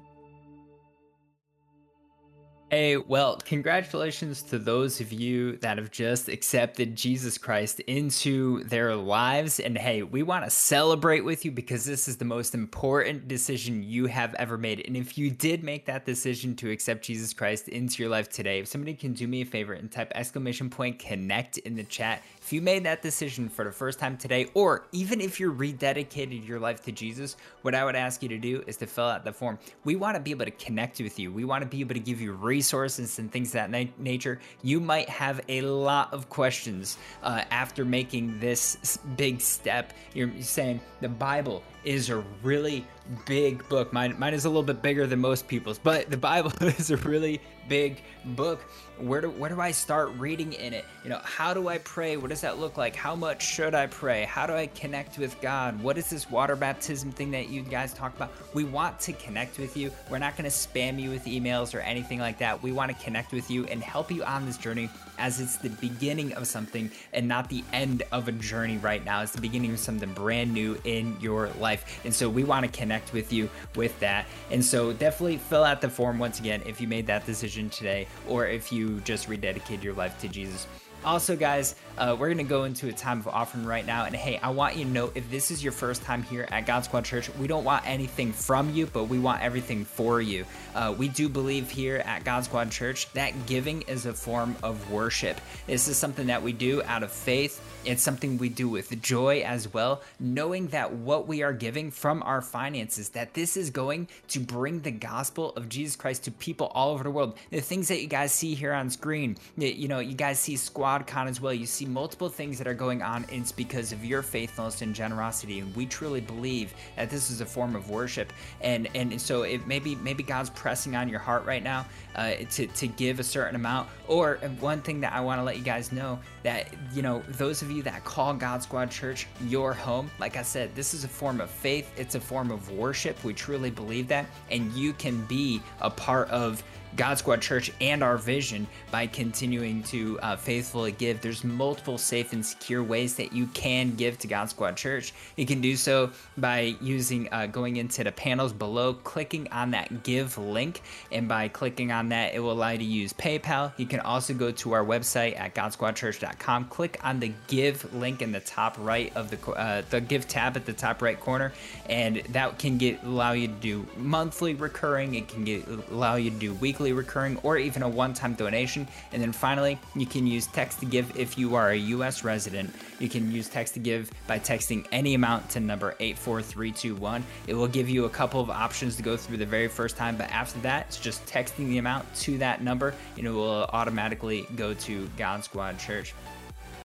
Hey, 2.72 2.96
well, 2.96 3.36
congratulations 3.44 4.42
to 4.44 4.58
those 4.58 5.02
of 5.02 5.12
you 5.12 5.58
that 5.58 5.78
have 5.78 5.92
just 5.92 6.30
accepted 6.30 6.96
Jesus 6.96 7.38
Christ 7.38 7.82
into 7.82 8.64
their 8.64 8.96
lives. 8.96 9.60
And 9.60 9.78
hey, 9.78 10.04
we 10.04 10.24
want 10.24 10.46
to 10.46 10.50
celebrate 10.50 11.26
with 11.26 11.44
you 11.44 11.52
because 11.52 11.84
this 11.84 12.08
is 12.08 12.16
the 12.16 12.24
most 12.24 12.56
important 12.56 13.28
decision 13.28 13.84
you 13.84 14.06
have 14.06 14.34
ever 14.36 14.58
made. 14.58 14.86
And 14.88 14.96
if 14.96 15.18
you 15.18 15.30
did 15.30 15.66
make 15.66 15.86
that 15.88 16.06
decision 16.06 16.56
to 16.56 16.72
accept 16.72 17.04
Jesus 17.04 17.34
Christ 17.34 17.68
into 17.68 18.02
your 18.02 18.10
life 18.10 18.30
today, 18.30 18.60
if 18.60 18.70
somebody 18.70 18.94
can 18.94 19.12
do 19.12 19.28
me 19.28 19.42
a 19.42 19.46
favor 19.46 19.74
and 19.74 19.92
type 19.92 20.10
exclamation 20.16 20.70
point 20.70 20.98
connect 20.98 21.58
in 21.58 21.76
the 21.76 21.84
chat, 21.84 22.24
if 22.52 22.56
you 22.56 22.62
made 22.62 22.84
that 22.84 23.02
decision 23.02 23.48
for 23.48 23.64
the 23.64 23.72
first 23.72 23.98
time 23.98 24.18
today, 24.18 24.50
or 24.56 24.86
even 24.92 25.22
if 25.22 25.40
you're 25.40 25.54
rededicated 25.54 26.46
your 26.46 26.60
life 26.60 26.82
to 26.82 26.92
Jesus, 26.92 27.38
what 27.62 27.74
I 27.74 27.86
would 27.86 27.96
ask 27.96 28.22
you 28.22 28.28
to 28.28 28.38
do 28.38 28.62
is 28.68 28.76
to 28.78 28.88
fill 28.88 29.06
out 29.06 29.24
the 29.24 29.32
form. 29.32 29.58
We 29.86 29.96
want 29.96 30.18
to 30.18 30.20
be 30.20 30.32
able 30.32 30.44
to 30.44 30.52
connect 30.52 31.00
with 31.00 31.18
you. 31.18 31.32
We 31.32 31.46
want 31.46 31.62
to 31.62 31.66
be 31.66 31.80
able 31.80 31.94
to 31.94 32.02
give 32.02 32.20
you 32.20 32.34
resources 32.34 33.20
and 33.20 33.32
things 33.32 33.54
that 33.54 33.70
na- 33.70 33.86
nature. 33.98 34.42
You 34.64 34.82
might 34.82 35.08
have 35.08 35.40
a 35.48 35.62
lot 35.62 36.14
of 36.14 36.28
questions 36.28 36.98
uh, 37.24 37.46
after 37.52 37.86
making 37.86 38.38
this 38.42 39.00
big 39.16 39.40
step. 39.40 39.94
You're 40.14 40.34
saying 40.42 40.82
the 41.00 41.08
Bible 41.08 41.64
is 41.86 42.10
a 42.10 42.18
really 42.44 42.86
big 43.26 43.68
book. 43.70 43.92
Mine, 43.94 44.16
mine 44.18 44.34
is 44.34 44.46
a 44.46 44.50
little 44.50 44.64
bit 44.64 44.82
bigger 44.82 45.08
than 45.08 45.20
most 45.20 45.48
people's, 45.48 45.80
but 45.80 46.10
the 46.10 46.18
Bible 46.18 46.52
is 46.62 46.92
a 46.92 46.98
really 46.98 47.42
big 47.68 48.02
book. 48.26 48.62
Where 48.98 49.22
do 49.22 49.30
where 49.32 49.50
do 49.50 49.60
I 49.60 49.72
start 49.72 50.12
reading 50.18 50.54
in 50.54 50.74
it? 50.74 50.86
You 51.04 51.10
know, 51.10 51.22
how 51.24 51.54
do 51.54 51.70
I 51.70 51.80
pray? 51.80 52.18
What 52.18 52.30
does 52.30 52.42
that 52.42 52.60
look 52.60 52.78
like? 52.78 52.96
How 52.96 53.16
much 53.16 53.44
should 53.44 53.74
I 53.74 53.88
pray? 53.88 54.26
How 54.26 54.46
do 54.46 54.54
I 54.54 54.68
connect 54.68 55.18
with 55.18 55.40
God? 55.42 55.82
What 55.82 55.98
is 55.98 56.10
this 56.10 56.30
water 56.30 56.56
baptism 56.56 57.12
thing 57.12 57.32
that 57.32 57.50
you 57.50 57.64
guys 57.64 57.94
talk 57.94 58.16
about? 58.16 58.32
We 58.54 58.64
want 58.64 59.00
to 59.02 59.14
connect 59.14 59.58
with 59.58 59.76
you. 59.76 59.92
We're 60.10 60.20
not 60.20 60.38
going 60.38 60.50
to 60.50 60.56
spam 60.56 61.00
you 61.00 61.10
with 61.10 61.26
emails 61.26 61.74
or 61.74 61.80
anything 61.80 62.20
like 62.20 62.38
that. 62.40 62.62
We 62.62 62.72
want 62.72 62.96
to 62.96 63.04
connect 63.04 63.32
with 63.32 63.50
you 63.50 63.66
and 63.66 63.82
help 63.82 64.12
you 64.12 64.24
on 64.24 64.46
this 64.46 64.58
journey 64.58 64.90
as 65.18 65.40
it's 65.40 65.58
the 65.58 65.70
beginning 65.70 66.34
of 66.34 66.48
something 66.48 66.92
and 67.14 67.28
not 67.28 67.50
the 67.50 67.64
end 67.74 68.04
of 68.12 68.28
a 68.28 68.32
journey 68.34 68.78
right 68.78 69.04
now. 69.04 69.22
It's 69.22 69.32
the 69.32 69.42
beginning 69.42 69.72
of 69.72 69.80
something 69.80 70.12
brand 70.14 70.54
new 70.54 70.80
in 70.84 71.16
your 71.20 71.50
life. 71.60 72.02
And 72.04 72.14
so 72.14 72.30
we 72.30 72.44
want 72.44 72.66
to 72.66 72.72
connect 72.72 72.91
with 73.14 73.32
you 73.32 73.50
with 73.76 73.98
that. 74.00 74.26
And 74.50 74.64
so 74.64 74.94
definitely 74.94 75.38
fill 75.38 75.64
out 75.64 75.82
the 75.82 75.90
form 75.90 76.20
once 76.20 76.40
again 76.40 76.62
if 76.66 76.82
you 76.82 76.88
made 76.88 77.08
that 77.08 77.26
decision 77.26 77.70
today 77.70 78.08
or 78.28 78.48
if 78.48 78.72
you 78.72 79.00
just 79.02 79.30
rededicated 79.30 79.84
your 79.84 79.94
life 79.94 80.20
to 80.22 80.28
Jesus. 80.28 80.68
Also, 81.04 81.36
guys, 81.36 81.76
uh, 81.98 82.16
we're 82.18 82.28
going 82.28 82.38
to 82.38 82.44
go 82.44 82.64
into 82.64 82.88
a 82.88 82.94
time 82.94 83.20
of 83.20 83.28
offering 83.28 83.66
right 83.66 83.86
now. 83.86 84.06
And 84.06 84.16
hey, 84.16 84.40
I 84.42 84.50
want 84.50 84.76
you 84.76 84.86
to 84.86 84.90
know 84.90 85.12
if 85.16 85.30
this 85.30 85.52
is 85.52 85.64
your 85.64 85.74
first 85.74 86.02
time 86.04 86.24
here 86.24 86.48
at 86.52 86.66
God 86.66 86.86
Squad 86.86 87.06
Church, 87.06 87.34
we 87.36 87.48
don't 87.48 87.64
want 87.64 87.88
anything 87.88 88.34
from 88.34 88.74
you, 88.74 88.88
but 88.88 89.06
we 89.06 89.20
want 89.20 89.42
everything 89.42 89.86
for 89.86 90.22
you. 90.22 90.46
Uh, 90.76 90.94
we 90.98 91.08
do 91.08 91.28
believe 91.30 91.70
here 91.70 91.98
at 91.98 92.24
God 92.24 92.46
Squad 92.46 92.72
Church 92.72 93.12
that 93.14 93.46
giving 93.46 93.82
is 93.84 94.06
a 94.06 94.14
form 94.14 94.56
of 94.64 94.92
worship. 94.92 95.40
This 95.68 95.88
is 95.88 95.98
something 95.98 96.28
that 96.28 96.44
we 96.44 96.54
do 96.54 96.82
out 96.84 97.04
of 97.04 97.12
faith. 97.12 97.62
It's 97.84 98.04
something 98.04 98.38
we 98.38 98.50
do 98.50 98.70
with 98.70 99.02
joy 99.02 99.42
as 99.42 99.74
well, 99.74 100.02
knowing 100.20 100.68
that 100.68 100.94
what 100.94 101.28
we 101.28 101.42
are 101.42 101.54
giving 101.54 101.90
from 101.92 102.22
our 102.24 102.42
finances, 102.42 103.10
that 103.10 103.34
this 103.34 103.58
is 103.58 103.70
going 103.72 104.08
to 104.30 104.40
bring 104.40 104.82
the 104.82 104.92
gospel 104.92 105.50
of 105.56 105.68
Jesus 105.68 105.96
Christ 105.96 106.26
to 106.26 106.32
people 106.32 106.68
all 106.68 106.92
over 106.92 107.04
the 107.04 107.12
world. 107.12 107.38
The 107.50 107.62
things 107.62 107.88
that 107.88 108.02
you 108.02 108.08
guys 108.08 108.32
see 108.32 108.54
here 108.54 108.74
on 108.74 108.90
screen, 108.90 109.38
you 109.58 109.88
know, 109.88 110.00
you 110.00 110.14
guys 110.14 110.40
see 110.40 110.56
SquadCon 110.56 111.28
as 111.28 111.42
well. 111.42 111.54
You 111.54 111.66
see 111.66 111.81
multiple 111.86 112.30
things 112.30 112.58
that 112.58 112.68
are 112.68 112.74
going 112.74 113.02
on. 113.02 113.24
And 113.32 113.42
it's 113.42 113.52
because 113.52 113.92
of 113.92 114.04
your 114.06 114.22
faithfulness 114.22 114.82
and 114.82 114.94
generosity. 114.94 115.60
And 115.60 115.76
we 115.76 115.86
truly 115.86 116.22
believe 116.22 116.74
that 116.96 117.10
this 117.10 117.30
is 117.30 117.42
a 117.42 117.46
form 117.46 117.76
of 117.76 117.90
worship. 117.90 118.34
And 118.62 118.90
and 118.96 119.20
so 119.20 119.44
it 119.44 119.68
maybe 119.68 119.96
maybe 119.96 120.24
God's 120.24 120.50
pressing 120.50 120.96
on 120.96 121.10
your 121.10 121.20
heart 121.20 121.46
right 121.46 121.64
now 121.64 121.86
uh, 122.16 122.34
to 122.52 122.68
to 122.68 122.88
give 122.88 123.20
a 123.20 123.24
certain 123.24 123.56
amount. 123.56 123.90
Or 124.08 124.38
one 124.60 124.82
thing 124.82 125.02
that 125.02 125.14
I 125.14 125.22
want 125.22 125.40
to 125.40 125.44
let 125.44 125.58
you 125.58 125.64
guys 125.64 125.92
know 125.92 126.20
that 126.44 126.68
you 126.94 127.02
know 127.02 127.22
those 127.30 127.62
of 127.62 127.72
you 127.72 127.84
that 127.84 128.04
call 128.04 128.34
God 128.34 128.64
Squad 128.64 128.92
Church 128.92 129.28
your 129.48 129.74
home, 129.74 130.10
like 130.20 130.38
I 130.38 130.42
said, 130.42 130.76
this 130.76 130.94
is 130.94 131.04
a 131.04 131.08
form 131.08 131.42
of 131.42 131.50
faith. 131.50 131.92
It's 131.98 132.16
a 132.16 132.20
form 132.20 132.52
of 132.52 132.72
worship. 132.72 133.24
We 133.24 133.34
truly 133.34 133.72
believe 133.72 134.08
that, 134.10 134.26
and 134.50 134.72
you 134.74 134.94
can 134.94 135.26
be 135.26 135.62
a 135.80 135.90
part 135.90 136.30
of 136.30 136.64
God 136.96 137.18
Squad 137.18 137.42
Church 137.42 137.72
and 137.80 138.04
our 138.04 138.18
vision 138.18 138.68
by 138.92 139.08
continuing 139.08 139.84
to 139.84 140.20
uh, 140.20 140.36
faithfully 140.36 140.92
give. 140.92 141.22
There's 141.22 141.44
multiple 141.44 141.98
safe 141.98 142.34
and 142.34 142.46
secure 142.46 142.84
ways 142.84 143.16
that 143.16 143.34
you 143.34 143.48
can 143.48 143.96
give 143.96 144.18
to 144.20 144.28
God 144.28 144.50
Squad 144.50 144.76
Church. 144.76 145.14
You 145.38 145.46
can 145.46 145.62
do 145.62 145.76
so 145.76 146.12
by 146.38 146.76
using 146.82 147.30
uh, 147.32 147.48
going 147.48 147.78
into 147.78 148.04
the 148.04 148.12
panels 148.12 148.54
below, 148.54 148.94
clicking 148.94 149.48
on 149.52 149.72
that 149.72 150.04
give 150.04 150.38
link, 150.38 150.82
and 151.12 151.28
by 151.28 151.48
clicking 151.48 151.92
on 151.92 152.10
that, 152.10 152.34
it 152.34 152.40
will 152.40 152.52
allow 152.52 152.70
you 152.70 152.80
to 152.80 152.84
use 152.84 153.14
PayPal. 153.14 153.72
You 153.78 153.86
can 153.86 154.02
also 154.02 154.34
go 154.34 154.52
to 154.52 154.74
our 154.74 154.84
website 154.84 155.40
at 155.40 155.56
GodSquadChurch.com, 155.56 156.66
click 156.66 157.00
on 157.04 157.20
the 157.20 157.32
give 157.48 157.94
link 157.94 158.22
in 158.22 158.32
the 158.32 158.40
top 158.42 158.76
right 158.80 159.12
of 159.16 159.30
the 159.30 159.52
uh, 159.52 159.82
the 159.90 160.02
give 160.02 160.28
tab 160.28 160.58
at 160.58 160.66
the 160.66 160.74
top 160.74 161.02
right 161.02 161.20
corner, 161.20 161.54
and 161.88 162.18
that 162.30 162.60
can 162.60 162.78
get 162.78 163.02
allow 163.04 163.32
you 163.32 163.48
to 163.48 163.54
do 163.54 163.88
monthly 163.98 164.54
recurring. 164.54 165.16
It 165.16 165.28
can 165.28 165.44
get 165.44 165.68
allow 165.90 166.16
you 166.16 166.30
to 166.30 166.36
do 166.36 166.54
weekly 166.56 166.81
recurring 166.90 167.38
or 167.44 167.58
even 167.58 167.84
a 167.84 167.88
one-time 167.88 168.34
donation. 168.34 168.88
And 169.12 169.22
then 169.22 169.32
finally, 169.32 169.80
you 169.96 170.08
can 170.08 170.26
use 170.26 170.48
text 170.48 170.80
to 170.80 170.86
give 170.86 171.16
if 171.18 171.38
you 171.38 171.56
are 171.56 171.70
a 171.70 171.78
US 171.78 172.24
resident. 172.24 172.74
You 173.00 173.08
can 173.08 173.32
use 173.32 173.48
text 173.48 173.76
to 173.76 173.80
give 173.80 174.10
by 174.26 174.40
texting 174.40 174.86
any 174.92 175.14
amount 175.14 175.50
to 175.52 175.60
number 175.60 175.96
84321. 176.00 177.24
It 177.46 177.54
will 177.54 177.68
give 177.68 177.88
you 177.88 178.06
a 178.06 178.10
couple 178.10 178.42
of 178.42 178.50
options 178.50 178.96
to 178.96 179.04
go 179.04 179.16
through 179.16 179.38
the 179.38 179.46
very 179.46 179.68
first 179.68 179.98
time, 179.98 180.18
but 180.18 180.30
after 180.32 180.60
that, 180.62 180.88
it's 180.88 181.00
just 181.00 181.24
texting 181.28 181.68
the 181.68 181.78
amount 181.78 182.12
to 182.16 182.40
that 182.40 182.64
number 182.64 182.96
and 183.18 183.28
it 183.28 183.32
will 183.32 183.66
automatically 183.74 184.48
go 184.56 184.74
to 184.74 185.08
God 185.18 185.44
Squad 185.44 185.78
Church. 185.78 186.16